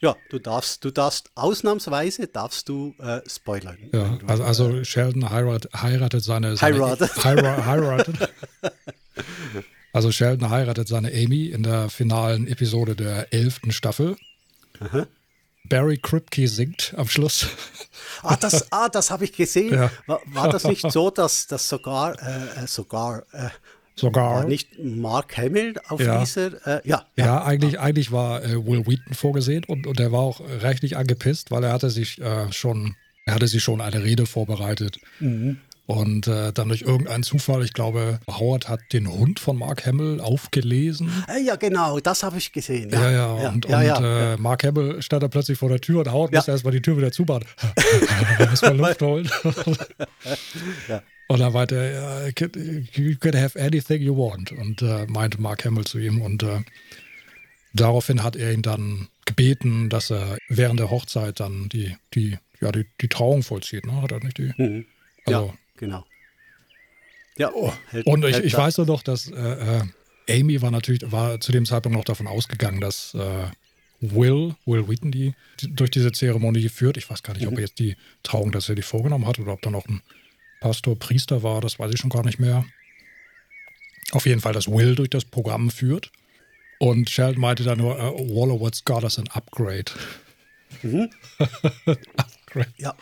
Ja, 0.00 0.16
du 0.30 0.38
darfst, 0.38 0.84
du 0.84 0.92
darfst 0.92 1.30
ausnahmsweise 1.34 2.28
darfst 2.28 2.68
du 2.68 2.94
äh, 3.00 3.20
spoilern. 3.28 3.78
Ja, 3.92 4.18
also, 4.28 4.44
also 4.44 4.84
Sheldon 4.84 5.28
heirat, 5.30 5.68
heiratet 5.74 6.22
seine, 6.22 6.56
seine 6.56 6.76
heiratet. 6.76 7.24
heiratet 7.24 8.16
Also 9.92 10.12
Sheldon 10.12 10.50
heiratet 10.50 10.86
seine 10.86 11.08
Amy 11.08 11.46
in 11.46 11.62
der 11.62 11.88
finalen 11.88 12.46
Episode 12.46 12.94
der 12.94 13.32
elften 13.32 13.72
Staffel. 13.72 14.16
Aha. 14.80 15.06
Barry 15.68 15.98
Kripke 15.98 16.48
singt 16.48 16.94
am 16.96 17.08
Schluss. 17.08 17.48
Ah, 18.22 18.36
das, 18.36 18.72
ah, 18.72 18.88
das 18.88 19.10
habe 19.10 19.24
ich 19.24 19.32
gesehen. 19.32 19.74
Ja. 19.74 19.90
War, 20.06 20.20
war, 20.26 20.48
das 20.48 20.64
nicht 20.64 20.90
so, 20.90 21.10
dass 21.10 21.46
das 21.46 21.68
sogar, 21.68 22.20
äh, 22.20 22.64
äh 22.64 22.66
sogar, 22.66 23.22
äh, 23.32 23.48
sogar 23.94 24.44
nicht 24.44 24.78
Mark 24.78 25.36
Hamill 25.36 25.74
auf 25.88 26.00
ja. 26.00 26.18
dieser, 26.18 26.66
äh, 26.66 26.80
ja, 26.88 27.06
ja. 27.16 27.26
Ja, 27.26 27.44
eigentlich, 27.44 27.78
eigentlich 27.78 28.10
war 28.10 28.42
äh, 28.42 28.66
Will 28.66 28.86
Wheaton 28.86 29.14
vorgesehen 29.14 29.64
und, 29.64 29.86
und 29.86 30.00
er 30.00 30.10
war 30.10 30.20
auch 30.20 30.40
reichlich 30.40 30.96
angepisst, 30.96 31.50
weil 31.50 31.62
er 31.64 31.72
hatte 31.72 31.90
sich 31.90 32.20
äh, 32.20 32.50
schon, 32.52 32.96
er 33.24 33.34
hatte 33.34 33.46
sich 33.46 33.62
schon 33.62 33.80
eine 33.80 34.02
Rede 34.02 34.26
vorbereitet. 34.26 34.98
Mhm. 35.20 35.60
Und 35.88 36.26
äh, 36.26 36.52
dann 36.52 36.68
durch 36.68 36.82
irgendeinen 36.82 37.22
Zufall, 37.22 37.64
ich 37.64 37.72
glaube, 37.72 38.20
Howard 38.28 38.68
hat 38.68 38.92
den 38.92 39.10
Hund 39.10 39.40
von 39.40 39.56
Mark 39.56 39.86
Hamill 39.86 40.20
aufgelesen. 40.20 41.10
Äh, 41.34 41.42
ja, 41.42 41.56
genau, 41.56 41.98
das 41.98 42.22
habe 42.22 42.36
ich 42.36 42.52
gesehen. 42.52 42.90
Ja, 42.90 43.10
ja, 43.10 43.10
ja. 43.10 43.42
ja 43.42 43.48
und, 43.48 43.66
ja, 43.66 43.96
und 43.96 44.04
äh, 44.04 44.36
Mark 44.36 44.64
Hamill 44.64 45.00
stand 45.00 45.22
da 45.22 45.28
plötzlich 45.28 45.56
vor 45.56 45.70
der 45.70 45.80
Tür 45.80 46.00
und 46.00 46.12
Howard 46.12 46.30
musste 46.34 46.50
erstmal 46.50 46.74
die 46.74 46.82
Tür 46.82 46.98
wieder 46.98 47.10
zubauen. 47.10 47.42
Erstmal 48.38 48.76
Luft 48.76 49.00
holen. 49.00 49.30
Und 51.30 51.40
dann 51.40 51.52
meinte 51.52 51.76
er, 51.76 52.28
you 52.94 53.16
can 53.18 53.36
have 53.36 53.58
anything 53.60 54.00
you 54.00 54.16
want. 54.16 54.52
Und 54.52 54.80
äh, 54.80 55.06
meinte 55.06 55.40
Mark 55.40 55.64
Hamill 55.64 55.84
zu 55.84 55.98
ihm. 55.98 56.22
Und 56.22 56.42
äh, 56.42 56.60
daraufhin 57.74 58.22
hat 58.22 58.34
er 58.34 58.52
ihn 58.52 58.62
dann 58.62 59.08
gebeten, 59.26 59.90
dass 59.90 60.10
er 60.10 60.38
während 60.48 60.80
der 60.80 60.90
Hochzeit 60.90 61.40
dann 61.40 61.68
die, 61.68 61.96
die, 62.14 62.38
ja, 62.62 62.72
die, 62.72 62.86
die 63.00 63.08
Trauung 63.08 63.42
vollzieht. 63.42 63.86
Ne? 63.86 64.00
Hat 64.00 64.12
er 64.12 64.24
nicht 64.24 64.38
die? 64.38 64.52
Mhm. 64.56 64.86
Also, 65.26 65.46
ja 65.46 65.54
genau. 65.78 66.04
Ja, 67.36 67.52
oh, 67.54 67.72
hält, 67.88 68.06
und 68.06 68.24
ich, 68.24 68.38
ich 68.38 68.56
weiß 68.56 68.78
nur 68.78 68.86
noch, 68.86 69.02
dass 69.02 69.30
äh, 69.30 69.80
äh, 70.28 70.40
Amy 70.40 70.60
war 70.60 70.70
natürlich 70.70 71.10
war 71.10 71.40
zu 71.40 71.52
dem 71.52 71.64
Zeitpunkt 71.64 71.96
noch 71.96 72.04
davon 72.04 72.26
ausgegangen, 72.26 72.80
dass 72.80 73.14
äh, 73.14 73.46
Will, 74.00 74.54
Will 74.66 74.88
Wheaton, 74.88 75.10
die, 75.10 75.34
die, 75.60 75.74
durch 75.74 75.90
diese 75.90 76.12
Zeremonie 76.12 76.62
geführt. 76.62 76.96
Ich 76.96 77.08
weiß 77.08 77.22
gar 77.22 77.34
nicht, 77.34 77.42
mhm. 77.42 77.48
ob 77.48 77.54
er 77.54 77.60
jetzt 77.62 77.78
die 77.78 77.96
Trauung 78.22 78.52
dass 78.52 78.68
er 78.68 78.74
die 78.74 78.82
vorgenommen 78.82 79.26
hat 79.26 79.38
oder 79.38 79.52
ob 79.52 79.62
da 79.62 79.70
noch 79.70 79.86
ein 79.86 80.02
Pastor, 80.60 80.98
Priester 80.98 81.42
war, 81.42 81.60
das 81.60 81.78
weiß 81.78 81.92
ich 81.94 82.00
schon 82.00 82.10
gar 82.10 82.24
nicht 82.24 82.40
mehr. 82.40 82.64
Auf 84.10 84.26
jeden 84.26 84.40
Fall, 84.40 84.52
dass 84.52 84.68
Will 84.68 84.94
durch 84.94 85.10
das 85.10 85.24
Programm 85.24 85.70
führt. 85.70 86.10
Und 86.78 87.10
Sheldon 87.10 87.40
meinte 87.40 87.64
dann 87.64 87.78
nur, 87.78 87.96
uh, 87.96 88.18
Wallowitz 88.34 88.84
got 88.84 89.04
us 89.04 89.18
an 89.18 89.28
upgrade. 89.28 89.92
Mhm. 90.82 91.10
Upgrade. 92.48 92.72
Ja. 92.78 92.94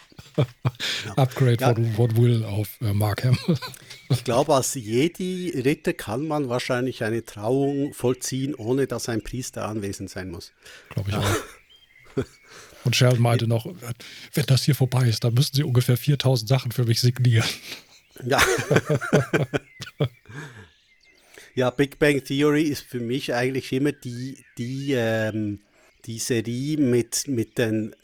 Upgrade 1.17 1.57
ja. 1.61 1.75
Von, 1.75 1.93
von 1.95 2.17
Will 2.17 2.45
auf 2.45 2.69
äh, 2.81 2.93
Markham. 2.93 3.39
ich 4.11 4.25
glaube, 4.25 4.55
als 4.55 4.75
Jedi-Ritter 4.75 5.95
kann 5.95 6.27
man 6.27 6.49
wahrscheinlich 6.49 7.05
eine 7.05 7.25
Trauung 7.25 7.95
vollziehen, 7.95 8.55
ohne 8.55 8.87
dass 8.87 9.09
ein 9.09 9.23
Priester 9.23 9.67
anwesend 9.67 10.11
sein 10.11 10.31
muss. 10.31 10.53
Glaube 10.91 11.11
ich 11.11 11.17
auch. 11.17 12.25
Und 12.85 12.95
Sheldon 12.95 13.21
meinte 13.21 13.47
noch, 13.47 13.67
wenn 14.35 14.47
das 14.47 14.65
hier 14.65 14.75
vorbei 14.75 15.09
ist, 15.09 15.25
dann 15.25 15.35
müssen 15.35 15.57
sie 15.57 15.65
ungefähr 15.65 15.97
4000 15.97 16.49
Sachen 16.49 16.73
für 16.73 16.85
mich 16.85 17.01
signieren. 17.01 17.49
Ja. 18.25 18.41
ja, 21.55 21.71
Big 21.71 21.99
Bang 21.99 22.23
Theory 22.23 22.63
ist 22.63 22.83
für 22.83 23.01
mich 23.01 23.35
eigentlich 23.35 23.73
immer 23.73 23.93
die, 23.93 24.45
die, 24.57 24.93
ähm, 24.93 25.61
die 26.05 26.19
Serie 26.19 26.79
mit, 26.79 27.27
mit 27.27 27.59
den 27.59 27.95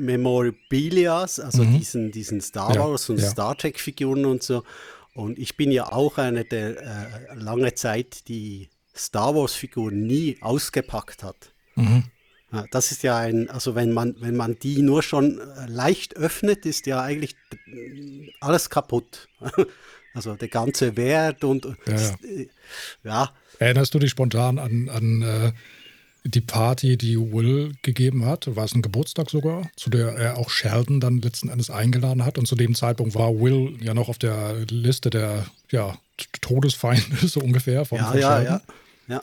Film-Memorabilias, 0.00 1.40
also 1.40 1.64
mhm. 1.64 1.78
diesen, 1.78 2.12
diesen 2.12 2.40
Star 2.40 2.76
Wars 2.76 3.08
ja, 3.08 3.14
und 3.14 3.20
ja. 3.20 3.30
Star 3.30 3.56
Trek-Figuren 3.56 4.24
und 4.24 4.42
so. 4.42 4.62
Und 5.14 5.38
ich 5.38 5.56
bin 5.56 5.70
ja 5.70 5.92
auch 5.92 6.18
einer, 6.18 6.44
der 6.44 6.80
äh, 6.80 7.34
lange 7.34 7.74
Zeit 7.74 8.28
die 8.28 8.68
Star 8.96 9.34
Wars-Figuren 9.34 10.06
nie 10.06 10.38
ausgepackt 10.40 11.22
hat. 11.22 11.52
Mhm. 11.74 12.04
Das 12.72 12.90
ist 12.90 13.04
ja 13.04 13.16
ein, 13.16 13.48
also 13.48 13.76
wenn 13.76 13.92
man, 13.92 14.16
wenn 14.18 14.36
man 14.36 14.58
die 14.58 14.82
nur 14.82 15.04
schon 15.04 15.38
äh, 15.38 15.66
leicht 15.68 16.16
öffnet, 16.16 16.66
ist 16.66 16.86
ja 16.86 17.00
eigentlich 17.00 17.36
alles 18.40 18.70
kaputt. 18.70 19.28
Also 20.12 20.34
der 20.34 20.48
ganze 20.48 20.96
Wert 20.96 21.44
und 21.44 21.68
ja. 21.86 21.94
Äh, 21.94 22.48
ja. 23.04 23.30
Erinnerst 23.60 23.94
du 23.94 24.00
dich 24.00 24.10
spontan 24.10 24.58
an, 24.58 24.88
an 24.88 25.22
äh, 25.22 25.52
die 26.24 26.40
Party, 26.40 26.96
die 26.96 27.18
Will 27.18 27.72
gegeben 27.82 28.24
hat? 28.26 28.54
War 28.54 28.64
es 28.64 28.74
ein 28.74 28.82
Geburtstag 28.82 29.30
sogar, 29.30 29.70
zu 29.76 29.90
der 29.90 30.08
er 30.16 30.38
auch 30.38 30.50
Sheldon 30.50 31.00
dann 31.00 31.20
letzten 31.20 31.48
Endes 31.48 31.70
eingeladen 31.70 32.24
hat? 32.24 32.38
Und 32.38 32.46
zu 32.46 32.56
dem 32.56 32.74
Zeitpunkt 32.74 33.14
war 33.14 33.40
Will 33.40 33.76
ja 33.80 33.94
noch 33.94 34.08
auf 34.08 34.18
der 34.18 34.54
Liste 34.68 35.10
der 35.10 35.46
ja, 35.70 35.98
Todesfeinde, 36.40 37.16
so 37.26 37.40
ungefähr. 37.40 37.84
Von, 37.84 37.98
ja, 37.98 38.10
von 38.10 38.20
ja, 38.20 38.42
ja, 38.42 38.60
ja. 39.08 39.22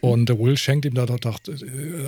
Und 0.00 0.28
Will 0.30 0.56
schenkt 0.56 0.84
ihm 0.84 0.94
da 0.94 1.06
doch 1.06 1.38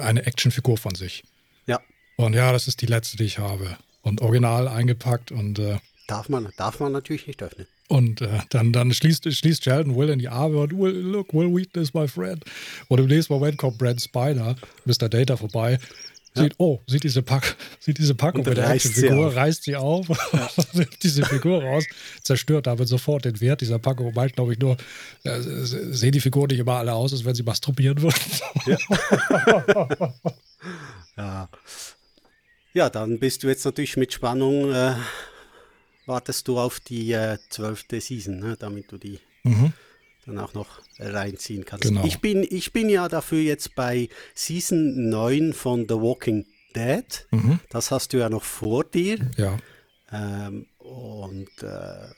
eine 0.03 0.27
Actionfigur 0.27 0.79
von 0.79 0.95
sich. 0.95 1.25
Ja. 1.67 1.81
Und 2.17 2.35
ja, 2.35 2.53
das 2.53 2.67
ist 2.67 2.81
die 2.81 2.87
letzte, 2.87 3.17
die 3.17 3.25
ich 3.25 3.39
habe. 3.39 3.77
Und 4.03 4.21
original 4.21 4.69
eingepackt 4.69 5.31
und. 5.31 5.59
Äh, 5.59 5.79
darf, 6.07 6.29
man, 6.29 6.49
darf 6.57 6.81
man 6.81 6.93
natürlich 6.93 7.27
nicht 7.27 7.43
öffnen. 7.43 7.67
Und 7.89 8.21
äh, 8.21 8.41
dann, 8.51 8.73
dann 8.73 8.93
schließt, 8.93 9.33
schließt 9.33 9.65
Sheldon 9.65 9.97
Will 9.97 10.11
in 10.11 10.19
die 10.19 10.29
Arme 10.29 10.59
und 10.59 10.79
Will, 10.79 10.93
look, 10.93 11.33
Will 11.33 11.55
Wheaton 11.55 11.83
is 11.83 11.95
my 11.95 12.07
friend. 12.07 12.45
Und 12.89 13.01
im 13.01 13.07
nächsten 13.07 13.33
Moment 13.33 13.57
kommt 13.57 13.79
Brad 13.79 14.01
Spider, 14.01 14.57
Mr. 14.85 15.09
Data, 15.09 15.37
vorbei. 15.37 15.79
Sieht, 16.35 16.55
oh, 16.59 16.81
sieht 16.87 17.05
diese, 17.05 17.23
Pack, 17.23 17.57
sieht 17.81 17.99
diese 17.99 18.15
Packung 18.15 18.45
mit 18.45 18.57
der 18.57 18.79
Figur, 18.79 19.35
reißt 19.35 19.65
sie 19.65 19.77
auf, 19.77 20.09
ja. 20.09 20.51
nimmt 20.75 21.03
diese 21.03 21.25
Figur 21.25 21.63
raus, 21.63 21.85
zerstört 22.23 22.67
damit 22.67 22.89
sofort 22.89 23.25
den 23.25 23.41
Wert 23.41 23.61
dieser 23.61 23.79
Packung. 23.79 24.13
Meint, 24.15 24.35
glaube 24.35 24.53
ich, 24.53 24.59
nur, 24.59 24.77
äh, 25.25 25.41
sehen 25.41 26.13
die 26.13 26.21
Figuren 26.21 26.49
nicht 26.49 26.61
immer 26.61 26.75
alle 26.75 26.93
aus, 26.93 27.13
als 27.13 27.25
wenn 27.25 27.35
sie 27.35 27.43
masturbieren 27.43 28.01
würden. 28.03 28.21
Ja. 28.67 29.65
ja. 31.17 31.49
ja. 32.75 32.91
dann 32.91 33.19
bist 33.19 33.43
du 33.43 33.49
jetzt 33.49 33.65
natürlich 33.65 33.97
mit 33.97 34.13
Spannung 34.13 34.73
äh, 34.73 34.95
wartest 36.09 36.49
du 36.49 36.59
auf 36.59 36.81
die 36.81 37.13
äh, 37.13 37.39
zwölfte 37.51 37.97
äh, 37.97 38.01
Season, 38.01 38.39
ne, 38.39 38.57
damit 38.59 38.91
du 38.91 38.99
die 38.99 39.21
mhm. 39.45 39.73
dann 40.27 40.39
auch 40.39 40.55
noch 40.55 40.81
reinziehen 40.99 41.65
kannst. 41.65 41.85
Genau. 41.85 42.05
Ich, 42.05 42.21
bin, 42.21 42.47
ich 42.49 42.73
bin 42.73 42.89
ja 42.89 43.09
dafür 43.09 43.41
jetzt 43.41 43.75
bei 43.75 44.09
Season 44.35 45.09
9 45.09 45.53
von 45.53 45.87
The 45.89 45.95
Walking 45.95 46.47
Dead. 46.75 47.27
Mhm. 47.31 47.61
Das 47.71 47.91
hast 47.91 48.13
du 48.13 48.19
ja 48.19 48.29
noch 48.29 48.45
vor 48.45 48.85
dir. 48.85 49.19
Ja. 49.37 49.57
Ähm, 50.11 50.67
und 50.79 51.63
äh, 51.63 52.09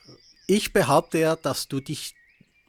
ich 0.47 0.72
behaupte 0.72 1.18
ja, 1.18 1.36
dass 1.36 1.68
du 1.68 1.80
dich 1.80 2.14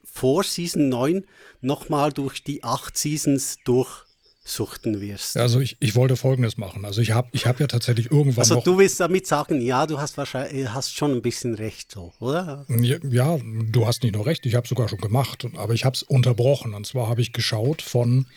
vor 0.03 0.43
Season 0.43 0.89
9 0.89 1.25
nochmal 1.61 2.11
durch 2.11 2.43
die 2.43 2.63
acht 2.63 2.97
Seasons 2.97 3.57
durch 3.63 4.05
suchten 4.51 5.01
wirst. 5.01 5.37
Also 5.37 5.59
ich, 5.59 5.77
ich 5.79 5.95
wollte 5.95 6.15
Folgendes 6.15 6.57
machen. 6.57 6.85
Also 6.85 7.01
ich 7.01 7.11
habe 7.11 7.29
ich 7.31 7.45
hab 7.45 7.59
ja 7.59 7.67
tatsächlich 7.67 8.11
irgendwann 8.11 8.41
Also 8.41 8.61
du 8.61 8.77
willst 8.77 8.99
damit 8.99 9.25
sagen, 9.25 9.61
ja, 9.61 9.87
du 9.87 9.99
hast 9.99 10.17
wahrscheinlich 10.17 10.69
hast 10.69 10.95
schon 10.95 11.11
ein 11.11 11.21
bisschen 11.21 11.55
recht 11.55 11.91
so, 11.91 12.13
oder? 12.19 12.65
Ja, 12.69 12.97
ja 13.09 13.37
du 13.41 13.87
hast 13.87 14.03
nicht 14.03 14.15
nur 14.15 14.25
recht, 14.25 14.45
ich 14.45 14.55
habe 14.55 14.67
sogar 14.67 14.89
schon 14.89 14.99
gemacht, 14.99 15.47
aber 15.55 15.73
ich 15.73 15.85
habe 15.85 15.95
es 15.95 16.03
unterbrochen. 16.03 16.73
Und 16.73 16.85
zwar 16.85 17.07
habe 17.07 17.21
ich 17.21 17.33
geschaut 17.33 17.81
von, 17.81 18.27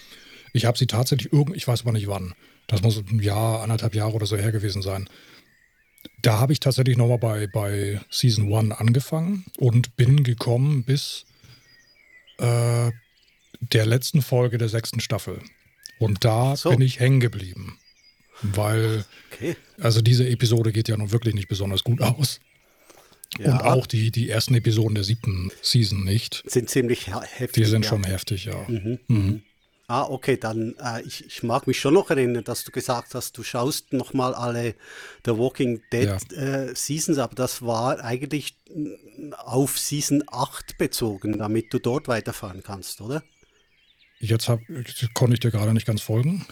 ich 0.53 0.65
habe 0.65 0.79
sie 0.79 0.87
tatsächlich 0.87 1.33
irgend, 1.33 1.57
ich 1.57 1.67
weiß 1.67 1.83
aber 1.83 1.93
nicht 1.93 2.09
wann. 2.09 2.35
Das 2.67 2.83
muss 2.83 2.97
ein 2.97 3.21
Jahr, 3.21 3.63
anderthalb 3.63 3.95
Jahre 3.95 4.15
oder 4.15 4.27
so 4.27 4.37
her 4.37 4.53
gewesen 4.53 4.83
sein. 4.83 5.09
Da 6.23 6.39
habe 6.39 6.53
ich 6.53 6.61
tatsächlich 6.61 6.97
nochmal 6.97 7.19
bei, 7.19 7.47
bei 7.47 8.01
Season 8.11 8.53
1 8.53 8.73
angefangen 8.73 9.45
und 9.59 9.97
bin 9.97 10.23
gekommen 10.23 10.85
bis 10.85 11.27
äh, 12.39 12.91
der 13.61 13.87
letzten 13.87 14.23
Folge 14.23 14.59
der 14.59 14.69
sechsten 14.69 15.01
Staffel. 15.01 15.41
Und 15.99 16.25
da 16.25 16.57
so. 16.57 16.71
bin 16.71 16.81
ich 16.81 17.01
hängen 17.01 17.21
geblieben. 17.21 17.79
Weil, 18.43 19.05
okay. 19.33 19.57
also 19.81 20.03
diese 20.03 20.29
Episode 20.29 20.73
geht 20.73 20.89
ja 20.89 20.97
nun 20.97 21.13
wirklich 21.13 21.35
nicht 21.35 21.49
besonders 21.49 21.85
gut 21.85 22.01
aus. 22.01 22.41
Ja. 23.39 23.53
Und 23.53 23.63
auch 23.63 23.87
die, 23.87 24.11
die 24.11 24.29
ersten 24.29 24.55
Episoden 24.55 24.95
der 24.95 25.05
siebten 25.05 25.51
Season 25.63 26.05
nicht. 26.05 26.43
Sind 26.47 26.71
ziemlich 26.71 27.09
heftig. 27.09 27.53
Die 27.53 27.65
sind 27.65 27.85
ja. 27.85 27.89
schon 27.89 28.05
heftig, 28.05 28.45
ja. 28.45 28.65
Mhm. 28.69 28.99
Mhm. 29.09 29.43
Ah, 29.87 30.05
okay, 30.05 30.39
dann 30.39 30.75
äh, 30.81 31.03
ich, 31.03 31.27
ich 31.27 31.43
mag 31.43 31.67
mich 31.67 31.79
schon 31.79 31.93
noch 31.93 32.09
erinnern, 32.09 32.43
dass 32.43 32.65
du 32.65 32.73
gesagt 32.73 33.15
hast, 33.15 33.37
du 33.37 33.43
schaust 33.43 33.93
nochmal 33.93 34.35
alle 34.35 34.75
The 35.27 35.33
Walking 35.33 35.83
Dead 35.93 36.05
ja. 36.07 36.37
äh, 36.37 36.75
Seasons, 36.75 37.19
aber 37.19 37.35
das 37.35 37.61
war 37.61 38.03
eigentlich 38.03 38.57
auf 39.37 39.79
Season 39.79 40.25
8 40.27 40.79
bezogen, 40.79 41.39
damit 41.39 41.73
du 41.75 41.79
dort 41.79 42.09
weiterfahren 42.09 42.63
kannst, 42.63 43.03
oder? 43.03 43.23
Jetzt, 44.25 44.49
hab, 44.49 44.61
konnte 45.15 45.35
ich 45.35 45.41
dir 45.41 45.51
gerade 45.51 45.73
nicht 45.73 45.87
ganz 45.87 46.01
folgen. 46.01 46.47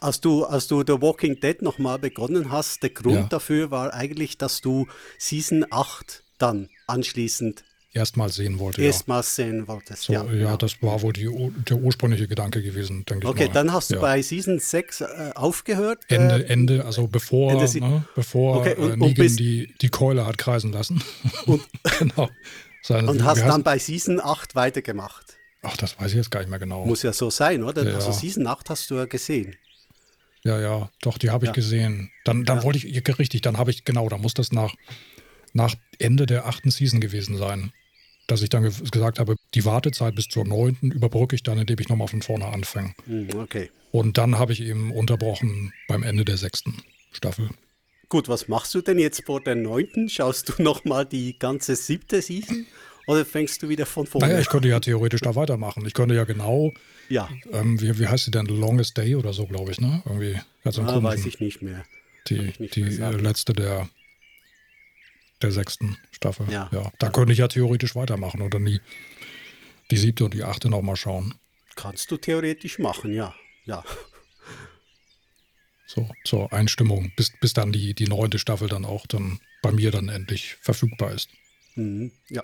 Als 0.00 0.20
du, 0.20 0.44
als 0.44 0.66
du 0.66 0.82
The 0.86 1.00
Walking 1.00 1.40
Dead 1.40 1.62
nochmal 1.62 1.98
begonnen 1.98 2.50
hast, 2.50 2.82
der 2.82 2.90
Grund 2.90 3.16
ja. 3.16 3.22
dafür 3.24 3.70
war 3.70 3.94
eigentlich, 3.94 4.36
dass 4.36 4.60
du 4.60 4.86
Season 5.18 5.64
8 5.70 6.22
dann 6.38 6.68
anschließend 6.86 7.64
erstmals 7.94 8.34
sehen 8.34 8.58
wollte. 8.58 8.82
Erstmals 8.82 9.36
ja. 9.36 9.44
sehen 9.46 9.68
wolltest, 9.68 10.02
so, 10.02 10.12
ja, 10.12 10.24
ja. 10.32 10.56
das 10.56 10.82
war 10.82 11.00
wohl 11.02 11.12
die, 11.12 11.28
der 11.68 11.76
ursprüngliche 11.76 12.28
Gedanke 12.28 12.60
gewesen, 12.60 13.04
denke 13.06 13.28
okay, 13.28 13.44
ich 13.44 13.48
Okay, 13.48 13.54
dann 13.54 13.72
hast 13.72 13.90
du 13.90 13.94
ja. 13.94 14.00
bei 14.00 14.20
Season 14.20 14.58
6 14.58 15.00
äh, 15.00 15.30
aufgehört. 15.34 16.02
Ende, 16.08 16.44
äh, 16.44 16.52
Ende, 16.52 16.84
also 16.84 17.06
bevor, 17.06 17.52
Ende 17.52 17.80
ne, 17.80 18.04
bevor 18.14 18.58
okay, 18.58 18.74
und, 18.74 18.92
äh, 18.92 18.96
Negan 18.96 19.36
die, 19.36 19.72
die 19.80 19.88
Keule 19.88 20.26
hat 20.26 20.38
kreisen 20.38 20.72
lassen. 20.72 21.02
Und, 21.46 21.62
genau. 21.98 22.28
Seine, 22.82 23.08
und 23.10 23.24
hast 23.24 23.42
dann 23.42 23.62
bei 23.62 23.78
Season 23.78 24.20
8 24.20 24.54
weitergemacht. 24.54 25.33
Ach, 25.64 25.76
das 25.76 25.98
weiß 25.98 26.10
ich 26.10 26.16
jetzt 26.16 26.30
gar 26.30 26.40
nicht 26.40 26.50
mehr 26.50 26.58
genau. 26.58 26.84
Muss 26.84 27.02
ja 27.02 27.12
so 27.12 27.30
sein, 27.30 27.62
oder? 27.62 27.84
Ja. 27.84 27.94
Also 27.94 28.12
Season 28.12 28.46
8 28.46 28.70
hast 28.70 28.90
du 28.90 28.96
ja 28.96 29.06
gesehen. 29.06 29.56
Ja, 30.44 30.60
ja, 30.60 30.90
doch, 31.00 31.16
die 31.16 31.30
habe 31.30 31.46
ich 31.46 31.48
ja. 31.48 31.54
gesehen. 31.54 32.10
Dann, 32.24 32.44
dann 32.44 32.58
ja. 32.58 32.64
wollte 32.64 32.78
ich, 32.78 33.18
richtig, 33.18 33.40
dann 33.40 33.56
habe 33.56 33.70
ich, 33.70 33.84
genau, 33.84 34.08
da 34.08 34.18
muss 34.18 34.34
das 34.34 34.52
nach, 34.52 34.74
nach 35.54 35.74
Ende 35.98 36.26
der 36.26 36.46
achten 36.46 36.70
Season 36.70 37.00
gewesen 37.00 37.36
sein. 37.38 37.72
Dass 38.26 38.40
ich 38.40 38.48
dann 38.48 38.62
ge 38.62 38.72
gesagt 38.90 39.18
habe, 39.18 39.36
die 39.54 39.64
Wartezeit 39.64 40.14
bis 40.14 40.28
zur 40.28 40.46
neunten 40.46 40.90
überbrücke 40.90 41.34
ich 41.36 41.42
dann, 41.42 41.58
indem 41.58 41.78
ich 41.78 41.88
nochmal 41.88 42.08
von 42.08 42.22
vorne 42.22 42.46
anfange. 42.46 42.94
Hm, 43.06 43.28
okay. 43.36 43.70
Und 43.90 44.16
dann 44.16 44.38
habe 44.38 44.52
ich 44.52 44.62
eben 44.62 44.92
unterbrochen 44.92 45.72
beim 45.88 46.02
Ende 46.02 46.24
der 46.24 46.36
sechsten 46.36 46.82
Staffel. 47.12 47.50
Gut, 48.08 48.28
was 48.28 48.48
machst 48.48 48.74
du 48.74 48.80
denn 48.80 48.98
jetzt 48.98 49.24
vor 49.24 49.42
der 49.42 49.54
neunten? 49.54 50.08
Schaust 50.08 50.48
du 50.48 50.62
nochmal 50.62 51.06
die 51.06 51.38
ganze 51.38 51.76
siebte 51.76 52.22
Season? 52.22 52.66
Oder 53.06 53.24
fängst 53.24 53.62
du 53.62 53.68
wieder 53.68 53.86
von 53.86 54.06
vorne? 54.06 54.28
Naja, 54.28 54.40
ich 54.40 54.48
könnte 54.48 54.68
ja 54.68 54.80
theoretisch 54.80 55.20
da 55.20 55.34
weitermachen. 55.34 55.84
Ich 55.86 55.94
könnte 55.94 56.14
ja 56.14 56.24
genau, 56.24 56.72
ja. 57.08 57.28
Ähm, 57.52 57.80
wie, 57.80 57.98
wie 57.98 58.08
heißt 58.08 58.24
sie 58.24 58.30
denn? 58.30 58.46
Longest 58.46 58.96
Day 58.96 59.14
oder 59.14 59.32
so, 59.32 59.46
glaube 59.46 59.72
ich, 59.72 59.80
ne? 59.80 60.02
Irgendwie. 60.06 60.40
Also 60.64 60.82
ah, 60.82 61.02
weiß 61.02 61.26
ich 61.26 61.40
nicht 61.40 61.62
mehr. 61.62 61.84
Die, 62.28 62.52
nicht 62.58 62.76
die 62.76 62.84
mehr 62.84 63.12
letzte 63.12 63.52
der, 63.52 63.88
der 65.42 65.52
sechsten 65.52 65.98
Staffel. 66.10 66.46
Ja. 66.50 66.70
ja. 66.72 66.90
Da 66.98 67.10
könnte 67.10 67.32
ich 67.32 67.38
ja 67.38 67.48
theoretisch 67.48 67.94
weitermachen 67.94 68.40
oder 68.40 68.58
nie 68.58 68.80
die 69.90 69.96
siebte 69.96 70.24
und 70.24 70.34
die 70.34 70.42
achte 70.42 70.70
nochmal 70.70 70.96
schauen. 70.96 71.34
Kannst 71.76 72.10
du 72.10 72.16
theoretisch 72.16 72.78
machen, 72.78 73.12
ja. 73.12 73.34
Ja. 73.66 73.84
So, 75.86 76.10
zur 76.24 76.52
Einstimmung, 76.52 77.12
bis, 77.16 77.32
bis 77.40 77.52
dann 77.52 77.70
die, 77.70 77.94
die 77.94 78.08
neunte 78.08 78.38
Staffel 78.38 78.68
dann 78.68 78.84
auch 78.84 79.06
dann 79.06 79.38
bei 79.62 79.70
mir 79.70 79.90
dann 79.90 80.08
endlich 80.08 80.56
verfügbar 80.60 81.12
ist. 81.12 81.28
Mhm. 81.74 82.10
Ja. 82.28 82.42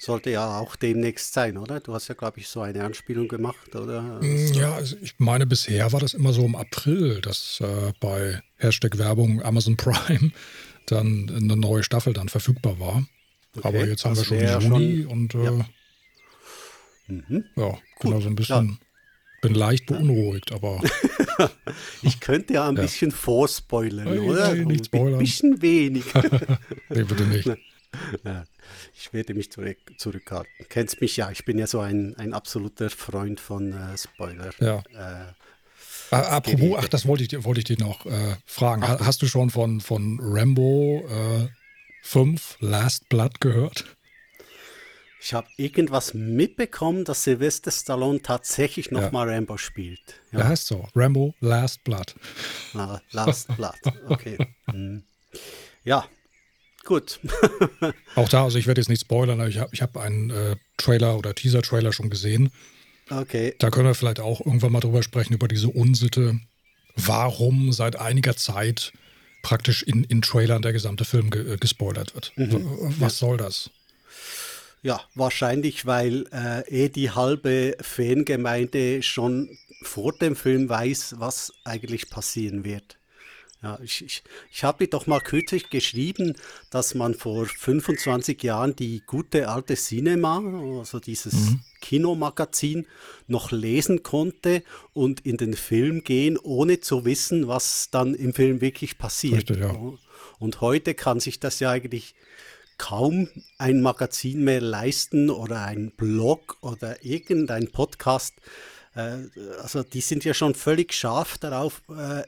Sollte 0.00 0.30
ja 0.30 0.58
auch 0.58 0.76
demnächst 0.76 1.32
sein, 1.32 1.58
oder? 1.58 1.80
Du 1.80 1.92
hast 1.92 2.06
ja, 2.06 2.14
glaube 2.14 2.38
ich, 2.38 2.48
so 2.48 2.60
eine 2.60 2.84
Anspielung 2.84 3.26
gemacht, 3.26 3.74
oder? 3.74 4.20
Mm, 4.22 4.52
ja, 4.52 4.72
also 4.74 4.96
ich 5.02 5.18
meine, 5.18 5.44
bisher 5.44 5.92
war 5.92 5.98
das 5.98 6.14
immer 6.14 6.32
so 6.32 6.44
im 6.44 6.54
April, 6.54 7.20
dass 7.20 7.60
äh, 7.60 7.92
bei 7.98 8.40
Hashtag 8.56 8.96
Werbung 8.96 9.42
Amazon 9.42 9.76
Prime 9.76 10.30
dann 10.86 11.28
eine 11.34 11.56
neue 11.56 11.82
Staffel 11.82 12.12
dann 12.12 12.28
verfügbar 12.28 12.78
war. 12.78 13.06
Okay, 13.56 13.68
Aber 13.68 13.86
jetzt 13.86 14.04
haben 14.04 14.16
wir 14.16 14.24
schon 14.24 14.38
Juni 14.38 15.02
schon, 15.02 15.06
und 15.06 15.34
äh, 15.34 15.44
ja, 15.44 15.66
mhm. 17.08 17.44
ja 17.56 17.78
genau 18.00 18.20
so 18.20 18.28
ein 18.28 18.36
bisschen. 18.36 18.68
Ja. 18.68 18.78
Bin 19.40 19.54
leicht 19.54 19.86
beunruhigt, 19.86 20.50
aber. 20.50 20.80
ich 22.02 22.18
könnte 22.18 22.54
ja 22.54 22.68
ein 22.68 22.74
ja. 22.76 22.82
bisschen 22.82 23.12
vorspoilern, 23.12 24.08
hey, 24.08 24.18
oder? 24.18 24.48
Hey, 24.48 24.64
nicht 24.64 24.86
spoilern. 24.86 25.14
Ein 25.14 25.18
bisschen 25.20 25.62
wenig. 25.62 26.04
nee, 26.88 27.04
bitte 27.04 27.24
nicht. 27.24 27.48
Ich 28.94 29.12
werde 29.12 29.34
mich 29.34 29.50
zurück, 29.50 29.78
zurückhalten. 29.96 30.50
Du 30.58 30.64
kennst 30.64 31.00
mich 31.00 31.16
ja, 31.16 31.30
ich 31.30 31.44
bin 31.44 31.58
ja 31.58 31.66
so 31.66 31.80
ein, 31.80 32.14
ein 32.16 32.34
absoluter 32.34 32.90
Freund 32.90 33.40
von 33.40 33.72
äh, 33.72 33.96
Spoiler. 33.96 34.50
Ja. 34.60 34.82
Äh, 36.10 36.14
apropos, 36.14 36.78
ach, 36.78 36.88
das 36.88 37.06
wollte 37.06 37.24
ich, 37.24 37.44
wollte 37.44 37.60
ich 37.60 37.64
dir 37.64 37.78
noch 37.78 38.06
äh, 38.06 38.36
fragen. 38.46 38.82
Ach, 38.84 39.00
Hast 39.00 39.22
du 39.22 39.26
schon 39.26 39.50
von, 39.50 39.80
von 39.80 40.18
Rambo 40.20 41.06
äh, 41.08 41.48
5 42.02 42.58
Last 42.60 43.08
Blood 43.08 43.40
gehört? 43.40 43.84
Ich 45.20 45.34
habe 45.34 45.48
irgendwas 45.56 46.14
mitbekommen, 46.14 47.04
dass 47.04 47.24
Sylvester 47.24 47.70
Stallone 47.70 48.22
tatsächlich 48.22 48.90
nochmal 48.90 49.28
ja. 49.28 49.34
Rambo 49.34 49.56
spielt. 49.56 50.20
Ja. 50.30 50.38
Der 50.38 50.48
heißt 50.48 50.66
so, 50.66 50.86
Rambo 50.94 51.34
Last 51.40 51.82
Blood. 51.84 52.14
Na, 52.72 53.00
Last 53.10 53.48
Blood, 53.56 53.74
okay. 54.08 54.38
hm. 54.70 55.02
Ja, 55.84 56.06
gut. 56.84 57.20
Auch 58.14 58.28
da, 58.28 58.44
also 58.44 58.58
ich 58.58 58.66
werde 58.66 58.80
jetzt 58.80 58.88
nicht 58.88 59.02
spoilern, 59.02 59.40
aber 59.40 59.48
ich 59.48 59.58
habe 59.58 59.70
ich 59.72 59.82
hab 59.82 59.96
einen 59.96 60.30
äh, 60.30 60.56
Trailer 60.76 61.18
oder 61.18 61.34
Teaser-Trailer 61.34 61.92
schon 61.92 62.10
gesehen. 62.10 62.50
Okay. 63.10 63.54
Da 63.58 63.70
können 63.70 63.86
wir 63.86 63.94
vielleicht 63.94 64.20
auch 64.20 64.44
irgendwann 64.44 64.72
mal 64.72 64.80
drüber 64.80 65.02
sprechen, 65.02 65.32
über 65.32 65.48
diese 65.48 65.68
Unsitte, 65.68 66.38
warum 66.94 67.72
seit 67.72 67.96
einiger 67.96 68.36
Zeit 68.36 68.92
praktisch 69.42 69.82
in, 69.82 70.04
in 70.04 70.20
Trailern 70.20 70.62
der 70.62 70.72
gesamte 70.72 71.04
Film 71.04 71.30
ge 71.30 71.54
äh, 71.54 71.56
gespoilert 71.56 72.14
wird. 72.14 72.32
Mhm. 72.36 72.94
Was 72.98 73.18
soll 73.18 73.36
das? 73.36 73.70
Ja, 74.82 75.00
wahrscheinlich, 75.14 75.86
weil 75.86 76.26
äh, 76.32 76.68
eh 76.68 76.88
die 76.88 77.10
halbe 77.10 77.76
Fangemeinde 77.80 79.02
schon 79.02 79.58
vor 79.82 80.12
dem 80.12 80.36
Film 80.36 80.68
weiß, 80.68 81.16
was 81.18 81.52
eigentlich 81.64 82.10
passieren 82.10 82.64
wird. 82.64 82.97
Ja, 83.60 83.76
ich, 83.82 84.04
ich, 84.04 84.22
ich 84.52 84.62
habe 84.62 84.86
doch 84.86 85.08
mal 85.08 85.20
kürzlich 85.20 85.68
geschrieben, 85.68 86.36
dass 86.70 86.94
man 86.94 87.14
vor 87.14 87.46
25 87.46 88.40
Jahren 88.44 88.76
die 88.76 89.02
gute 89.04 89.48
alte 89.48 89.74
Cinema, 89.74 90.40
also 90.78 91.00
dieses 91.00 91.32
mhm. 91.32 91.60
Kinomagazin, 91.80 92.86
noch 93.26 93.50
lesen 93.50 94.04
konnte 94.04 94.62
und 94.92 95.26
in 95.26 95.38
den 95.38 95.54
Film 95.54 96.04
gehen, 96.04 96.38
ohne 96.38 96.80
zu 96.80 97.04
wissen, 97.04 97.48
was 97.48 97.90
dann 97.90 98.14
im 98.14 98.32
Film 98.32 98.60
wirklich 98.60 98.96
passiert. 98.96 99.50
Richtig, 99.50 99.58
ja. 99.58 99.74
Und 100.38 100.60
heute 100.60 100.94
kann 100.94 101.18
sich 101.18 101.40
das 101.40 101.58
ja 101.58 101.70
eigentlich 101.70 102.14
kaum 102.78 103.28
ein 103.58 103.82
Magazin 103.82 104.44
mehr 104.44 104.60
leisten 104.60 105.30
oder 105.30 105.64
ein 105.64 105.90
Blog 105.90 106.58
oder 106.60 107.04
irgendein 107.04 107.72
Podcast. 107.72 108.34
Äh, 108.94 109.16
also 109.60 109.82
die 109.82 110.00
sind 110.00 110.24
ja 110.24 110.32
schon 110.32 110.54
völlig 110.54 110.94
scharf 110.94 111.38
darauf, 111.38 111.82
äh, 111.88 112.22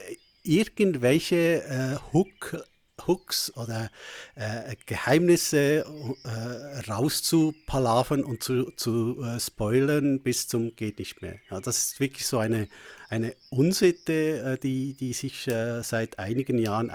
irgendwelche 0.51 1.63
äh, 1.63 1.97
Hook, 2.13 2.65
Hooks 3.07 3.57
oder 3.57 3.91
äh, 4.35 4.75
Geheimnisse 4.85 5.85
äh, 6.25 6.91
rauszupalavern 6.91 8.25
und 8.25 8.43
zu, 8.43 8.71
zu 8.73 9.23
äh, 9.23 9.39
spoilern 9.39 10.21
bis 10.21 10.49
zum 10.49 10.75
geht 10.77 10.99
nicht 10.99 11.23
mehr. 11.23 11.37
Ja, 11.51 11.61
das 11.61 11.79
ist 11.79 12.01
wirklich 12.01 12.27
so 12.27 12.39
eine, 12.39 12.69
eine 13.09 13.35
Unsitte, 13.49 14.13
äh, 14.41 14.59
die, 14.59 14.95
die 14.95 15.13
sich 15.13 15.47
äh, 15.47 15.83
seit 15.83 16.19
einigen 16.19 16.59
Jahren 16.59 16.91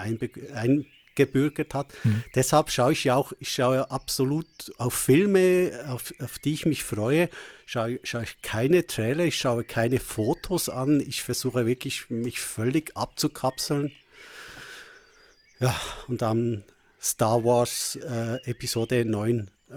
eingebürgert 1.16 1.74
hat. 1.74 1.92
Mhm. 2.04 2.22
Deshalb 2.34 2.70
schaue 2.70 2.92
ich 2.92 3.04
ja 3.04 3.16
auch, 3.16 3.32
ich 3.38 3.50
schaue 3.50 3.90
absolut 3.90 4.46
auf 4.78 4.94
Filme, 4.94 5.84
auf, 5.88 6.12
auf 6.20 6.38
die 6.38 6.54
ich 6.54 6.66
mich 6.66 6.84
freue, 6.84 7.28
schaue, 7.64 7.98
schaue 8.02 8.24
ich 8.24 8.42
keine 8.42 8.86
Trailer, 8.86 9.24
ich 9.24 9.36
schaue 9.36 9.64
keine 9.64 9.98
Fotos 9.98 10.68
an. 10.68 11.00
Ich 11.00 11.22
versuche 11.22 11.66
wirklich, 11.66 12.10
mich 12.10 12.40
völlig 12.40 12.96
abzukapseln. 12.96 13.92
Ja, 15.58 15.74
und 16.06 16.22
dann 16.22 16.64
Star 17.00 17.44
Wars 17.44 17.96
äh, 17.96 18.36
Episode 18.44 19.04
9 19.04 19.50
äh, 19.70 19.74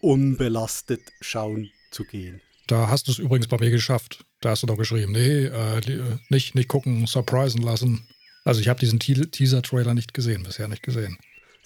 unbelastet 0.00 1.00
schauen 1.20 1.70
zu 1.90 2.04
gehen. 2.04 2.40
Da 2.66 2.88
hast 2.88 3.08
du 3.08 3.12
es 3.12 3.18
übrigens 3.18 3.48
bei 3.48 3.56
mir 3.58 3.70
geschafft. 3.70 4.26
Da 4.40 4.50
hast 4.50 4.62
du 4.62 4.66
doch 4.66 4.76
geschrieben, 4.76 5.12
nee, 5.12 5.46
äh, 5.46 5.80
nicht, 6.28 6.54
nicht 6.54 6.68
gucken, 6.68 7.06
surprisen 7.06 7.62
lassen. 7.62 8.06
Also 8.48 8.62
ich 8.62 8.68
habe 8.68 8.80
diesen 8.80 8.98
Teaser-Trailer 8.98 9.92
nicht 9.92 10.14
gesehen, 10.14 10.42
bisher 10.42 10.68
nicht 10.68 10.82
gesehen. 10.82 11.18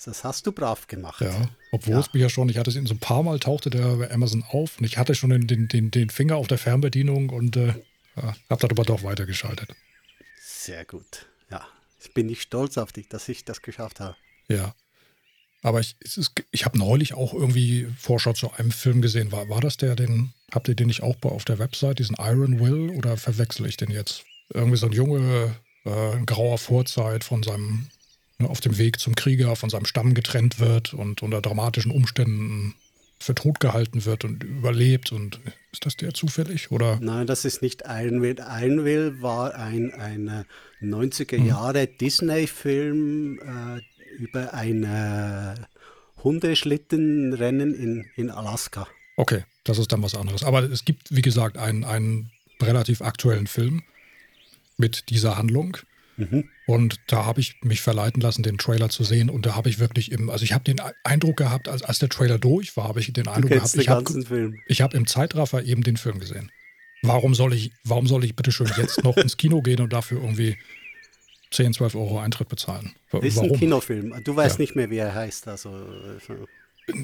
Das 0.04 0.24
hast 0.24 0.48
du 0.48 0.50
brav 0.50 0.88
gemacht. 0.88 1.20
Ja, 1.20 1.48
obwohl 1.70 1.94
ja. 1.94 2.00
es 2.00 2.12
mich 2.12 2.20
ja 2.20 2.28
schon, 2.28 2.48
ich 2.48 2.58
hatte 2.58 2.70
es 2.70 2.76
in 2.76 2.86
so 2.86 2.94
ein 2.94 2.98
paar 2.98 3.22
Mal 3.22 3.38
tauchte 3.38 3.70
der 3.70 3.94
bei 3.98 4.10
Amazon 4.10 4.42
auf 4.48 4.78
und 4.78 4.84
ich 4.84 4.98
hatte 4.98 5.14
schon 5.14 5.30
den, 5.30 5.68
den, 5.68 5.92
den 5.92 6.10
Finger 6.10 6.34
auf 6.34 6.48
der 6.48 6.58
Fernbedienung 6.58 7.30
und 7.30 7.56
äh, 7.56 7.68
ja, 8.16 8.34
habe 8.50 8.66
darüber 8.66 8.82
doch 8.82 9.04
weitergeschaltet. 9.04 9.68
Sehr 10.40 10.84
gut. 10.84 11.26
Ja, 11.52 11.64
ich 12.00 12.12
bin 12.14 12.26
nicht 12.26 12.42
stolz 12.42 12.76
auf 12.78 12.90
dich, 12.90 13.08
dass 13.08 13.28
ich 13.28 13.44
das 13.44 13.62
geschafft 13.62 14.00
habe. 14.00 14.16
Ja. 14.48 14.74
Aber 15.62 15.78
ich, 15.78 15.94
ich 16.50 16.64
habe 16.64 16.78
neulich 16.78 17.14
auch 17.14 17.32
irgendwie 17.32 17.86
Vorschau 17.96 18.32
zu 18.32 18.50
einem 18.54 18.72
Film 18.72 19.02
gesehen. 19.02 19.30
War, 19.30 19.48
war 19.48 19.60
das 19.60 19.76
der, 19.76 19.94
den, 19.94 20.32
habt 20.52 20.66
ihr 20.66 20.74
den 20.74 20.88
nicht 20.88 21.04
auch 21.04 21.14
auf 21.22 21.44
der 21.44 21.60
Website, 21.60 22.00
diesen 22.00 22.16
Iron 22.18 22.58
Will, 22.58 22.90
oder 22.90 23.16
verwechsel 23.16 23.66
ich 23.66 23.76
den 23.76 23.92
jetzt? 23.92 24.24
Irgendwie 24.52 24.78
so 24.78 24.86
ein 24.86 24.92
Junge, 24.92 25.54
äh, 25.84 26.16
in 26.16 26.26
grauer 26.26 26.58
Vorzeit 26.58 27.24
von 27.24 27.42
seinem 27.42 27.88
Ne, 28.42 28.50
auf 28.50 28.60
dem 28.60 28.76
Weg 28.76 28.98
zum 28.98 29.14
Krieger 29.14 29.54
von 29.56 29.70
seinem 29.70 29.86
Stamm 29.86 30.14
getrennt 30.14 30.58
wird 30.58 30.94
und 30.94 31.22
unter 31.22 31.40
dramatischen 31.40 31.92
Umständen 31.92 32.74
für 33.18 33.36
tot 33.36 33.60
gehalten 33.60 34.04
wird 34.04 34.24
und 34.24 34.42
überlebt. 34.42 35.12
Und 35.12 35.38
ist 35.70 35.86
das 35.86 35.96
der 35.96 36.12
zufällig? 36.12 36.72
Oder? 36.72 36.98
Nein, 37.00 37.26
das 37.26 37.44
ist 37.44 37.62
nicht 37.62 37.84
Ironville. 37.86 38.44
Ironville 38.44 39.22
war 39.22 39.54
ein, 39.54 39.94
ein 39.94 40.44
90er 40.82 41.36
hm. 41.36 41.46
Jahre 41.46 41.82
hm. 41.82 41.98
Disney-Film 42.00 43.38
äh, 43.38 44.20
über 44.20 44.52
ein 44.54 44.82
äh, 44.82 45.54
Hundeschlittenrennen 46.24 47.74
in, 47.74 48.06
in 48.16 48.30
Alaska. 48.30 48.88
Okay, 49.16 49.44
das 49.62 49.78
ist 49.78 49.92
dann 49.92 50.02
was 50.02 50.16
anderes. 50.16 50.42
Aber 50.42 50.64
es 50.64 50.84
gibt, 50.84 51.14
wie 51.14 51.22
gesagt, 51.22 51.58
einen, 51.58 51.84
einen 51.84 52.32
relativ 52.60 53.02
aktuellen 53.02 53.46
Film 53.46 53.82
mit 54.82 55.08
dieser 55.10 55.38
Handlung. 55.38 55.76
Mhm. 56.16 56.48
Und 56.66 57.00
da 57.06 57.24
habe 57.24 57.40
ich 57.40 57.54
mich 57.62 57.80
verleiten 57.80 58.20
lassen, 58.20 58.42
den 58.42 58.58
Trailer 58.58 58.88
zu 58.88 59.04
sehen. 59.04 59.30
Und 59.30 59.46
da 59.46 59.54
habe 59.54 59.70
ich 59.70 59.78
wirklich 59.78 60.10
im, 60.12 60.28
also 60.28 60.44
ich 60.44 60.52
habe 60.52 60.64
den 60.64 60.80
Eindruck 61.04 61.36
gehabt, 61.36 61.68
als, 61.68 61.82
als 61.82 62.00
der 62.00 62.08
Trailer 62.08 62.38
durch 62.38 62.76
war, 62.76 62.88
habe 62.88 63.00
ich 63.00 63.12
den 63.12 63.28
Eindruck 63.28 63.52
gehabt, 63.52 63.74
ich 63.76 63.88
habe 63.88 64.04
hab 64.68 64.94
im 64.94 65.06
Zeitraffer 65.06 65.62
eben 65.62 65.82
den 65.82 65.96
Film 65.96 66.18
gesehen. 66.18 66.50
Warum 67.02 67.34
soll 67.34 67.54
ich, 67.54 67.72
warum 67.84 68.06
soll 68.06 68.24
ich 68.24 68.36
bitte 68.36 68.52
schön 68.52 68.70
jetzt 68.76 69.02
noch 69.02 69.16
ins 69.16 69.36
Kino 69.36 69.62
gehen 69.62 69.80
und 69.80 69.92
dafür 69.92 70.20
irgendwie 70.20 70.56
10, 71.50 71.74
12 71.74 71.94
Euro 71.94 72.20
Eintritt 72.20 72.48
bezahlen? 72.48 72.92
Das 73.10 73.24
ist 73.24 73.38
ein 73.38 73.52
Kinofilm. 73.54 74.22
Du 74.24 74.36
weißt 74.36 74.58
ja. 74.58 74.62
nicht 74.62 74.76
mehr, 74.76 74.90
wie 74.90 74.98
er 74.98 75.14
heißt. 75.14 75.48
Also, 75.48 75.70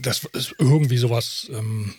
das 0.02 0.24
ist 0.32 0.54
irgendwie 0.58 0.98
sowas, 0.98 1.50
ähm, 1.52 1.94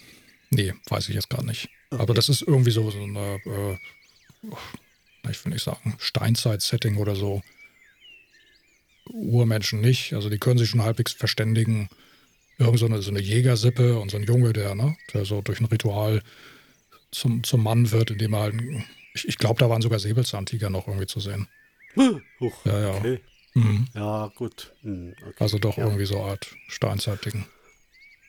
nee, 0.50 0.74
weiß 0.90 1.10
ich 1.10 1.16
jetzt 1.16 1.30
gar 1.30 1.44
nicht. 1.44 1.70
Okay. 1.92 2.02
Aber 2.02 2.14
das 2.14 2.30
ist 2.30 2.42
irgendwie 2.42 2.72
so, 2.72 2.90
so 2.90 3.04
eine, 3.04 3.40
äh, 3.46 3.78
ich 5.30 5.44
will 5.44 5.54
nicht 5.54 5.64
sagen, 5.64 5.96
Steinzeit-Setting 6.00 6.98
oder 6.98 7.16
so. 7.16 7.42
Urmenschen 9.06 9.82
nicht. 9.82 10.14
Also 10.14 10.30
die 10.30 10.38
können 10.38 10.60
sich 10.60 10.70
schon 10.70 10.84
halbwegs 10.84 11.12
verständigen. 11.12 11.90
Irgend 12.58 12.80
so 12.80 12.86
eine, 12.86 13.02
so 13.02 13.10
eine 13.10 13.22
Jägersippe 13.22 14.00
und 14.00 14.12
so 14.12 14.18
ein 14.18 14.24
Junge, 14.24 14.54
der, 14.54 14.76
ne, 14.76 14.96
der 15.14 15.26
so 15.26 15.42
durch 15.42 15.60
ein 15.60 15.66
Ritual 15.66 16.22
zum, 17.12 17.44
zum 17.44 17.64
Mann 17.64 17.92
wird, 17.92 18.12
indem 18.12 18.34
er 18.34 18.42
halt. 18.42 18.56
Ich, 19.14 19.28
ich 19.28 19.38
glaube, 19.38 19.60
da 19.60 19.70
waren 19.70 19.82
sogar 19.82 20.00
Säbelzahntiger 20.00 20.70
noch 20.70 20.88
irgendwie 20.88 21.08
zu 21.08 21.20
sehen. 21.20 21.48
Huch, 22.40 22.66
ja, 22.66 22.80
ja. 22.80 22.96
Okay. 22.96 23.20
Mhm. 23.56 23.88
Ja, 23.96 24.28
gut. 24.36 24.74
Mhm, 24.84 25.16
okay. 25.22 25.34
Also 25.40 25.58
doch 25.58 25.78
ja. 25.78 25.86
irgendwie 25.86 26.06
so 26.06 26.22
eine 26.22 26.32
Art 26.32 26.56
Steinzeitding. 26.68 27.46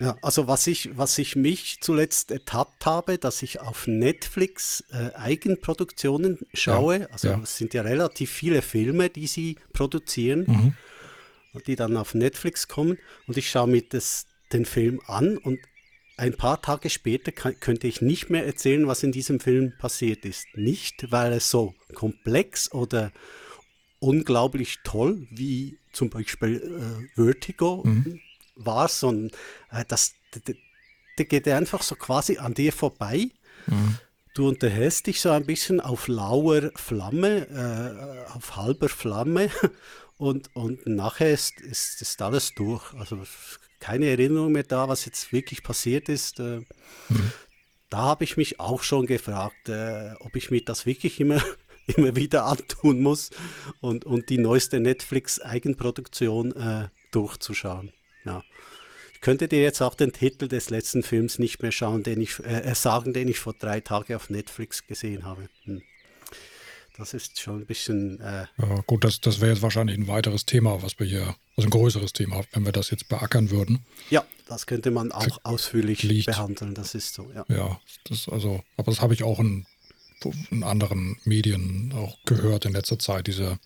Ja, 0.00 0.16
also 0.22 0.48
was 0.48 0.66
ich, 0.66 0.96
was 0.96 1.18
ich 1.18 1.36
mich 1.36 1.78
zuletzt 1.82 2.30
ertappt 2.30 2.86
habe, 2.86 3.18
dass 3.18 3.42
ich 3.42 3.60
auf 3.60 3.86
Netflix 3.86 4.82
äh, 4.92 5.14
Eigenproduktionen 5.14 6.38
schaue. 6.54 7.00
Ja, 7.00 7.06
also 7.10 7.28
ja. 7.28 7.40
es 7.42 7.58
sind 7.58 7.74
ja 7.74 7.82
relativ 7.82 8.30
viele 8.30 8.62
Filme, 8.62 9.10
die 9.10 9.26
sie 9.26 9.58
produzieren, 9.74 10.44
mhm. 10.46 11.60
die 11.66 11.76
dann 11.76 11.98
auf 11.98 12.14
Netflix 12.14 12.66
kommen. 12.66 12.96
Und 13.26 13.36
ich 13.36 13.50
schaue 13.50 13.68
mir 13.68 13.82
das, 13.82 14.26
den 14.54 14.64
Film 14.64 15.02
an 15.06 15.36
und 15.36 15.60
ein 16.16 16.32
paar 16.32 16.62
Tage 16.62 16.88
später 16.88 17.30
kann, 17.30 17.60
könnte 17.60 17.86
ich 17.86 18.00
nicht 18.00 18.30
mehr 18.30 18.46
erzählen, 18.46 18.86
was 18.86 19.02
in 19.02 19.12
diesem 19.12 19.38
Film 19.38 19.74
passiert 19.78 20.24
ist. 20.24 20.46
Nicht, 20.54 21.12
weil 21.12 21.34
es 21.34 21.50
so 21.50 21.74
komplex 21.94 22.72
oder 22.72 23.12
unglaublich 23.98 24.78
toll 24.82 25.26
wie 25.30 25.78
zum 25.92 26.08
Beispiel 26.08 26.56
äh, 26.56 27.22
Vertigo 27.22 27.82
mhm 27.84 28.18
war, 28.54 28.88
sondern 28.88 29.30
äh, 29.70 29.84
das, 29.86 30.14
der, 30.46 31.24
geht 31.26 31.46
einfach 31.48 31.82
so 31.82 31.96
quasi 31.96 32.38
an 32.38 32.54
dir 32.54 32.72
vorbei. 32.72 33.30
Mhm. 33.66 33.98
Du 34.34 34.48
unterhältst 34.48 35.06
dich 35.06 35.20
so 35.20 35.30
ein 35.30 35.44
bisschen 35.44 35.80
auf 35.80 36.08
lauer 36.08 36.70
Flamme, 36.76 37.46
äh, 37.48 38.32
auf 38.32 38.56
halber 38.56 38.88
Flamme 38.88 39.50
und, 40.16 40.54
und 40.54 40.86
nachher 40.86 41.32
ist, 41.32 41.60
ist, 41.60 42.00
ist 42.00 42.22
alles 42.22 42.54
durch. 42.54 42.94
Also 42.94 43.18
keine 43.80 44.06
Erinnerung 44.06 44.52
mehr 44.52 44.62
da, 44.62 44.88
was 44.88 45.04
jetzt 45.04 45.32
wirklich 45.32 45.62
passiert 45.62 46.08
ist. 46.08 46.38
Äh, 46.38 46.60
mhm. 47.08 47.32
Da 47.88 47.98
habe 47.98 48.24
ich 48.24 48.36
mich 48.36 48.60
auch 48.60 48.82
schon 48.82 49.06
gefragt, 49.06 49.68
äh, 49.68 50.12
ob 50.20 50.36
ich 50.36 50.50
mir 50.50 50.64
das 50.64 50.86
wirklich 50.86 51.18
immer, 51.18 51.42
immer 51.86 52.14
wieder 52.14 52.44
antun 52.44 53.02
muss 53.02 53.30
und, 53.80 54.04
und 54.04 54.28
die 54.28 54.38
neueste 54.38 54.78
Netflix-Eigenproduktion 54.78 56.54
äh, 56.54 56.88
durchzuschauen. 57.10 57.92
Ja. 58.24 58.42
Ich 59.14 59.20
könnte 59.20 59.48
dir 59.48 59.62
jetzt 59.62 59.82
auch 59.82 59.94
den 59.94 60.12
Titel 60.12 60.48
des 60.48 60.70
letzten 60.70 61.02
Films 61.02 61.38
nicht 61.38 61.60
mehr 61.60 61.72
schauen, 61.72 62.02
den 62.02 62.22
ich, 62.22 62.38
äh, 62.40 62.62
äh, 62.62 62.74
sagen, 62.74 63.12
den 63.12 63.28
ich 63.28 63.38
vor 63.38 63.52
drei 63.52 63.80
Tagen 63.80 64.14
auf 64.14 64.30
Netflix 64.30 64.86
gesehen 64.86 65.24
habe. 65.24 65.48
Hm. 65.64 65.82
das 66.96 67.12
ist 67.12 67.38
schon 67.38 67.60
ein 67.60 67.66
bisschen. 67.66 68.18
Äh 68.20 68.46
ja, 68.58 68.80
gut, 68.86 69.04
das, 69.04 69.20
das 69.20 69.40
wäre 69.40 69.52
jetzt 69.52 69.62
wahrscheinlich 69.62 69.98
ein 69.98 70.08
weiteres 70.08 70.46
Thema, 70.46 70.82
was 70.82 70.98
wir 70.98 71.06
hier, 71.06 71.36
also 71.56 71.68
ein 71.68 71.70
größeres 71.70 72.14
Thema, 72.14 72.42
wenn 72.52 72.64
wir 72.64 72.72
das 72.72 72.90
jetzt 72.90 73.08
beackern 73.08 73.50
würden. 73.50 73.80
Ja, 74.08 74.24
das 74.48 74.66
könnte 74.66 74.90
man 74.90 75.12
auch 75.12 75.22
Für 75.22 75.44
ausführlich 75.44 76.02
liegt. 76.02 76.26
behandeln, 76.26 76.74
das 76.74 76.94
ist 76.94 77.14
so, 77.14 77.30
ja. 77.34 77.44
Ja, 77.48 77.78
das 78.04 78.26
also, 78.28 78.62
aber 78.78 78.90
das 78.90 79.02
habe 79.02 79.12
ich 79.12 79.22
auch 79.22 79.38
in, 79.38 79.66
in 80.50 80.62
anderen 80.62 81.18
Medien 81.24 81.92
auch 81.94 82.16
gehört 82.24 82.64
in 82.64 82.72
letzter 82.72 82.98
Zeit, 82.98 83.26
diese, 83.26 83.58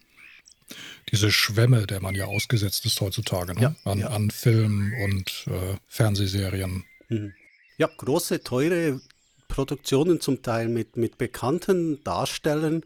diese 1.11 1.31
Schwämme, 1.31 1.87
der 1.87 2.01
man 2.01 2.14
ja 2.14 2.27
ausgesetzt 2.27 2.87
ist 2.87 3.01
heutzutage, 3.01 3.55
ne? 3.55 3.61
ja, 3.61 3.77
an, 3.85 3.99
ja. 3.99 4.09
an 4.09 4.31
Filmen 4.31 4.93
und 5.05 5.47
äh, 5.47 5.77
Fernsehserien. 5.89 6.85
Mhm. 7.09 7.35
Ja, 7.77 7.89
große, 7.97 8.43
teure 8.43 9.01
Produktionen 9.49 10.20
zum 10.20 10.43
Teil 10.43 10.68
mit, 10.68 10.97
mit 10.97 11.18
bekannten 11.18 12.03
Darstellern, 12.05 12.85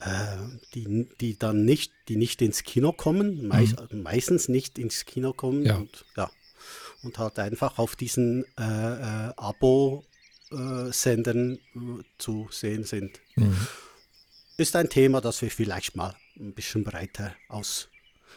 äh, 0.00 0.36
die, 0.74 1.06
die 1.20 1.38
dann 1.38 1.64
nicht, 1.64 1.92
die 2.08 2.16
nicht 2.16 2.42
ins 2.42 2.64
Kino 2.64 2.90
kommen, 2.92 3.46
mei 3.48 3.68
mhm. 3.90 4.02
meistens 4.02 4.48
nicht 4.48 4.78
ins 4.78 5.06
Kino 5.06 5.32
kommen 5.32 5.64
ja. 5.64 5.76
und 5.76 6.04
ja. 6.16 6.30
Und 7.02 7.18
halt 7.18 7.38
einfach 7.38 7.78
auf 7.78 7.94
diesen 7.94 8.46
äh, 8.58 8.62
äh, 8.62 9.32
Abo-Sendern 9.36 11.54
äh, 11.54 11.58
zu 12.18 12.48
sehen 12.50 12.84
sind. 12.84 13.20
Mhm. 13.36 13.54
Ist 14.56 14.74
ein 14.76 14.88
Thema, 14.88 15.20
das 15.20 15.42
wir 15.42 15.50
vielleicht 15.50 15.94
mal 15.94 16.16
ein 16.38 16.52
bisschen 16.52 16.84
breiter 16.84 17.34
aus, 17.48 17.88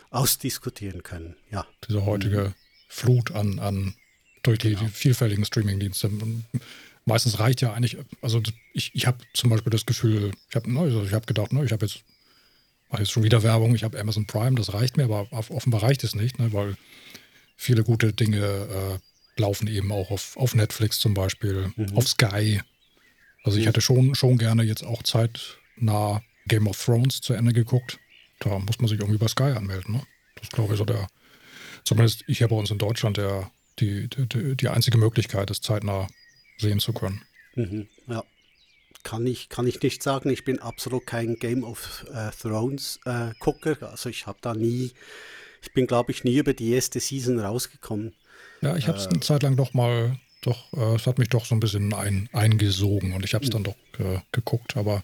ausdiskutieren 0.09 1.03
können. 1.03 1.35
Ja. 1.51 1.65
Diese 1.87 2.05
heutige 2.05 2.49
mhm. 2.49 2.53
Flut 2.87 3.31
an, 3.31 3.59
an 3.59 3.93
durch 4.43 4.59
die, 4.59 4.69
genau. 4.69 4.81
die 4.81 4.89
vielfältigen 4.89 5.45
Streamingdienste. 5.45 6.09
Meistens 7.05 7.39
reicht 7.39 7.61
ja 7.61 7.73
eigentlich, 7.73 7.97
also 8.21 8.41
ich, 8.73 8.91
ich 8.93 9.07
habe 9.07 9.19
zum 9.33 9.49
Beispiel 9.49 9.71
das 9.71 9.85
Gefühl, 9.85 10.31
ich 10.49 10.55
habe 10.55 10.71
ne, 10.71 10.79
also 10.81 11.09
hab 11.11 11.27
gedacht, 11.27 11.53
ne, 11.53 11.63
ich 11.63 11.71
habe 11.71 11.85
jetzt, 11.85 12.03
mache 12.89 13.01
jetzt 13.01 13.11
schon 13.11 13.23
wieder 13.23 13.43
Werbung, 13.43 13.75
ich 13.75 13.83
habe 13.83 13.99
Amazon 13.99 14.25
Prime, 14.27 14.55
das 14.55 14.73
reicht 14.73 14.97
mir, 14.97 15.05
aber 15.05 15.27
offenbar 15.31 15.83
reicht 15.83 16.03
es 16.03 16.15
nicht, 16.15 16.39
ne, 16.39 16.53
weil 16.53 16.75
viele 17.55 17.83
gute 17.83 18.13
Dinge 18.13 18.39
äh, 18.39 19.39
laufen 19.39 19.67
eben 19.67 19.91
auch 19.91 20.11
auf, 20.11 20.37
auf 20.37 20.55
Netflix 20.55 20.99
zum 20.99 21.13
Beispiel, 21.13 21.71
mhm. 21.75 21.95
auf 21.95 22.07
Sky. 22.07 22.61
Also 23.43 23.57
ich 23.57 23.65
mhm. 23.65 23.67
hätte 23.67 23.81
schon, 23.81 24.15
schon 24.15 24.37
gerne 24.37 24.63
jetzt 24.63 24.83
auch 24.83 25.03
zeitnah 25.03 26.21
Game 26.47 26.67
of 26.67 26.83
Thrones 26.83 27.21
zu 27.21 27.33
Ende 27.33 27.53
geguckt. 27.53 27.99
Da 28.39 28.57
muss 28.59 28.79
man 28.79 28.87
sich 28.87 28.99
irgendwie 28.99 29.19
bei 29.19 29.27
Sky 29.27 29.43
anmelden. 29.43 29.95
Ne? 29.95 30.01
Das 30.35 30.49
glaube 30.49 30.73
ich 30.73 30.77
so 30.77 30.85
der, 30.85 31.07
zumindest 31.83 32.23
hier 32.27 32.47
bei 32.47 32.55
uns 32.55 32.71
in 32.71 32.77
Deutschland 32.77 33.17
der 33.17 33.51
die, 33.79 34.09
die, 34.09 34.55
die 34.55 34.67
einzige 34.67 34.97
Möglichkeit 34.97 35.49
ist, 35.51 35.63
zeitnah 35.63 36.07
sehen 36.57 36.79
zu 36.79 36.93
können. 36.93 37.21
Mhm, 37.55 37.87
ja. 38.07 38.23
Kann 39.03 39.25
ich, 39.25 39.47
kann 39.47 39.65
ich 39.65 39.81
nicht 39.81 40.03
sagen. 40.03 40.29
Ich 40.29 40.43
bin 40.43 40.59
absolut 40.59 41.07
kein 41.07 41.35
Game 41.35 41.63
of 41.63 42.05
äh, 42.13 42.31
Thrones 42.31 42.99
äh, 43.05 43.31
Gucker. 43.39 43.77
Also 43.89 44.09
ich 44.09 44.27
habe 44.27 44.39
da 44.41 44.53
nie, 44.53 44.91
ich 45.61 45.73
bin 45.73 45.87
glaube 45.87 46.11
ich 46.11 46.25
nie 46.25 46.37
über 46.37 46.53
die 46.53 46.71
erste 46.71 46.99
Season 46.99 47.39
rausgekommen. 47.39 48.13
Ja, 48.61 48.75
ich 48.75 48.89
habe 48.89 48.97
es 48.97 49.05
äh, 49.05 49.09
eine 49.09 49.21
Zeit 49.21 49.43
lang 49.43 49.55
doch 49.55 49.73
mal, 49.73 50.19
doch, 50.41 50.73
äh, 50.73 50.95
es 50.95 51.07
hat 51.07 51.17
mich 51.17 51.29
doch 51.29 51.45
so 51.45 51.55
ein 51.55 51.61
bisschen 51.61 51.93
ein, 51.93 52.27
eingesogen 52.33 53.13
und 53.13 53.23
ich 53.23 53.33
habe 53.33 53.45
es 53.45 53.49
dann 53.49 53.63
doch 53.63 53.75
äh, 53.99 54.19
geguckt, 54.33 54.75
aber 54.75 55.03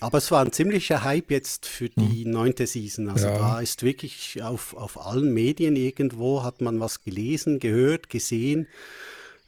aber 0.00 0.18
es 0.18 0.30
war 0.30 0.44
ein 0.44 0.52
ziemlicher 0.52 1.04
Hype 1.04 1.30
jetzt 1.30 1.66
für 1.66 1.88
die 1.88 2.24
hm. 2.24 2.30
neunte 2.30 2.66
Season. 2.66 3.08
Also 3.08 3.28
ja. 3.28 3.38
da 3.38 3.60
ist 3.60 3.82
wirklich 3.82 4.42
auf, 4.42 4.74
auf 4.74 5.00
allen 5.04 5.32
Medien 5.32 5.76
irgendwo 5.76 6.42
hat 6.42 6.60
man 6.60 6.80
was 6.80 7.02
gelesen, 7.02 7.60
gehört, 7.60 8.10
gesehen. 8.10 8.66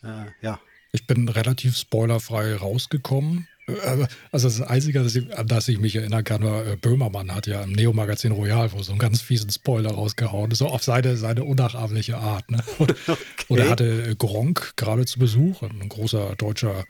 Äh, 0.03 0.27
ja. 0.43 0.61
Ich 0.93 1.07
bin 1.07 1.29
relativ 1.29 1.77
spoilerfrei 1.77 2.55
rausgekommen. 2.55 3.49
Äh, 3.67 4.07
also 4.31 4.49
das 4.49 4.61
Einzige, 4.63 5.03
das 5.03 5.17
ich, 5.17 5.37
an 5.37 5.49
das 5.49 5.69
ich 5.69 5.79
mich 5.79 5.97
erinnern 5.97 6.25
kann, 6.25 6.43
war 6.43 6.65
äh, 6.65 6.77
Böhmermann 6.77 7.35
hat 7.35 7.47
ja 7.47 7.63
im 7.63 7.73
Neo-Magazin 7.73 8.33
Royal 8.33 8.73
wo 8.73 8.83
so 8.83 8.93
einen 8.93 9.01
ganz 9.01 9.21
fiesen 9.21 9.51
Spoiler 9.51 9.91
rausgehauen, 9.91 10.53
so 10.53 10.69
auf 10.69 10.85
seine, 10.85 11.17
seine 11.17 11.45
unnachahmliche 11.45 12.19
Art. 12.19 12.51
Ne? 12.51 12.63
Und, 12.79 12.93
okay. 12.93 13.17
und 13.49 13.59
er 13.59 13.71
hatte 13.71 14.15
Gronk 14.17 14.75
gerade 14.77 15.07
zu 15.07 15.19
Besuch, 15.19 15.63
ein 15.63 15.89
großer 15.89 16.37
deutscher 16.37 16.85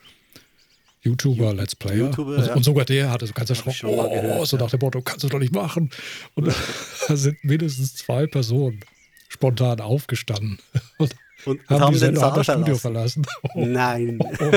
YouTuber, 1.07 1.55
Let's 1.55 1.77
Player. 1.77 2.07
YouTuber, 2.07 2.37
und, 2.37 2.47
ja. 2.47 2.55
und, 2.55 2.65
sogar 2.65 2.85
der 2.85 3.11
hatte 3.11 3.27
so 3.27 3.33
ganz 3.33 3.49
erschrocken, 3.49 3.87
oh, 3.87 4.11
gehört, 4.11 4.47
so 4.49 4.57
nach 4.57 4.71
dem 4.71 4.81
Motto, 4.81 5.01
kannst 5.03 5.23
du 5.25 5.29
doch 5.29 5.39
nicht 5.39 5.55
machen. 5.55 5.91
Und 6.35 6.49
da 7.09 7.17
sind 7.17 7.43
mindestens 7.45 7.95
zwei 7.95 8.27
Personen 8.27 8.81
spontan 9.29 9.81
aufgestanden 9.81 10.59
und, 10.99 11.15
und 11.45 11.61
haben, 11.69 11.81
haben 11.81 11.93
die 11.93 11.99
Sendung 11.99 12.35
das 12.35 12.47
Studio 12.47 12.77
verlassen. 12.77 13.25
Oh. 13.55 13.65
Nein. 13.65 14.19
Oh, 14.41 14.51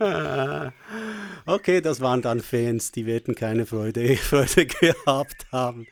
ja. 0.00 0.72
okay, 1.46 1.80
das 1.80 2.00
waren 2.00 2.20
dann 2.22 2.40
Fans, 2.40 2.90
die 2.90 3.06
werden 3.06 3.36
keine 3.36 3.66
Freude, 3.66 4.16
Freude 4.16 4.66
gehabt 4.66 5.46
haben. 5.52 5.86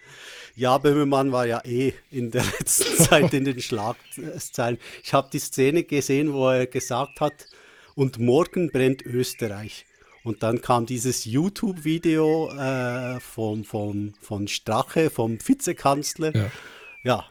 Ja, 0.57 0.79
Böhmermann 0.79 1.31
war 1.31 1.47
ja 1.47 1.63
eh 1.65 1.95
in 2.11 2.33
der 2.33 2.43
letzten 2.43 3.05
Zeit 3.05 3.33
in 3.33 3.45
den 3.45 3.61
Schlagzeilen. 3.61 4.79
Ich 5.05 5.15
habe 5.15 5.31
die 5.33 5.39
Szene 5.39 5.85
gesehen, 5.85 6.33
wo 6.33 6.51
er 6.51 6.67
gesagt 6.67 7.21
hat, 7.21 7.47
und 8.01 8.19
morgen 8.19 8.71
brennt 8.71 9.05
Österreich. 9.05 9.85
Und 10.25 10.43
dann 10.43 10.63
kam 10.63 10.87
dieses 10.87 11.27
YouTube-Video 11.27 12.51
äh, 12.51 13.21
vom, 13.21 13.63
vom, 13.63 14.15
von 14.23 14.49
Strache, 14.49 15.11
vom 15.11 15.39
Vizekanzler. 15.39 16.35
Ja. 16.35 16.51
ja. 17.05 17.25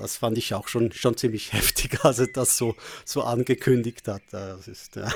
das 0.00 0.16
fand 0.16 0.38
ich 0.38 0.54
auch 0.54 0.68
schon, 0.68 0.92
schon 0.92 1.18
ziemlich 1.18 1.52
heftig, 1.52 2.02
als 2.06 2.20
er 2.20 2.28
das 2.28 2.56
so, 2.56 2.74
so 3.04 3.22
angekündigt 3.22 4.08
hat. 4.08 4.22
Das 4.30 4.66
ist, 4.66 4.96
äh 4.96 5.06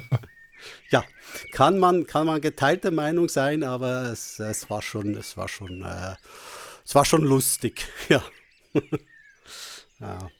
ja, 0.90 1.04
kann 1.52 1.78
man, 1.78 2.06
kann 2.06 2.26
man 2.26 2.40
geteilter 2.40 2.92
Meinung 2.92 3.28
sein, 3.28 3.62
aber 3.62 4.10
es, 4.10 4.38
es 4.40 4.70
war 4.70 4.80
schon, 4.80 5.18
es 5.18 5.36
war 5.36 5.48
schon, 5.48 5.82
äh, 5.82 6.14
es 6.82 6.94
war 6.94 7.04
schon 7.04 7.24
lustig, 7.24 7.86
ja. 8.08 8.24
ja. 10.00 10.30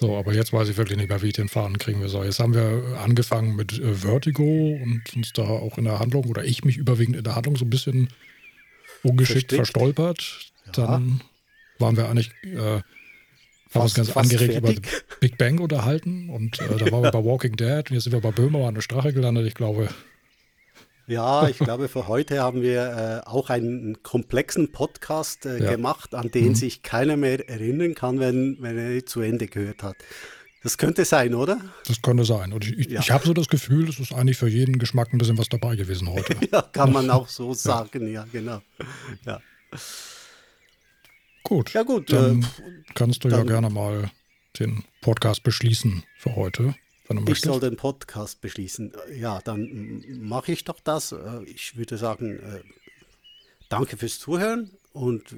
So, 0.00 0.16
aber 0.16 0.32
jetzt 0.32 0.52
weiß 0.52 0.68
ich 0.68 0.76
wirklich 0.76 0.96
nicht 0.96 1.08
mehr, 1.08 1.22
wie 1.22 1.28
ich 1.28 1.32
den 1.32 1.48
Faden 1.48 1.78
kriegen 1.78 2.00
will. 2.00 2.08
So, 2.08 2.22
jetzt 2.22 2.38
haben 2.38 2.54
wir 2.54 2.98
angefangen 3.02 3.56
mit 3.56 3.78
äh, 3.78 3.94
Vertigo 3.94 4.78
und 4.80 5.02
uns 5.16 5.32
da 5.32 5.42
auch 5.42 5.76
in 5.76 5.84
der 5.84 5.98
Handlung, 5.98 6.26
oder 6.26 6.44
ich 6.44 6.64
mich 6.64 6.76
überwiegend 6.76 7.16
in 7.16 7.24
der 7.24 7.34
Handlung 7.34 7.56
so 7.56 7.64
ein 7.64 7.70
bisschen 7.70 8.08
ungeschickt 9.02 9.52
Versteckt. 9.52 9.56
verstolpert. 9.56 10.50
Ja. 10.66 10.72
Dann 10.72 11.20
waren 11.80 11.96
wir 11.96 12.08
eigentlich, 12.08 12.30
äh, 12.44 12.80
haben 13.74 13.82
uns 13.82 13.94
ganz 13.94 14.16
angeregt 14.16 14.52
fertig. 14.52 14.78
über 14.78 14.88
Big 15.20 15.36
Bang 15.36 15.58
unterhalten 15.58 16.30
und 16.30 16.60
äh, 16.60 16.68
da 16.78 16.92
waren 16.92 17.02
wir 17.02 17.10
bei 17.10 17.24
Walking 17.24 17.56
Dead 17.56 17.90
und 17.90 17.94
jetzt 17.94 18.04
sind 18.04 18.12
wir 18.12 18.20
bei 18.20 18.30
Böhmer 18.30 18.68
an 18.68 18.74
der 18.74 18.82
Strache 18.82 19.12
gelandet. 19.12 19.46
Ich 19.46 19.54
glaube, 19.54 19.88
ja, 21.08 21.48
ich 21.48 21.58
glaube, 21.58 21.88
für 21.88 22.06
heute 22.06 22.40
haben 22.40 22.62
wir 22.62 23.22
äh, 23.24 23.28
auch 23.28 23.50
einen 23.50 24.02
komplexen 24.02 24.70
Podcast 24.72 25.46
äh, 25.46 25.62
ja. 25.62 25.70
gemacht, 25.72 26.14
an 26.14 26.30
den 26.30 26.48
mhm. 26.48 26.54
sich 26.54 26.82
keiner 26.82 27.16
mehr 27.16 27.48
erinnern 27.48 27.94
kann, 27.94 28.20
wenn, 28.20 28.58
wenn 28.60 28.78
er 28.78 29.04
zu 29.06 29.20
Ende 29.20 29.46
gehört 29.46 29.82
hat. 29.82 29.96
Das 30.62 30.76
könnte 30.76 31.04
sein, 31.04 31.34
oder? 31.34 31.60
Das 31.86 32.02
könnte 32.02 32.24
sein. 32.24 32.52
Und 32.52 32.66
ich, 32.66 32.90
ja. 32.90 33.00
ich 33.00 33.10
habe 33.10 33.26
so 33.26 33.32
das 33.32 33.48
Gefühl, 33.48 33.88
es 33.88 33.98
ist 34.00 34.12
eigentlich 34.12 34.36
für 34.36 34.48
jeden 34.48 34.78
Geschmack 34.78 35.12
ein 35.12 35.18
bisschen 35.18 35.38
was 35.38 35.48
dabei 35.48 35.76
gewesen 35.76 36.10
heute. 36.10 36.36
ja, 36.52 36.62
kann 36.62 36.92
man 36.92 37.08
auch 37.10 37.28
so 37.28 37.54
sagen, 37.54 38.12
ja, 38.12 38.26
genau. 38.30 38.60
Ja. 39.24 39.40
Gut. 41.42 41.72
Ja, 41.72 41.84
gut. 41.84 42.12
Dann 42.12 42.42
äh, 42.42 42.44
kannst 42.94 43.24
du 43.24 43.28
dann, 43.28 43.40
ja 43.40 43.44
gerne 43.46 43.70
mal 43.70 44.10
den 44.58 44.84
Podcast 45.00 45.42
beschließen 45.42 46.02
für 46.18 46.36
heute. 46.36 46.74
Ich 47.26 47.40
soll 47.40 47.60
den 47.60 47.76
Podcast 47.76 48.40
beschließen. 48.40 48.92
Ja, 49.18 49.40
dann 49.42 50.04
mache 50.20 50.52
ich 50.52 50.64
doch 50.64 50.80
das. 50.80 51.12
Äh, 51.12 51.44
ich 51.44 51.76
würde 51.76 51.96
sagen, 51.96 52.38
äh, 52.38 52.60
danke 53.68 53.96
fürs 53.96 54.18
Zuhören. 54.18 54.70
Und 54.92 55.32
äh, 55.32 55.36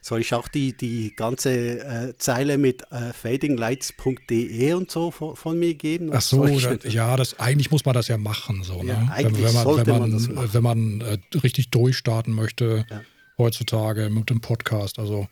soll 0.00 0.20
ich 0.20 0.34
auch 0.34 0.48
die, 0.48 0.76
die 0.76 1.14
ganze 1.14 2.14
Zeile 2.18 2.58
mit 2.58 2.84
fadinglights.de 2.90 4.72
und 4.72 4.90
so 4.90 5.10
von, 5.10 5.36
von, 5.36 5.58
mir 5.58 5.74
geben? 5.74 6.10
Ach 6.12 6.22
so, 6.22 6.46
da, 6.46 6.74
ja, 6.88 7.16
das, 7.16 7.38
eigentlich 7.38 7.70
muss 7.70 7.84
man 7.84 7.94
das 7.94 8.08
ja 8.08 8.16
machen. 8.16 8.62
So, 8.62 8.82
ne? 8.82 8.92
ja, 8.92 9.14
wenn, 9.18 9.42
wenn, 9.42 9.54
man, 9.54 9.86
wenn 9.86 9.98
man, 9.98 10.34
man 10.34 10.54
wenn 10.54 10.62
man 10.62 11.00
äh, 11.00 11.18
richtig 11.38 11.70
durchstarten 11.70 12.32
möchte 12.32 12.86
ja. 12.88 13.02
heutzutage 13.36 14.08
mit 14.08 14.30
dem 14.30 14.40
Podcast. 14.40 14.98
Also 14.98 15.28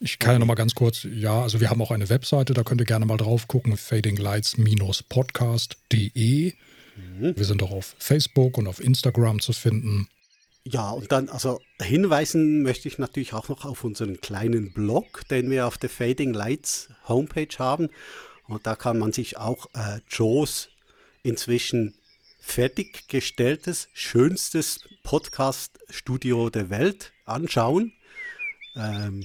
ich 0.00 0.18
kann 0.18 0.32
ja 0.32 0.38
noch 0.38 0.46
mal 0.46 0.54
ganz 0.54 0.74
kurz, 0.74 1.04
ja, 1.04 1.42
also 1.42 1.60
wir 1.60 1.68
haben 1.68 1.82
auch 1.82 1.90
eine 1.90 2.08
Webseite, 2.08 2.54
da 2.54 2.62
könnt 2.62 2.80
ihr 2.80 2.86
gerne 2.86 3.04
mal 3.04 3.18
drauf 3.18 3.48
gucken, 3.48 3.76
fadinglights-podcast.de. 3.76 6.54
Mhm. 6.96 7.36
Wir 7.36 7.44
sind 7.44 7.62
auch 7.62 7.70
auf 7.70 7.96
Facebook 7.98 8.56
und 8.56 8.66
auf 8.66 8.82
Instagram 8.82 9.40
zu 9.40 9.52
finden. 9.52 10.08
Ja, 10.64 10.88
und 10.90 11.12
dann, 11.12 11.28
also 11.28 11.60
hinweisen 11.80 12.62
möchte 12.62 12.88
ich 12.88 12.96
natürlich 12.98 13.34
auch 13.34 13.50
noch 13.50 13.66
auf 13.66 13.84
unseren 13.84 14.20
kleinen 14.20 14.72
Blog, 14.72 15.28
den 15.28 15.50
wir 15.50 15.66
auf 15.66 15.78
der 15.78 15.90
Fading 15.90 16.32
Lights 16.32 16.88
Homepage 17.06 17.58
haben. 17.58 17.90
Und 18.46 18.66
da 18.66 18.76
kann 18.76 18.98
man 18.98 19.12
sich 19.12 19.36
auch 19.36 19.66
äh, 19.74 20.00
Joes 20.08 20.70
inzwischen 21.22 21.94
fertiggestelltes, 22.40 23.88
schönstes 23.92 24.80
Podcast-Studio 25.02 26.48
der 26.50 26.70
Welt 26.70 27.12
anschauen. 27.26 27.92
Ähm, 28.76 29.24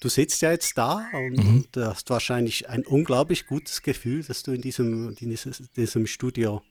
du 0.00 0.08
sitzt 0.08 0.42
ja 0.42 0.50
jetzt 0.50 0.76
da 0.76 1.06
und, 1.12 1.36
mhm. 1.36 1.66
und 1.74 1.76
hast 1.84 2.10
wahrscheinlich 2.10 2.68
ein 2.68 2.84
unglaublich 2.84 3.46
gutes 3.46 3.82
Gefühl, 3.82 4.22
dass 4.24 4.42
du 4.42 4.52
in 4.52 4.62
diesem, 4.62 5.14
in 5.20 5.38
diesem 5.76 6.06
Studio 6.06 6.62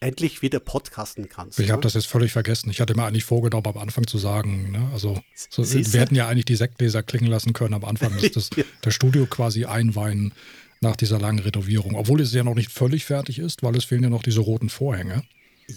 endlich 0.00 0.42
wieder 0.42 0.60
podcasten 0.60 1.28
kannst. 1.28 1.58
Ich 1.58 1.70
habe 1.70 1.80
ne? 1.80 1.82
das 1.82 1.94
jetzt 1.94 2.06
völlig 2.06 2.32
vergessen. 2.32 2.70
Ich 2.70 2.80
hatte 2.80 2.94
mir 2.94 3.04
eigentlich 3.04 3.24
vorgenommen, 3.24 3.66
am 3.66 3.78
Anfang 3.78 4.06
zu 4.06 4.18
sagen, 4.18 4.72
ne? 4.72 4.90
also 4.92 5.20
so, 5.34 5.64
wir 5.64 6.00
hätten 6.00 6.14
ja 6.14 6.28
eigentlich 6.28 6.44
die 6.44 6.56
Sektleser 6.56 7.02
klingen 7.02 7.26
lassen 7.26 7.52
können 7.52 7.74
am 7.74 7.84
Anfang, 7.84 8.12
dass 8.20 8.30
das, 8.32 8.50
ja. 8.56 8.64
das 8.82 8.94
Studio 8.94 9.26
quasi 9.26 9.64
einweihen 9.64 10.32
nach 10.80 10.96
dieser 10.96 11.18
langen 11.18 11.38
Renovierung. 11.38 11.94
Obwohl 11.96 12.20
es 12.20 12.34
ja 12.34 12.44
noch 12.44 12.54
nicht 12.54 12.70
völlig 12.70 13.06
fertig 13.06 13.38
ist, 13.38 13.62
weil 13.62 13.76
es 13.76 13.84
fehlen 13.84 14.02
ja 14.02 14.10
noch 14.10 14.22
diese 14.22 14.40
roten 14.40 14.68
Vorhänge. 14.68 15.22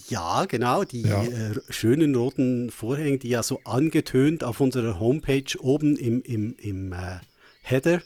Ja, 0.09 0.45
genau, 0.45 0.83
die 0.83 1.01
ja. 1.01 1.23
Äh, 1.23 1.55
schönen 1.69 2.15
roten 2.15 2.71
Vorhänge, 2.71 3.17
die 3.17 3.29
ja 3.29 3.43
so 3.43 3.61
angetönt 3.63 4.43
auf 4.43 4.59
unserer 4.59 4.99
Homepage 4.99 5.57
oben 5.59 5.95
im, 5.95 6.21
im, 6.23 6.55
im 6.57 6.93
äh, 6.93 7.19
Header 7.61 8.01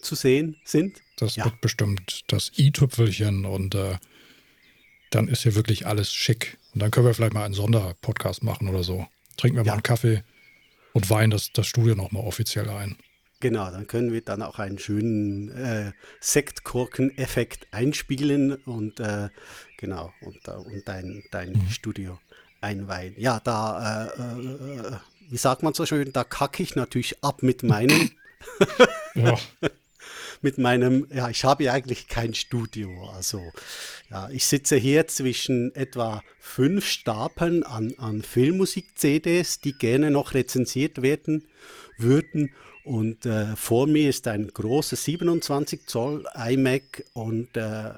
zu 0.00 0.14
sehen 0.14 0.56
sind. 0.64 1.00
Das 1.16 1.36
ja. 1.36 1.44
wird 1.44 1.60
bestimmt 1.60 2.24
das 2.26 2.52
i-Tüpfelchen 2.58 3.44
und 3.44 3.74
äh, 3.74 3.96
dann 5.10 5.28
ist 5.28 5.42
hier 5.42 5.54
wirklich 5.54 5.86
alles 5.86 6.12
schick. 6.12 6.58
Und 6.74 6.82
dann 6.82 6.90
können 6.90 7.06
wir 7.06 7.14
vielleicht 7.14 7.34
mal 7.34 7.44
einen 7.44 7.54
Sonderpodcast 7.54 8.42
machen 8.42 8.68
oder 8.68 8.82
so. 8.82 9.06
Trinken 9.36 9.56
wir 9.56 9.64
ja. 9.64 9.70
mal 9.70 9.74
einen 9.74 9.82
Kaffee 9.82 10.22
und 10.92 11.08
weihen 11.08 11.30
das, 11.30 11.52
das 11.52 11.66
Studio 11.66 11.94
nochmal 11.94 12.24
offiziell 12.24 12.68
ein. 12.68 12.96
Genau, 13.40 13.70
dann 13.70 13.86
können 13.86 14.12
wir 14.12 14.22
dann 14.22 14.42
auch 14.42 14.58
einen 14.58 14.78
schönen 14.78 15.50
äh, 15.50 15.92
Sektkorken-Effekt 16.20 17.66
einspielen 17.72 18.54
und 18.54 19.00
äh, 19.00 19.28
genau, 19.84 20.12
und, 20.22 20.48
und 20.48 20.88
dein, 20.88 21.22
dein 21.30 21.52
mhm. 21.52 21.68
Studio 21.68 22.18
einweihen. 22.62 23.14
Ja, 23.18 23.40
da, 23.40 24.06
äh, 24.06 24.40
äh, 24.40 24.92
wie 25.28 25.36
sagt 25.36 25.62
man 25.62 25.74
so 25.74 25.84
schön, 25.84 26.10
da 26.12 26.24
kacke 26.24 26.62
ich 26.62 26.74
natürlich 26.74 27.22
ab 27.22 27.42
mit 27.42 27.62
meinem. 27.62 28.10
ja. 29.14 29.38
mit 30.40 30.56
meinem, 30.56 31.06
ja, 31.12 31.28
ich 31.28 31.44
habe 31.44 31.64
ja 31.64 31.72
eigentlich 31.72 32.08
kein 32.08 32.32
Studio. 32.32 33.10
Also, 33.14 33.42
ja, 34.10 34.30
ich 34.30 34.46
sitze 34.46 34.76
hier 34.76 35.06
zwischen 35.06 35.74
etwa 35.74 36.22
fünf 36.40 36.86
Stapeln 36.86 37.62
an, 37.62 37.94
an 37.98 38.22
Filmmusik-CDs, 38.22 39.60
die 39.60 39.74
gerne 39.74 40.10
noch 40.10 40.32
rezensiert 40.32 41.02
werden 41.02 41.44
würden. 41.98 42.54
Und 42.84 43.26
äh, 43.26 43.54
vor 43.56 43.86
mir 43.86 44.08
ist 44.08 44.28
ein 44.28 44.48
großes 44.48 45.04
27 45.04 45.86
Zoll 45.86 46.24
iMac 46.34 47.04
und 47.14 47.56
äh, 47.56 47.90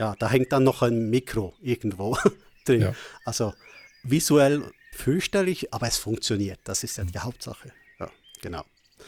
ja, 0.00 0.16
da 0.18 0.30
hängt 0.30 0.50
dann 0.50 0.64
noch 0.64 0.80
ein 0.80 1.10
Mikro 1.10 1.54
irgendwo 1.60 2.16
drin. 2.64 2.80
Ja. 2.80 2.94
Also 3.26 3.52
visuell 4.02 4.64
fürchterlich, 4.92 5.72
aber 5.74 5.86
es 5.88 5.98
funktioniert. 5.98 6.58
Das 6.64 6.82
ist 6.82 6.96
ja 6.96 7.04
die 7.04 7.18
Hauptsache. 7.18 7.70
Ja, 7.98 8.10
genau. 8.40 8.64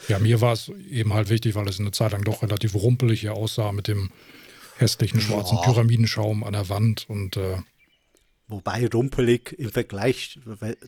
Ja, 0.07 0.19
mir 0.19 0.39
war 0.39 0.53
es 0.53 0.69
eben 0.69 1.13
halt 1.13 1.29
wichtig, 1.29 1.55
weil 1.55 1.67
es 1.67 1.79
eine 1.79 1.91
Zeit 1.91 2.11
lang 2.11 2.23
doch 2.23 2.43
relativ 2.43 2.75
rumpelig 2.75 3.21
hier 3.21 3.33
aussah 3.33 3.71
mit 3.71 3.87
dem 3.87 4.11
hässlichen 4.77 5.19
schwarzen 5.19 5.57
ja. 5.57 5.63
Pyramidenschaum 5.63 6.43
an 6.43 6.53
der 6.53 6.69
Wand 6.69 7.09
und 7.09 7.37
äh, 7.37 7.57
Wobei 8.47 8.87
rumpelig 8.87 9.57
im 9.57 9.71
Vergleich 9.71 10.37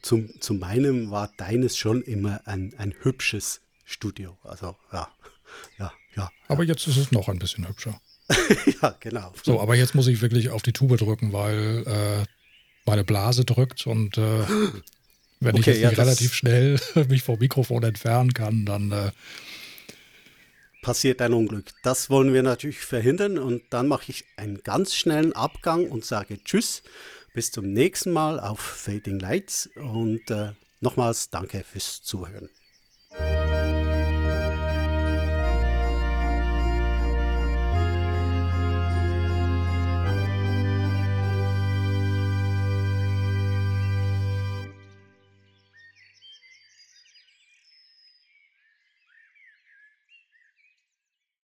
zum, 0.01 0.39
zu 0.39 0.53
meinem 0.53 1.09
war 1.09 1.31
deines 1.37 1.77
schon 1.77 2.03
immer 2.03 2.41
ein, 2.45 2.75
ein 2.77 2.93
hübsches 3.01 3.61
Studio. 3.85 4.37
Also 4.43 4.75
ja, 4.91 5.07
ja, 5.79 5.93
ja. 6.15 6.29
Aber 6.47 6.63
jetzt 6.63 6.85
ist 6.85 6.97
es 6.97 7.11
noch 7.11 7.27
ein 7.27 7.39
bisschen 7.39 7.67
hübscher. 7.67 7.99
ja, 8.81 8.95
genau. 8.99 9.33
So, 9.43 9.59
aber 9.61 9.75
jetzt 9.75 9.95
muss 9.95 10.07
ich 10.07 10.21
wirklich 10.21 10.49
auf 10.49 10.61
die 10.61 10.73
Tube 10.73 10.97
drücken, 10.97 11.33
weil 11.33 11.83
äh, 11.85 12.25
meine 12.85 13.03
Blase 13.03 13.45
drückt 13.45 13.87
und 13.87 14.17
äh, 14.17 14.43
wenn 15.39 15.55
okay, 15.55 15.59
ich 15.59 15.65
jetzt 15.65 15.81
ja, 15.81 15.89
relativ 15.89 16.33
schnell 16.33 16.79
mich 17.09 17.23
vom 17.23 17.39
Mikrofon 17.39 17.83
entfernen 17.83 18.33
kann, 18.33 18.65
dann 18.65 18.91
äh, 18.91 19.11
passiert 20.81 21.21
ein 21.21 21.33
Unglück. 21.33 21.65
Das 21.83 22.09
wollen 22.09 22.33
wir 22.33 22.43
natürlich 22.43 22.79
verhindern 22.79 23.37
und 23.37 23.63
dann 23.71 23.87
mache 23.87 24.11
ich 24.11 24.25
einen 24.37 24.61
ganz 24.63 24.95
schnellen 24.95 25.33
Abgang 25.33 25.89
und 25.89 26.05
sage 26.05 26.43
Tschüss, 26.43 26.83
bis 27.33 27.51
zum 27.51 27.73
nächsten 27.73 28.11
Mal 28.11 28.39
auf 28.39 28.59
Fading 28.59 29.19
Lights 29.19 29.69
und 29.75 30.29
äh, 30.29 30.51
nochmals 30.79 31.29
danke 31.29 31.63
fürs 31.63 32.01
Zuhören. 32.03 32.49